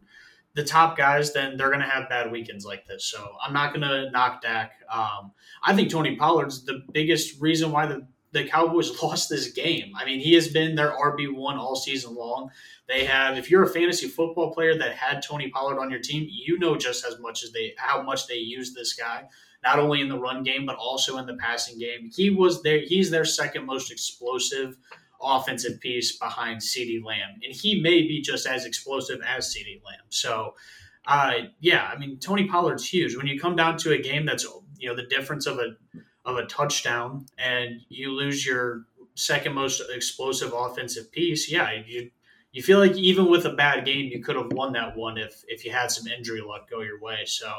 the 0.55 0.65
top 0.65 0.97
guys, 0.97 1.33
then 1.33 1.57
they're 1.57 1.69
going 1.69 1.81
to 1.81 1.87
have 1.87 2.09
bad 2.09 2.31
weekends 2.31 2.65
like 2.65 2.87
this. 2.87 3.05
So 3.05 3.37
I'm 3.45 3.53
not 3.53 3.73
going 3.73 3.83
to 3.83 4.11
knock 4.11 4.43
Dak. 4.43 4.73
Um, 4.91 5.33
I 5.63 5.75
think 5.75 5.91
Tony 5.91 6.17
Pollard's 6.17 6.65
the 6.65 6.83
biggest 6.93 7.41
reason 7.41 7.71
why 7.71 7.87
the, 7.87 8.07
the 8.33 8.45
Cowboys 8.45 8.91
lost 9.03 9.29
this 9.29 9.53
game. 9.53 9.93
I 9.97 10.05
mean, 10.05 10.21
he 10.21 10.35
has 10.35 10.49
been 10.49 10.75
their 10.75 10.91
RB1 10.91 11.57
all 11.57 11.77
season 11.77 12.15
long. 12.15 12.51
They 12.89 13.05
have, 13.05 13.39
if 13.39 13.51
you're 13.51 13.63
a 13.63 13.69
fantasy 13.69 14.09
football 14.09 14.53
player 14.53 14.77
that 14.77 14.97
had 14.97 15.23
Tony 15.23 15.49
Pollard 15.49 15.79
on 15.79 15.91
your 15.91 16.01
team, 16.01 16.29
you 16.29 16.59
know 16.59 16.77
just 16.77 17.05
as 17.05 17.21
much 17.21 17.45
as 17.45 17.53
they, 17.53 17.75
how 17.77 18.03
much 18.03 18.27
they 18.27 18.35
use 18.35 18.75
this 18.75 18.95
guy, 18.95 19.29
not 19.63 19.79
only 19.79 20.01
in 20.01 20.09
the 20.09 20.19
run 20.19 20.43
game, 20.43 20.67
but 20.67 20.77
also 20.77 21.19
in 21.19 21.27
the 21.27 21.37
passing 21.37 21.79
game. 21.79 22.11
He 22.13 22.31
was 22.31 22.63
there, 22.63 22.81
he's 22.81 23.11
their 23.11 23.25
second 23.25 23.67
most 23.67 23.93
explosive 23.93 24.77
offensive 25.23 25.81
piece 25.81 26.19
behind 26.19 26.61
CeeDee 26.61 27.05
Lamb, 27.05 27.41
and 27.45 27.55
he 27.55 27.81
may 27.81 28.03
be 28.03 28.21
just 28.21 28.47
as 28.47 28.65
explosive 28.65 29.21
as 29.27 29.55
CeeDee 29.55 29.83
Lamb. 29.85 30.07
So, 30.09 30.55
uh, 31.07 31.35
yeah, 31.61 31.91
I 31.93 31.99
mean 31.99 32.19
Tony 32.19 32.47
Pollard's 32.47 32.89
huge. 32.89 33.17
When 33.17 33.27
you 33.27 33.39
come 33.39 33.57
down 33.57 33.77
to 33.79 33.93
a 33.93 33.99
game 33.99 34.27
that's 34.27 34.47
you 34.79 34.89
know 34.89 34.97
the 34.97 35.07
difference 35.07 35.47
of 35.47 35.59
a 35.59 35.77
of 36.25 36.37
a 36.37 36.47
touchdown, 36.47 37.27
and 37.39 37.81
you 37.89 38.13
lose 38.13 38.47
your 38.47 38.85
second 39.15 39.55
most 39.55 39.83
explosive 39.93 40.53
offensive 40.55 41.13
piece, 41.13 41.51
yeah, 41.51 41.71
you 41.87 42.11
you 42.53 42.63
feel 42.63 42.79
like 42.79 42.97
even 42.97 43.31
with 43.31 43.45
a 43.45 43.53
bad 43.53 43.85
game, 43.85 44.11
you 44.11 44.23
could 44.23 44.37
have 44.37 44.53
won 44.53 44.73
that 44.73 44.97
one 44.97 45.19
if 45.19 45.43
if 45.49 45.65
you 45.65 45.73
had 45.73 45.91
some 45.91 46.07
injury 46.07 46.41
luck 46.41 46.69
go 46.71 46.81
your 46.81 47.01
way. 47.01 47.25
So. 47.27 47.51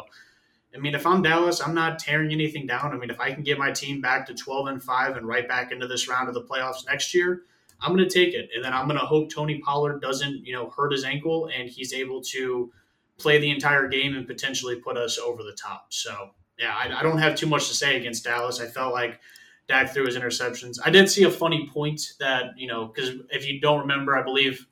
I 0.74 0.78
mean, 0.78 0.96
if 0.96 1.06
I'm 1.06 1.22
Dallas, 1.22 1.60
I'm 1.60 1.74
not 1.74 2.00
tearing 2.00 2.32
anything 2.32 2.66
down. 2.66 2.94
I 2.94 2.96
mean, 2.96 3.10
if 3.10 3.20
I 3.20 3.34
can 3.34 3.44
get 3.44 3.60
my 3.60 3.72
team 3.72 4.00
back 4.00 4.26
to 4.28 4.34
12 4.34 4.68
and 4.68 4.82
5 4.82 5.18
and 5.18 5.28
right 5.28 5.46
back 5.46 5.74
into 5.74 5.86
this 5.86 6.08
round 6.08 6.30
of 6.30 6.34
the 6.34 6.44
playoffs 6.44 6.88
next 6.88 7.14
year, 7.14 7.44
I'm 7.82 7.96
going 7.96 8.08
to 8.08 8.14
take 8.14 8.34
it. 8.34 8.50
And 8.56 8.64
then 8.64 8.74
I'm 8.74 8.88
going 8.88 9.00
to 9.00 9.06
hope 9.06 9.32
Tony 9.32 9.60
Pollard 9.60 10.02
doesn't, 10.02 10.46
you 10.46 10.54
know, 10.54 10.70
hurt 10.70 10.92
his 10.92 11.04
ankle 11.04 11.50
and 11.56 11.70
he's 11.70 11.94
able 11.94 12.22
to 12.24 12.72
play 13.18 13.40
the 13.40 13.50
entire 13.50 13.88
game 13.88 14.16
and 14.16 14.28
potentially 14.28 14.76
put 14.76 14.98
us 14.98 15.18
over 15.18 15.44
the 15.44 15.54
top. 15.54 15.88
So, 15.90 16.32
yeah, 16.60 16.76
I, 16.76 17.00
I 17.00 17.04
don't 17.04 17.18
have 17.18 17.36
too 17.36 17.48
much 17.48 17.68
to 17.68 17.74
say 17.74 17.98
against 17.98 18.24
Dallas. 18.24 18.60
I 18.60 18.68
felt 18.68 18.94
like 18.94 19.20
Dak 19.68 19.94
threw 19.94 20.06
his 20.06 20.18
interceptions. 20.18 20.80
I 20.84 20.90
did 20.90 21.10
see 21.10 21.24
a 21.24 21.32
funny 21.32 21.70
point 21.72 22.02
that, 22.20 22.58
you 22.58 22.68
know, 22.68 22.86
because 22.88 23.12
if 23.30 23.48
you 23.48 23.60
don't 23.60 23.82
remember, 23.82 24.18
I 24.18 24.24
believe 24.24 24.68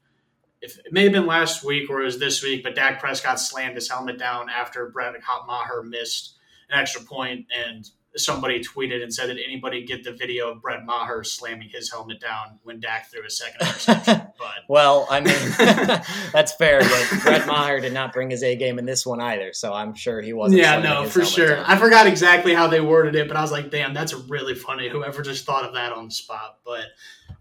if 0.62 0.78
it 0.80 0.92
may 0.92 1.04
have 1.04 1.14
been 1.14 1.26
last 1.26 1.64
week 1.64 1.90
or 1.90 2.02
it 2.02 2.06
was 2.06 2.20
this 2.20 2.44
week, 2.44 2.64
but 2.64 2.76
Dak 2.76 3.00
Prescott 3.00 3.40
slammed 3.40 3.76
his 3.76 3.90
helmet 3.90 4.20
down 4.20 4.50
after 4.50 4.90
Brett 4.90 5.14
Maher 5.48 5.84
missed 5.84 6.36
an 6.70 6.80
extra 6.80 7.02
point, 7.02 7.46
and 7.68 7.90
somebody 8.20 8.60
tweeted 8.64 9.02
and 9.02 9.14
said, 9.14 9.28
"Did 9.28 9.40
anybody 9.46 9.84
get 9.84 10.04
the 10.04 10.12
video 10.12 10.52
of 10.52 10.62
Brett 10.62 10.86
Maher 10.86 11.24
slamming 11.24 11.70
his 11.70 11.92
helmet 11.92 12.20
down 12.20 12.60
when 12.64 12.80
Dak 12.80 13.10
threw 13.12 13.24
his 13.24 13.38
second 13.38 13.62
interception?" 13.62 14.22
But 14.40 14.64
well, 14.70 15.06
I 15.10 15.20
mean, 15.20 15.36
that's 16.32 16.54
fair, 16.54 16.80
but 16.80 17.22
Brett 17.24 17.46
Maher 17.46 17.82
did 17.82 17.92
not 17.92 18.14
bring 18.14 18.30
his 18.30 18.42
A 18.42 18.56
game 18.56 18.80
in 18.80 18.86
this 18.86 19.06
one 19.06 19.20
either, 19.20 19.52
so 19.52 19.74
I'm 19.74 19.94
sure 19.94 20.22
he 20.22 20.32
wasn't. 20.32 20.62
yeah, 20.62 20.80
no, 20.80 21.06
for 21.10 21.26
sure. 21.26 21.56
down. 21.56 21.66
I 21.66 21.78
forgot 21.78 22.08
exactly 22.08 22.54
how 22.54 22.68
they 22.68 22.80
worded 22.80 23.16
it, 23.16 23.28
but 23.28 23.36
I 23.36 23.42
was 23.42 23.52
like, 23.52 23.70
"Damn, 23.70 23.94
that's 23.94 24.14
really 24.14 24.56
funny." 24.56 24.88
Whoever 24.88 25.22
just 25.22 25.46
thought 25.46 25.66
of 25.66 25.74
that 25.74 25.92
on 25.92 26.06
the 26.06 26.12
spot, 26.12 26.60
but. 26.66 26.86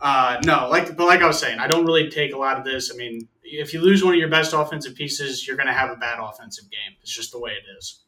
Uh, 0.01 0.41
no, 0.45 0.69
like 0.71 0.97
but 0.97 1.07
like 1.07 1.23
I 1.23 1.27
was 1.27 1.41
saying, 1.41 1.59
I 1.59 1.67
don't 1.67 1.85
really 1.85 2.09
take 2.09 2.33
a 2.33 2.39
lot 2.39 2.57
of 2.57 2.65
this. 2.65 2.93
I 2.93 2.97
mean, 2.97 3.27
if 3.43 3.73
you 3.73 3.81
lose 3.81 4.05
one 4.05 4.15
of 4.15 4.21
your 4.21 4.29
best 4.29 4.53
offensive 4.53 4.95
pieces, 4.95 5.47
you're 5.47 5.57
going 5.57 5.67
to 5.67 5.73
have 5.73 5.91
a 5.91 5.97
bad 5.97 6.19
offensive 6.21 6.71
game. 6.71 6.97
It's 7.03 7.13
just 7.13 7.33
the 7.33 7.41
way 7.41 7.53
it 7.53 7.65
is. 7.79 8.05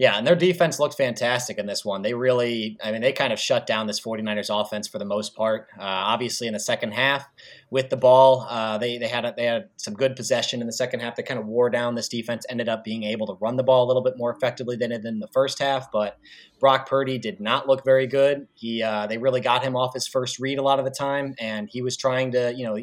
Yeah, 0.00 0.16
and 0.16 0.26
their 0.26 0.34
defense 0.34 0.80
looked 0.80 0.96
fantastic 0.96 1.58
in 1.58 1.66
this 1.66 1.84
one. 1.84 2.00
They 2.00 2.14
really, 2.14 2.78
I 2.82 2.90
mean, 2.90 3.02
they 3.02 3.12
kind 3.12 3.34
of 3.34 3.38
shut 3.38 3.66
down 3.66 3.86
this 3.86 4.00
49ers 4.00 4.48
offense 4.48 4.88
for 4.88 4.98
the 4.98 5.04
most 5.04 5.36
part. 5.36 5.68
Uh, 5.78 5.82
obviously, 5.82 6.46
in 6.46 6.54
the 6.54 6.58
second 6.58 6.92
half 6.92 7.28
with 7.70 7.90
the 7.90 7.98
ball, 7.98 8.46
uh, 8.48 8.78
they, 8.78 8.96
they, 8.96 9.08
had 9.08 9.26
a, 9.26 9.34
they 9.36 9.44
had 9.44 9.68
some 9.76 9.92
good 9.92 10.16
possession 10.16 10.62
in 10.62 10.66
the 10.66 10.72
second 10.72 11.00
half. 11.00 11.16
They 11.16 11.22
kind 11.22 11.38
of 11.38 11.44
wore 11.44 11.68
down 11.68 11.96
this 11.96 12.08
defense, 12.08 12.46
ended 12.48 12.66
up 12.66 12.82
being 12.82 13.02
able 13.02 13.26
to 13.26 13.34
run 13.42 13.56
the 13.56 13.62
ball 13.62 13.84
a 13.84 13.88
little 13.88 14.02
bit 14.02 14.14
more 14.16 14.32
effectively 14.34 14.74
than 14.74 14.90
in 14.90 15.18
the 15.18 15.28
first 15.34 15.58
half. 15.58 15.92
But 15.92 16.16
Brock 16.60 16.88
Purdy 16.88 17.18
did 17.18 17.38
not 17.38 17.68
look 17.68 17.84
very 17.84 18.06
good. 18.06 18.48
He 18.54 18.82
uh, 18.82 19.06
they 19.06 19.18
really 19.18 19.42
got 19.42 19.62
him 19.62 19.76
off 19.76 19.92
his 19.92 20.06
first 20.06 20.38
read 20.38 20.58
a 20.58 20.62
lot 20.62 20.78
of 20.78 20.86
the 20.86 20.90
time, 20.90 21.34
and 21.38 21.68
he 21.70 21.82
was 21.82 21.98
trying 21.98 22.32
to, 22.32 22.54
you 22.56 22.64
know, 22.64 22.78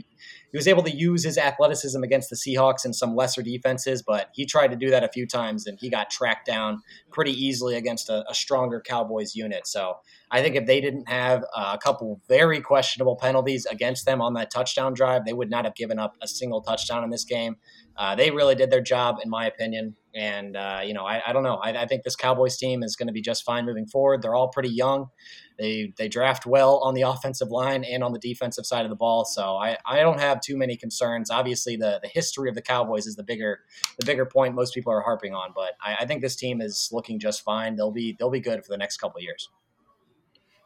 he, 0.52 0.58
was 0.58 0.68
able 0.68 0.84
to 0.84 0.92
use 0.92 1.24
his 1.24 1.38
athleticism 1.38 2.02
against 2.04 2.30
the 2.30 2.36
Seahawks 2.36 2.86
and 2.86 2.96
some 2.96 3.16
lesser 3.16 3.42
defenses, 3.42 4.02
but 4.02 4.30
he 4.34 4.46
tried 4.46 4.70
to 4.70 4.76
do 4.76 4.90
that 4.90 5.04
a 5.04 5.10
few 5.10 5.28
times, 5.28 5.68
and 5.68 5.78
he 5.80 5.90
got 5.90 6.10
tracked 6.10 6.46
down 6.46 6.82
pretty 7.12 7.32
easily 7.32 7.76
against 7.76 8.10
a, 8.10 8.24
a 8.30 8.34
stronger 8.34 8.82
Cowboys 8.82 9.36
unit. 9.36 9.68
So 9.68 9.96
I 10.32 10.42
think 10.42 10.56
if 10.56 10.66
they 10.66 10.82
didn't 10.82 11.08
have 11.08 11.44
a 11.56 11.78
couple 11.78 12.22
very 12.28 12.62
questionable 12.62 13.16
penalties 13.16 13.66
against 13.66 14.06
them 14.06 14.22
on 14.22 14.34
that 14.34 14.52
touchdown 14.52 14.94
drive, 14.94 15.26
they 15.26 15.34
would 15.34 15.50
not 15.50 15.66
have 15.66 15.76
given 15.76 16.00
up 16.00 16.16
a 16.22 16.28
single 16.28 16.62
touchdown 16.62 17.04
in 17.04 17.10
this 17.10 17.24
game. 17.24 17.58
Uh, 17.96 18.16
they 18.16 18.30
really 18.30 18.54
did 18.54 18.70
their 18.70 18.82
job, 18.82 19.18
in 19.24 19.30
my 19.30 19.48
opinion. 19.48 19.96
And, 20.14 20.56
uh, 20.56 20.82
you 20.84 20.94
know, 20.94 21.06
I, 21.06 21.22
I 21.28 21.34
don't 21.34 21.44
know. 21.44 21.56
I, 21.56 21.84
I, 21.84 21.88
think 21.88 22.04
this 22.04 22.16
Cowboys 22.16 22.58
team 22.58 22.84
is 22.84 22.96
going 22.96 23.08
to 23.08 23.14
be 23.14 23.22
just 23.22 23.44
fine 23.44 23.66
moving 23.66 23.88
forward. 23.88 24.22
They're 24.22 24.36
all 24.36 24.50
pretty 24.50 24.70
young. 24.70 25.08
They, 25.58 25.94
they 25.98 26.08
draft 26.08 26.46
well 26.46 26.78
on 26.80 26.94
the 26.94 27.02
offensive 27.02 27.50
line 27.50 27.84
and 27.84 28.04
on 28.04 28.14
the 28.14 28.20
defensive 28.20 28.66
side 28.66 28.86
of 28.86 28.90
the 28.90 28.96
ball. 28.96 29.26
So 29.26 29.56
I, 29.56 29.78
I 29.86 30.00
don't 30.02 30.20
have 30.20 30.42
too 30.42 30.58
many 30.58 30.76
concerns. 30.76 31.32
Obviously, 31.32 31.76
the, 31.76 32.00
the 32.02 32.10
history 32.10 32.50
of 32.50 32.56
the 32.56 32.62
Cowboys 32.62 33.08
is 33.08 33.16
the 33.16 33.24
bigger 33.24 33.62
the 34.00 34.06
bigger 34.06 34.26
point 34.26 34.56
most 34.56 34.74
people 34.74 34.94
are 34.94 35.02
harping 35.02 35.34
on. 35.34 35.52
But 35.56 35.74
I, 35.82 35.98
I 36.02 36.06
think 36.06 36.22
this 36.22 36.36
team 36.36 36.62
is 36.62 36.90
looking 36.92 37.20
just 37.20 37.44
fine. 37.44 37.76
They'll 37.76 37.92
be 37.92 38.16
they'll 38.18 38.30
be 38.30 38.40
good 38.40 38.64
for 38.64 38.70
the 38.70 38.78
next 38.78 38.98
couple 38.98 39.22
years. 39.22 39.50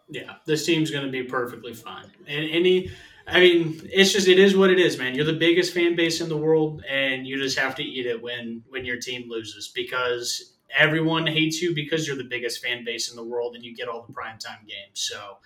Yeah, 0.10 0.36
this 0.46 0.66
team's 0.66 0.92
going 0.92 1.06
to 1.06 1.12
be 1.12 1.24
perfectly 1.24 1.74
fine. 1.74 2.12
And 2.28 2.50
any 2.50 2.92
I 3.28 3.40
mean, 3.40 3.82
it's 3.86 4.12
just 4.12 4.28
it 4.28 4.40
is 4.40 4.58
what 4.58 4.72
it 4.72 4.80
is, 4.80 4.98
man. 4.98 5.16
You're 5.16 5.26
the 5.26 5.34
biggest 5.34 5.74
fan 5.74 5.96
base 5.96 6.22
in 6.22 6.30
the 6.30 6.38
world, 6.38 6.84
and 6.90 7.26
you 7.26 7.42
just 7.42 7.58
have 7.58 7.76
to 7.76 7.84
eat 7.84 8.06
it 8.06 8.22
when 8.22 8.64
when 8.70 8.84
your 8.84 8.98
team 8.98 9.30
loses 9.30 9.70
because 9.70 10.54
everyone 10.78 11.28
hates 11.28 11.62
you 11.62 11.74
because 11.74 12.08
you're 12.08 12.18
the 12.18 12.24
biggest 12.24 12.64
fan 12.64 12.84
base 12.84 13.10
in 13.10 13.16
the 13.16 13.24
world 13.24 13.56
and 13.56 13.64
you 13.64 13.76
get 13.76 13.88
all 13.88 14.06
the 14.08 14.14
primetime 14.14 14.68
games. 14.68 14.94
So 14.94 15.38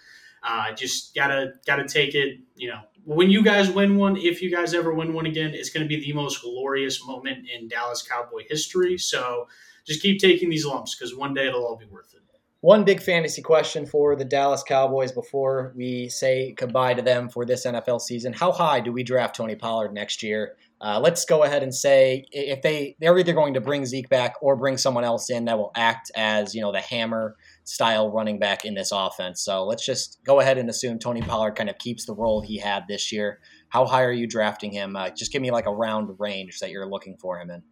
uh, 0.43 0.73
just 0.73 1.15
gotta 1.15 1.53
gotta 1.65 1.87
take 1.87 2.15
it. 2.15 2.39
You 2.55 2.69
know, 2.69 2.81
when 3.03 3.29
you 3.29 3.43
guys 3.43 3.69
win 3.69 3.97
one, 3.97 4.17
if 4.17 4.41
you 4.41 4.51
guys 4.51 4.73
ever 4.73 4.93
win 4.93 5.13
one 5.13 5.25
again, 5.25 5.51
it's 5.53 5.69
to 5.71 5.85
be 5.85 5.99
the 5.99 6.13
most 6.13 6.41
glorious 6.41 7.05
moment 7.05 7.47
in 7.49 7.67
Dallas 7.67 8.01
Cowboy 8.01 8.43
history. 8.49 8.97
So 8.97 9.47
just 9.85 10.01
keep 10.01 10.19
taking 10.19 10.49
these 10.49 10.65
lumps 10.65 10.95
because 10.95 11.15
one 11.15 11.33
day 11.33 11.47
it'll 11.47 11.65
all 11.65 11.77
be 11.77 11.85
worth 11.85 12.13
it. 12.13 12.21
One 12.65 12.83
big 12.83 12.99
fantasy 12.99 13.43
question 13.43 13.85
for 13.85 14.15
the 14.15 14.25
Dallas 14.25 14.63
Cowboys 14.63 15.11
before 15.11 15.71
we 15.75 16.09
say 16.09 16.51
goodbye 16.53 16.95
to 16.95 17.03
them 17.03 17.29
for 17.29 17.45
this 17.45 17.63
NFL 17.63 18.01
season. 18.01 18.33
How 18.33 18.51
high 18.51 18.79
do 18.79 18.91
we 18.91 19.03
draft 19.03 19.35
Tony 19.35 19.55
Pollard 19.55 19.93
next 19.93 20.23
year? 20.23 20.55
Uh, 20.81 20.99
let's 20.99 21.23
go 21.23 21.43
ahead 21.43 21.63
and 21.63 21.73
say 21.73 22.25
if 22.31 22.61
they 22.61 22.95
they're 22.99 23.17
either 23.17 23.33
going 23.33 23.53
to 23.53 23.61
bring 23.61 23.85
Zeke 23.85 24.09
back 24.09 24.35
or 24.41 24.57
bring 24.57 24.77
someone 24.77 25.05
else 25.05 25.29
in 25.29 25.45
that 25.45 25.57
will 25.57 25.71
act 25.75 26.11
as 26.15 26.53
you 26.53 26.61
know 26.61 26.71
the 26.71 26.81
hammer 26.81 27.35
style 27.63 28.11
running 28.11 28.39
back 28.39 28.65
in 28.65 28.73
this 28.75 28.91
offense. 28.91 29.41
So 29.41 29.65
let's 29.65 29.85
just 29.85 30.19
go 30.25 30.39
ahead 30.39 30.57
and 30.57 30.69
assume 30.69 30.99
Tony 30.99 31.21
Pollard 31.21 31.55
kind 31.55 31.69
of 31.69 31.77
keeps 31.77 32.05
the 32.05 32.13
role 32.13 32.41
he 32.41 32.59
had 32.59 32.83
this 32.87 33.11
year. 33.11 33.39
How 33.69 33.85
high 33.85 34.03
are 34.03 34.11
you 34.11 34.27
drafting 34.27 34.71
him? 34.71 34.95
Uh, 34.95 35.09
just 35.09 35.31
give 35.31 35.41
me 35.41 35.49
like 35.49 35.65
a 35.65 35.73
round 35.73 36.15
range 36.19 36.59
that 36.59 36.71
you're 36.71 36.87
looking 36.87 37.17
for 37.17 37.39
him 37.39 37.49
in. 37.49 37.63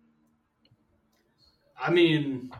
I 1.80 1.91
mean, 1.91 2.51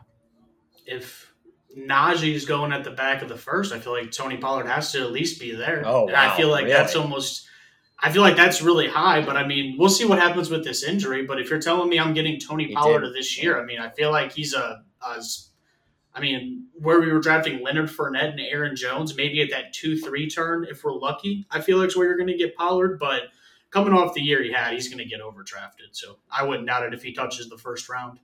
if 0.86 1.32
Najee's 1.76 2.44
going 2.44 2.72
at 2.72 2.84
the 2.84 2.90
back 2.90 3.22
of 3.22 3.28
the 3.28 3.36
first, 3.36 3.72
I 3.72 3.78
feel 3.78 3.92
like 3.92 4.10
Tony 4.10 4.36
Pollard 4.36 4.66
has 4.66 4.92
to 4.92 5.00
at 5.00 5.10
least 5.10 5.40
be 5.40 5.54
there. 5.54 5.82
Oh, 5.84 6.04
wow, 6.04 6.12
I 6.14 6.36
feel 6.36 6.48
like 6.48 6.64
really? 6.64 6.76
that's 6.76 6.94
almost. 6.94 7.48
I 8.04 8.12
feel 8.12 8.20
like 8.20 8.36
that's 8.36 8.60
really 8.60 8.86
high, 8.86 9.24
but 9.24 9.34
I 9.34 9.46
mean, 9.46 9.76
we'll 9.78 9.88
see 9.88 10.04
what 10.04 10.18
happens 10.18 10.50
with 10.50 10.62
this 10.62 10.84
injury. 10.84 11.24
But 11.24 11.40
if 11.40 11.48
you're 11.48 11.58
telling 11.58 11.88
me 11.88 11.98
I'm 11.98 12.12
getting 12.12 12.38
Tony 12.38 12.66
he 12.66 12.74
Pollard 12.74 13.00
did. 13.00 13.14
this 13.14 13.42
year, 13.42 13.58
I 13.58 13.64
mean, 13.64 13.80
I 13.80 13.88
feel 13.88 14.12
like 14.12 14.30
he's 14.30 14.52
a, 14.52 14.84
a, 15.00 15.22
I 16.14 16.20
mean, 16.20 16.66
where 16.74 17.00
we 17.00 17.10
were 17.10 17.20
drafting 17.20 17.62
Leonard 17.62 17.88
Fournette 17.88 18.32
and 18.32 18.40
Aaron 18.40 18.76
Jones, 18.76 19.16
maybe 19.16 19.40
at 19.40 19.48
that 19.52 19.72
two 19.72 19.98
three 19.98 20.28
turn, 20.28 20.66
if 20.68 20.84
we're 20.84 20.92
lucky, 20.92 21.46
I 21.50 21.62
feel 21.62 21.78
like 21.78 21.86
it's 21.86 21.96
where 21.96 22.06
you're 22.06 22.18
going 22.18 22.28
to 22.28 22.36
get 22.36 22.54
Pollard. 22.54 22.98
But 22.98 23.22
coming 23.70 23.94
off 23.94 24.12
the 24.12 24.20
year 24.20 24.42
he 24.42 24.52
had, 24.52 24.74
he's 24.74 24.88
going 24.88 24.98
to 24.98 25.06
get 25.06 25.22
overdrafted. 25.22 25.92
So 25.92 26.18
I 26.30 26.44
wouldn't 26.44 26.66
doubt 26.66 26.84
it 26.84 26.92
if 26.92 27.02
he 27.02 27.14
touches 27.14 27.48
the 27.48 27.56
first 27.56 27.88
round. 27.88 28.20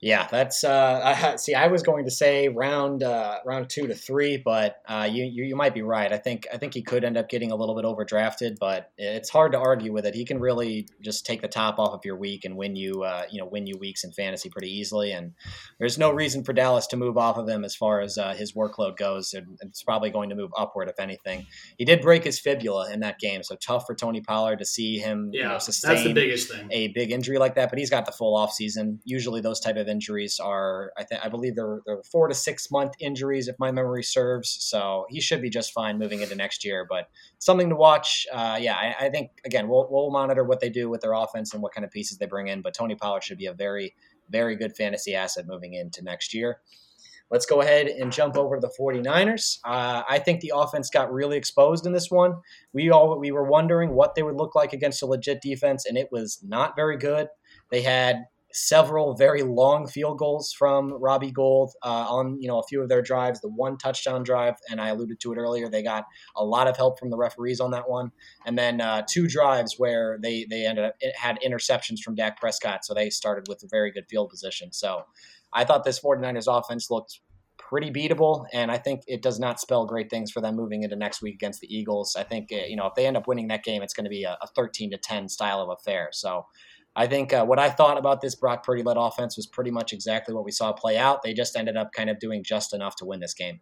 Yeah, 0.00 0.28
that's 0.30 0.62
uh, 0.62 1.00
I, 1.32 1.36
see. 1.36 1.54
I 1.54 1.68
was 1.68 1.82
going 1.82 2.04
to 2.04 2.10
say 2.10 2.48
round 2.48 3.02
uh, 3.02 3.38
round 3.44 3.70
two 3.70 3.86
to 3.86 3.94
three, 3.94 4.36
but 4.36 4.76
uh, 4.86 5.08
you, 5.10 5.24
you, 5.24 5.44
you 5.44 5.56
might 5.56 5.74
be 5.74 5.82
right. 5.82 6.12
I 6.12 6.18
think 6.18 6.46
I 6.52 6.58
think 6.58 6.74
he 6.74 6.82
could 6.82 7.02
end 7.02 7.16
up 7.16 7.28
getting 7.28 7.50
a 7.50 7.56
little 7.56 7.74
bit 7.74 7.84
overdrafted, 7.84 8.58
but 8.60 8.90
it's 8.98 9.30
hard 9.30 9.52
to 9.52 9.58
argue 9.58 9.92
with 9.92 10.04
it. 10.04 10.14
He 10.14 10.24
can 10.24 10.38
really 10.38 10.86
just 11.00 11.24
take 11.24 11.40
the 11.40 11.48
top 11.48 11.78
off 11.78 11.94
of 11.94 12.00
your 12.04 12.16
week 12.16 12.44
and 12.44 12.56
win 12.56 12.76
you 12.76 13.04
uh, 13.04 13.24
you 13.30 13.40
know 13.40 13.46
win 13.46 13.66
you 13.66 13.78
weeks 13.78 14.04
in 14.04 14.12
fantasy 14.12 14.50
pretty 14.50 14.70
easily. 14.70 15.12
And 15.12 15.32
there's 15.78 15.98
no 15.98 16.10
reason 16.10 16.44
for 16.44 16.52
Dallas 16.52 16.86
to 16.88 16.96
move 16.96 17.16
off 17.16 17.38
of 17.38 17.48
him 17.48 17.64
as 17.64 17.74
far 17.74 18.00
as 18.00 18.18
uh, 18.18 18.34
his 18.34 18.52
workload 18.52 18.98
goes. 18.98 19.34
It's 19.60 19.82
probably 19.82 20.10
going 20.10 20.28
to 20.28 20.36
move 20.36 20.50
upward 20.58 20.90
if 20.90 21.00
anything. 21.00 21.46
He 21.78 21.86
did 21.86 22.02
break 22.02 22.24
his 22.24 22.38
fibula 22.38 22.92
in 22.92 23.00
that 23.00 23.18
game, 23.18 23.42
so 23.42 23.56
tough 23.56 23.86
for 23.86 23.94
Tony 23.94 24.20
Pollard 24.20 24.58
to 24.58 24.66
see 24.66 24.98
him 24.98 25.30
yeah, 25.32 25.42
you 25.42 25.48
know, 25.48 25.58
sustain 25.58 25.94
that's 25.94 26.04
the 26.04 26.12
biggest 26.12 26.52
thing. 26.52 26.68
a 26.70 26.88
big 26.88 27.12
injury 27.12 27.38
like 27.38 27.54
that. 27.54 27.70
But 27.70 27.78
he's 27.78 27.90
got 27.90 28.04
the 28.04 28.12
full 28.12 28.36
off 28.36 28.52
season. 28.52 29.00
Usually 29.04 29.40
those 29.40 29.58
type 29.58 29.76
of 29.76 29.85
of 29.86 29.90
injuries 29.90 30.40
are, 30.40 30.92
I 30.96 31.04
think, 31.04 31.24
I 31.24 31.28
believe 31.28 31.56
they're, 31.56 31.80
they're 31.86 32.02
four 32.02 32.28
to 32.28 32.34
six 32.34 32.70
month 32.70 32.94
injuries, 32.98 33.48
if 33.48 33.56
my 33.58 33.70
memory 33.70 34.02
serves. 34.02 34.50
So 34.50 35.06
he 35.08 35.20
should 35.20 35.40
be 35.40 35.50
just 35.50 35.72
fine 35.72 35.98
moving 35.98 36.20
into 36.20 36.34
next 36.34 36.64
year. 36.64 36.86
But 36.88 37.08
something 37.38 37.68
to 37.68 37.76
watch. 37.76 38.26
Uh, 38.32 38.58
yeah, 38.60 38.74
I, 38.74 39.06
I, 39.06 39.10
think 39.10 39.30
again 39.44 39.68
we'll 39.68 39.86
we'll 39.90 40.10
monitor 40.10 40.44
what 40.44 40.60
they 40.60 40.70
do 40.70 40.88
with 40.88 41.00
their 41.00 41.12
offense 41.12 41.54
and 41.54 41.62
what 41.62 41.72
kind 41.72 41.84
of 41.84 41.90
pieces 41.90 42.18
they 42.18 42.26
bring 42.26 42.48
in. 42.48 42.62
But 42.62 42.74
Tony 42.74 42.94
Pollard 42.94 43.22
should 43.22 43.38
be 43.38 43.46
a 43.46 43.54
very 43.54 43.94
very 44.28 44.56
good 44.56 44.76
fantasy 44.76 45.14
asset 45.14 45.46
moving 45.46 45.74
into 45.74 46.02
next 46.02 46.34
year. 46.34 46.60
Let's 47.30 47.46
go 47.46 47.60
ahead 47.60 47.88
and 47.88 48.12
jump 48.12 48.36
over 48.36 48.56
to 48.56 48.60
the 48.60 48.72
49ers. 48.78 49.58
Uh, 49.64 50.02
I 50.08 50.20
think 50.20 50.40
the 50.40 50.52
offense 50.54 50.90
got 50.90 51.12
really 51.12 51.36
exposed 51.36 51.84
in 51.84 51.92
this 51.92 52.08
one. 52.08 52.36
We 52.72 52.90
all 52.90 53.18
we 53.18 53.32
were 53.32 53.44
wondering 53.44 53.94
what 53.94 54.14
they 54.14 54.22
would 54.22 54.36
look 54.36 54.54
like 54.54 54.72
against 54.72 55.02
a 55.02 55.06
legit 55.06 55.42
defense, 55.42 55.86
and 55.86 55.98
it 55.98 56.08
was 56.12 56.38
not 56.46 56.76
very 56.76 56.96
good. 56.96 57.28
They 57.70 57.82
had 57.82 58.26
several 58.56 59.14
very 59.14 59.42
long 59.42 59.86
field 59.86 60.18
goals 60.18 60.50
from 60.50 60.90
Robbie 60.94 61.30
Gould 61.30 61.72
uh, 61.82 62.06
on 62.08 62.40
you 62.40 62.48
know 62.48 62.58
a 62.58 62.62
few 62.66 62.82
of 62.82 62.88
their 62.88 63.02
drives. 63.02 63.40
The 63.40 63.48
one 63.48 63.76
touchdown 63.76 64.22
drive, 64.22 64.54
and 64.70 64.80
I 64.80 64.88
alluded 64.88 65.20
to 65.20 65.32
it 65.32 65.36
earlier, 65.36 65.68
they 65.68 65.82
got 65.82 66.06
a 66.34 66.44
lot 66.44 66.66
of 66.66 66.76
help 66.76 66.98
from 66.98 67.10
the 67.10 67.18
referees 67.18 67.60
on 67.60 67.70
that 67.72 67.88
one. 67.88 68.10
And 68.46 68.58
then 68.58 68.80
uh, 68.80 69.02
two 69.08 69.28
drives 69.28 69.74
where 69.78 70.18
they 70.22 70.46
they 70.48 70.66
ended 70.66 70.86
up 70.86 70.94
had 71.14 71.38
interceptions 71.46 72.00
from 72.00 72.14
Dak 72.14 72.40
Prescott, 72.40 72.84
so 72.84 72.94
they 72.94 73.10
started 73.10 73.46
with 73.46 73.62
a 73.62 73.68
very 73.70 73.92
good 73.92 74.06
field 74.08 74.30
position. 74.30 74.72
So 74.72 75.02
I 75.52 75.64
thought 75.64 75.84
this 75.84 76.00
49ers 76.00 76.46
offense 76.48 76.90
looked 76.90 77.20
pretty 77.58 77.90
beatable, 77.90 78.46
and 78.54 78.70
I 78.70 78.78
think 78.78 79.02
it 79.06 79.20
does 79.20 79.38
not 79.38 79.60
spell 79.60 79.84
great 79.84 80.08
things 80.08 80.30
for 80.30 80.40
them 80.40 80.56
moving 80.56 80.82
into 80.82 80.96
next 80.96 81.20
week 81.20 81.34
against 81.34 81.60
the 81.60 81.74
Eagles. 81.74 82.16
I 82.16 82.22
think 82.22 82.50
uh, 82.52 82.64
you 82.66 82.76
know 82.76 82.86
if 82.86 82.94
they 82.94 83.06
end 83.06 83.18
up 83.18 83.28
winning 83.28 83.48
that 83.48 83.64
game, 83.64 83.82
it's 83.82 83.92
going 83.92 84.04
to 84.04 84.10
be 84.10 84.24
a, 84.24 84.38
a 84.40 84.46
13 84.46 84.92
to 84.92 84.96
10 84.96 85.28
style 85.28 85.60
of 85.60 85.68
affair. 85.68 86.08
So 86.12 86.46
I 86.96 87.06
think 87.06 87.34
uh, 87.34 87.44
what 87.44 87.58
I 87.58 87.68
thought 87.68 87.98
about 87.98 88.22
this 88.22 88.34
Brock 88.34 88.64
Purdy 88.64 88.82
led 88.82 88.96
offense 88.96 89.36
was 89.36 89.46
pretty 89.46 89.70
much 89.70 89.92
exactly 89.92 90.34
what 90.34 90.44
we 90.44 90.50
saw 90.50 90.72
play 90.72 90.96
out. 90.96 91.22
They 91.22 91.34
just 91.34 91.54
ended 91.54 91.76
up 91.76 91.92
kind 91.92 92.08
of 92.08 92.18
doing 92.18 92.42
just 92.42 92.72
enough 92.72 92.96
to 92.96 93.04
win 93.04 93.20
this 93.20 93.34
game. 93.34 93.60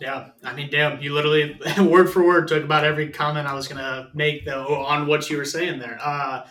Yeah, 0.00 0.30
I 0.42 0.52
mean, 0.52 0.68
damn, 0.68 1.00
you 1.00 1.14
literally 1.14 1.60
word 1.78 2.10
for 2.10 2.24
word 2.24 2.48
took 2.48 2.64
about 2.64 2.84
every 2.84 3.10
comment 3.10 3.46
I 3.46 3.54
was 3.54 3.68
gonna 3.68 4.10
make 4.14 4.44
though 4.44 4.82
on 4.84 5.06
what 5.06 5.30
you 5.30 5.36
were 5.36 5.44
saying 5.44 5.78
there. 5.78 5.98
Uh, 6.02 6.44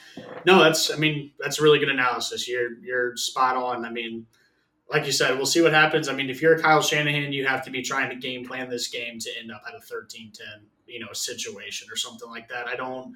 no, 0.45 0.63
that's, 0.63 0.89
I 0.89 0.95
mean, 0.95 1.31
that's 1.37 1.59
really 1.59 1.79
good 1.79 1.89
analysis. 1.89 2.47
You're 2.47 2.79
you're 2.81 3.17
spot 3.17 3.57
on. 3.57 3.83
I 3.83 3.89
mean, 3.89 4.27
like 4.89 5.05
you 5.05 5.11
said, 5.11 5.35
we'll 5.35 5.45
see 5.45 5.61
what 5.61 5.73
happens. 5.73 6.07
I 6.07 6.13
mean, 6.13 6.29
if 6.29 6.41
you're 6.41 6.57
Kyle 6.57 6.81
Shanahan, 6.81 7.33
you 7.33 7.45
have 7.45 7.65
to 7.65 7.71
be 7.71 7.81
trying 7.81 8.09
to 8.11 8.15
game 8.15 8.45
plan 8.45 8.69
this 8.69 8.87
game 8.87 9.19
to 9.19 9.29
end 9.37 9.51
up 9.51 9.63
at 9.67 9.73
a 9.73 9.79
13-10, 9.79 10.39
you 10.87 10.99
know, 10.99 11.11
situation 11.11 11.89
or 11.91 11.97
something 11.97 12.29
like 12.29 12.47
that. 12.47 12.67
I 12.67 12.75
don't 12.75 13.15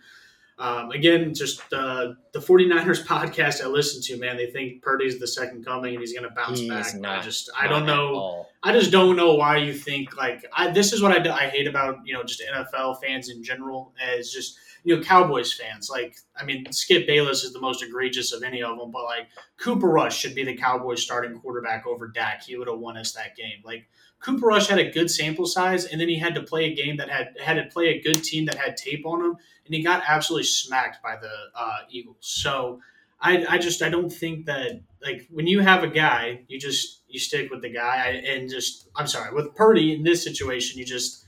um, 0.58 0.92
again, 0.92 1.34
just 1.34 1.62
uh, 1.74 2.14
the 2.32 2.40
49ers 2.40 3.04
podcast 3.06 3.62
I 3.64 3.68
listen 3.68 4.02
to, 4.04 4.18
man, 4.18 4.38
they 4.38 4.50
think 4.52 4.82
Purdy's 4.82 5.20
the 5.20 5.28
second 5.28 5.66
coming 5.66 5.96
and 5.96 6.02
he's 6.02 6.14
going 6.14 6.28
to 6.28 6.34
bounce 6.34 6.60
he's 6.60 6.70
back. 6.70 6.96
Not, 6.96 7.20
I 7.20 7.22
just, 7.22 7.50
I 7.60 7.68
don't 7.68 7.86
know. 7.86 8.48
I 8.64 8.72
just 8.72 8.92
don't 8.92 9.18
know 9.18 9.34
why 9.34 9.58
you 9.58 9.74
think 9.74 10.16
like 10.16 10.46
I, 10.54 10.72
this 10.72 10.94
is 10.94 11.02
what 11.02 11.12
I, 11.12 11.30
I 11.34 11.50
hate 11.50 11.68
about, 11.68 11.98
you 12.06 12.14
know, 12.14 12.24
just 12.24 12.42
NFL 12.42 13.02
fans 13.04 13.30
in 13.30 13.44
general 13.44 13.94
as 14.02 14.32
just, 14.32 14.58
you 14.86 14.96
know, 14.96 15.04
Cowboys 15.04 15.54
fans. 15.54 15.90
Like, 15.90 16.16
I 16.40 16.46
mean, 16.46 16.72
Skip 16.72 17.06
Bayless 17.06 17.44
is 17.44 17.52
the 17.52 17.60
most 17.60 17.84
egregious 17.84 18.32
of 18.32 18.42
any 18.42 18.64
of 18.64 18.78
them, 18.78 18.92
but 18.92 19.04
like 19.04 19.28
Cooper 19.58 19.88
Rush 19.88 20.18
should 20.18 20.36
be 20.36 20.46
the 20.46 20.56
Cowboys 20.56 21.04
starting 21.04 21.38
quarterback 21.38 21.86
over 21.86 22.08
Dak. 22.08 22.44
He 22.44 22.56
would 22.56 22.70
have 22.70 22.80
won 22.80 22.96
us 22.96 23.12
that 23.12 23.36
game. 23.36 23.62
Like, 23.64 23.88
Cooper 24.26 24.48
Rush 24.48 24.68
had 24.68 24.80
a 24.80 24.90
good 24.90 25.12
sample 25.12 25.46
size, 25.46 25.86
and 25.86 26.02
then 26.02 26.08
he 26.08 26.18
had 26.18 26.34
to 26.34 26.42
play 26.42 26.66
a 26.66 26.74
game 26.74 26.98
that 26.98 27.10
had 27.10 27.36
had 27.40 27.56
to 27.56 27.66
play 27.66 27.90
a 27.90 28.02
good 28.02 28.24
team 28.24 28.46
that 28.46 28.56
had 28.56 28.76
tape 28.76 29.06
on 29.06 29.24
him, 29.24 29.38
and 29.66 29.74
he 29.74 29.84
got 29.84 30.04
absolutely 30.08 30.46
smacked 30.46 31.02
by 31.02 31.16
the 31.16 31.32
uh, 31.56 31.78
Eagles. 31.90 32.18
So 32.20 32.82
I, 33.20 33.46
I 33.50 33.58
just 33.58 33.82
I 33.82 33.90
don't 33.90 34.12
think 34.12 34.46
that 34.46 34.82
like 35.04 35.28
when 35.32 35.48
you 35.48 35.60
have 35.62 35.84
a 35.84 35.88
guy, 35.88 36.44
you 36.48 36.60
just 36.60 37.02
you 37.08 37.20
stick 37.20 37.50
with 37.50 37.62
the 37.62 37.70
guy, 37.70 38.22
and 38.26 38.50
just 38.50 38.90
I'm 38.96 39.08
sorry 39.08 39.34
with 39.34 39.56
Purdy 39.56 39.94
in 39.94 40.04
this 40.04 40.24
situation, 40.24 40.78
you 40.80 40.86
just 40.86 41.26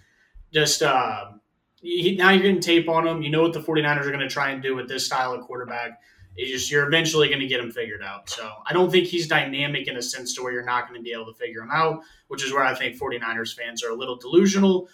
just 0.53 0.83
um, 0.83 1.41
he, 1.81 2.15
now 2.15 2.29
you're 2.31 2.41
getting 2.41 2.59
tape 2.61 2.89
on 2.89 3.07
him. 3.07 3.21
You 3.21 3.29
know 3.29 3.41
what 3.41 3.53
the 3.53 3.59
49ers 3.59 4.05
are 4.05 4.11
going 4.11 4.19
to 4.19 4.29
try 4.29 4.51
and 4.51 4.61
do 4.61 4.75
with 4.75 4.87
this 4.87 5.05
style 5.05 5.33
of 5.33 5.41
quarterback 5.41 5.99
It's 6.35 6.51
just 6.51 6.71
you're 6.71 6.87
eventually 6.87 7.27
going 7.29 7.39
to 7.39 7.47
get 7.47 7.59
him 7.59 7.71
figured 7.71 8.03
out. 8.03 8.29
So 8.29 8.49
I 8.65 8.73
don't 8.73 8.91
think 8.91 9.07
he's 9.07 9.27
dynamic 9.27 9.87
in 9.87 9.97
a 9.97 10.01
sense 10.01 10.35
to 10.35 10.43
where 10.43 10.51
you're 10.53 10.65
not 10.65 10.87
going 10.87 10.99
to 10.99 11.03
be 11.03 11.13
able 11.13 11.25
to 11.25 11.33
figure 11.33 11.61
him 11.61 11.71
out, 11.71 12.01
which 12.27 12.43
is 12.43 12.53
where 12.53 12.63
I 12.63 12.75
think 12.75 12.99
49ers 12.99 13.55
fans 13.55 13.83
are 13.83 13.89
a 13.89 13.95
little 13.95 14.17
delusional. 14.17 14.89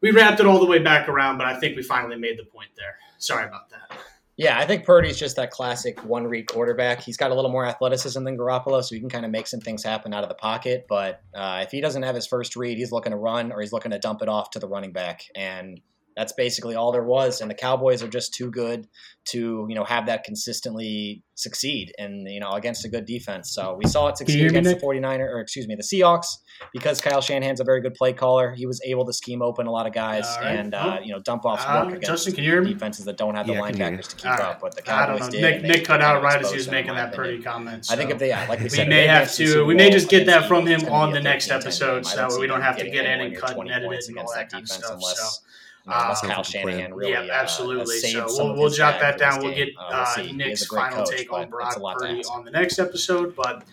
We 0.00 0.10
wrapped 0.12 0.40
it 0.40 0.46
all 0.46 0.60
the 0.60 0.66
way 0.66 0.78
back 0.78 1.08
around, 1.08 1.38
but 1.38 1.46
I 1.46 1.58
think 1.58 1.76
we 1.76 1.82
finally 1.82 2.16
made 2.16 2.38
the 2.38 2.44
point 2.44 2.70
there. 2.76 2.96
Sorry 3.18 3.46
about 3.46 3.70
that. 3.70 3.98
Yeah, 4.36 4.56
I 4.56 4.66
think 4.66 4.84
Purdy's 4.84 5.18
just 5.18 5.34
that 5.34 5.50
classic 5.50 6.04
one 6.04 6.24
read 6.28 6.46
quarterback. 6.46 7.00
He's 7.00 7.16
got 7.16 7.32
a 7.32 7.34
little 7.34 7.50
more 7.50 7.66
athleticism 7.66 8.22
than 8.22 8.38
Garoppolo, 8.38 8.84
so 8.84 8.94
he 8.94 9.00
can 9.00 9.08
kind 9.08 9.24
of 9.24 9.32
make 9.32 9.48
some 9.48 9.58
things 9.58 9.82
happen 9.82 10.14
out 10.14 10.22
of 10.22 10.28
the 10.28 10.36
pocket. 10.36 10.86
But 10.88 11.22
uh, 11.34 11.62
if 11.64 11.72
he 11.72 11.80
doesn't 11.80 12.04
have 12.04 12.14
his 12.14 12.28
first 12.28 12.54
read, 12.54 12.78
he's 12.78 12.92
looking 12.92 13.10
to 13.10 13.18
run 13.18 13.50
or 13.50 13.60
he's 13.60 13.72
looking 13.72 13.90
to 13.90 13.98
dump 13.98 14.22
it 14.22 14.28
off 14.28 14.50
to 14.50 14.60
the 14.60 14.68
running 14.68 14.92
back. 14.92 15.24
And 15.34 15.80
that's 16.18 16.32
basically 16.32 16.74
all 16.74 16.90
there 16.90 17.04
was. 17.04 17.40
And 17.40 17.48
the 17.48 17.54
Cowboys 17.54 18.02
are 18.02 18.08
just 18.08 18.34
too 18.34 18.50
good 18.50 18.88
to, 19.26 19.66
you 19.68 19.74
know, 19.76 19.84
have 19.84 20.06
that 20.06 20.24
consistently 20.24 21.22
succeed 21.36 21.92
and, 21.96 22.26
you 22.28 22.40
know, 22.40 22.50
against 22.50 22.84
a 22.84 22.88
good 22.88 23.06
defense. 23.06 23.54
So 23.54 23.76
we 23.78 23.86
saw 23.86 24.08
it 24.08 24.18
succeed 24.18 24.46
against 24.46 24.68
the 24.68 24.84
49er, 24.84 25.20
or 25.20 25.38
excuse 25.38 25.68
me, 25.68 25.76
the 25.76 25.84
Seahawks, 25.84 26.26
because 26.72 27.00
Kyle 27.00 27.20
Shanahan's 27.20 27.60
a 27.60 27.64
very 27.64 27.80
good 27.80 27.94
play 27.94 28.12
caller. 28.12 28.52
He 28.52 28.66
was 28.66 28.80
able 28.84 29.06
to 29.06 29.12
scheme 29.12 29.42
open 29.42 29.68
a 29.68 29.70
lot 29.70 29.86
of 29.86 29.92
guys 29.92 30.24
right. 30.40 30.56
and, 30.56 30.74
uh, 30.74 30.98
you 31.04 31.12
know, 31.12 31.20
dump 31.20 31.46
off 31.46 31.64
uh, 31.64 31.84
work 31.84 31.98
against 31.98 32.08
Justin, 32.08 32.34
can 32.34 32.42
you 32.42 32.50
hear 32.50 32.62
me? 32.62 32.72
defenses 32.72 33.04
that 33.04 33.16
don't 33.16 33.36
have 33.36 33.46
the 33.46 33.52
yeah, 33.52 33.60
linebackers 33.60 34.08
to 34.08 34.16
keep 34.16 34.24
right. 34.24 34.40
up. 34.40 34.60
But 34.60 34.74
the 34.74 34.82
Cowboys 34.82 35.28
did. 35.28 35.40
Nick, 35.40 35.62
Nick 35.62 35.84
cut 35.84 36.00
out 36.00 36.20
right 36.20 36.42
as 36.42 36.50
he 36.50 36.56
was 36.56 36.68
making 36.68 36.96
that 36.96 37.14
pretty 37.14 37.40
comment. 37.40 37.86
So. 37.86 37.94
I 37.94 37.96
think 37.96 38.10
if 38.10 38.18
they, 38.18 38.30
like 38.30 38.58
we 38.58 38.68
said, 38.68 38.88
may 38.88 39.06
have 39.06 39.32
to, 39.34 39.64
we 39.64 39.76
may 39.76 39.88
just 39.88 40.08
get 40.08 40.26
that 40.26 40.48
from 40.48 40.66
him 40.66 40.84
on 40.88 41.12
the 41.12 41.20
next 41.20 41.52
episode 41.52 42.04
so 42.04 42.16
that 42.16 42.30
way 42.30 42.38
we 42.38 42.46
don't 42.48 42.62
have 42.62 42.76
to 42.78 42.90
get 42.90 43.06
in 43.06 43.20
and 43.20 43.36
cut 43.36 43.56
and 43.56 43.70
edit 43.70 43.92
it 43.92 44.08
and 44.08 44.18
all 44.18 44.34
that 44.34 44.50
kind 44.50 44.64
of 44.64 44.68
stuff. 44.68 45.00
So. 45.00 45.44
Uh, 45.88 46.14
Kyle 46.14 46.42
Shanahan 46.42 46.94
really. 46.94 47.12
Yeah, 47.12 47.20
uh, 47.22 47.40
absolutely. 47.40 47.96
Uh, 48.14 48.28
so 48.28 48.44
we'll, 48.44 48.56
we'll 48.56 48.70
jot 48.70 49.00
that 49.00 49.18
down. 49.18 49.42
We'll 49.42 49.54
get 49.54 49.70
uh, 49.78 50.14
we'll 50.16 50.34
Nick's 50.34 50.66
final 50.66 51.04
coach, 51.04 51.16
take 51.16 51.32
on 51.32 51.48
Brock 51.48 51.76
Purdy 51.98 52.22
on 52.24 52.44
the 52.44 52.50
next 52.50 52.78
episode. 52.78 53.34
But 53.34 53.64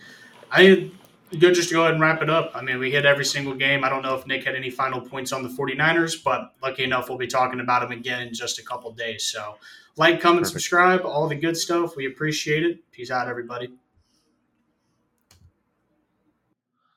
I 0.50 0.90
good 1.38 1.54
just 1.54 1.68
to 1.68 1.74
go 1.74 1.82
ahead 1.82 1.94
and 1.94 2.00
wrap 2.00 2.22
it 2.22 2.30
up. 2.30 2.52
I 2.54 2.62
mean, 2.62 2.78
we 2.78 2.90
hit 2.90 3.04
every 3.04 3.24
single 3.24 3.54
game. 3.54 3.84
I 3.84 3.88
don't 3.88 4.02
know 4.02 4.14
if 4.14 4.26
Nick 4.26 4.44
had 4.44 4.54
any 4.54 4.70
final 4.70 5.00
points 5.00 5.32
on 5.32 5.42
the 5.42 5.48
49ers, 5.48 6.22
but 6.22 6.54
lucky 6.62 6.84
enough, 6.84 7.08
we'll 7.08 7.18
be 7.18 7.26
talking 7.26 7.60
about 7.60 7.82
them 7.82 7.92
again 7.92 8.28
in 8.28 8.34
just 8.34 8.58
a 8.58 8.62
couple 8.62 8.92
days. 8.92 9.24
So 9.24 9.56
like, 9.96 10.20
comment, 10.20 10.42
Perfect. 10.42 10.52
subscribe, 10.52 11.00
all 11.04 11.28
the 11.28 11.34
good 11.34 11.56
stuff. 11.56 11.96
We 11.96 12.06
appreciate 12.06 12.64
it. 12.64 12.90
Peace 12.92 13.10
out, 13.10 13.28
everybody. 13.28 13.72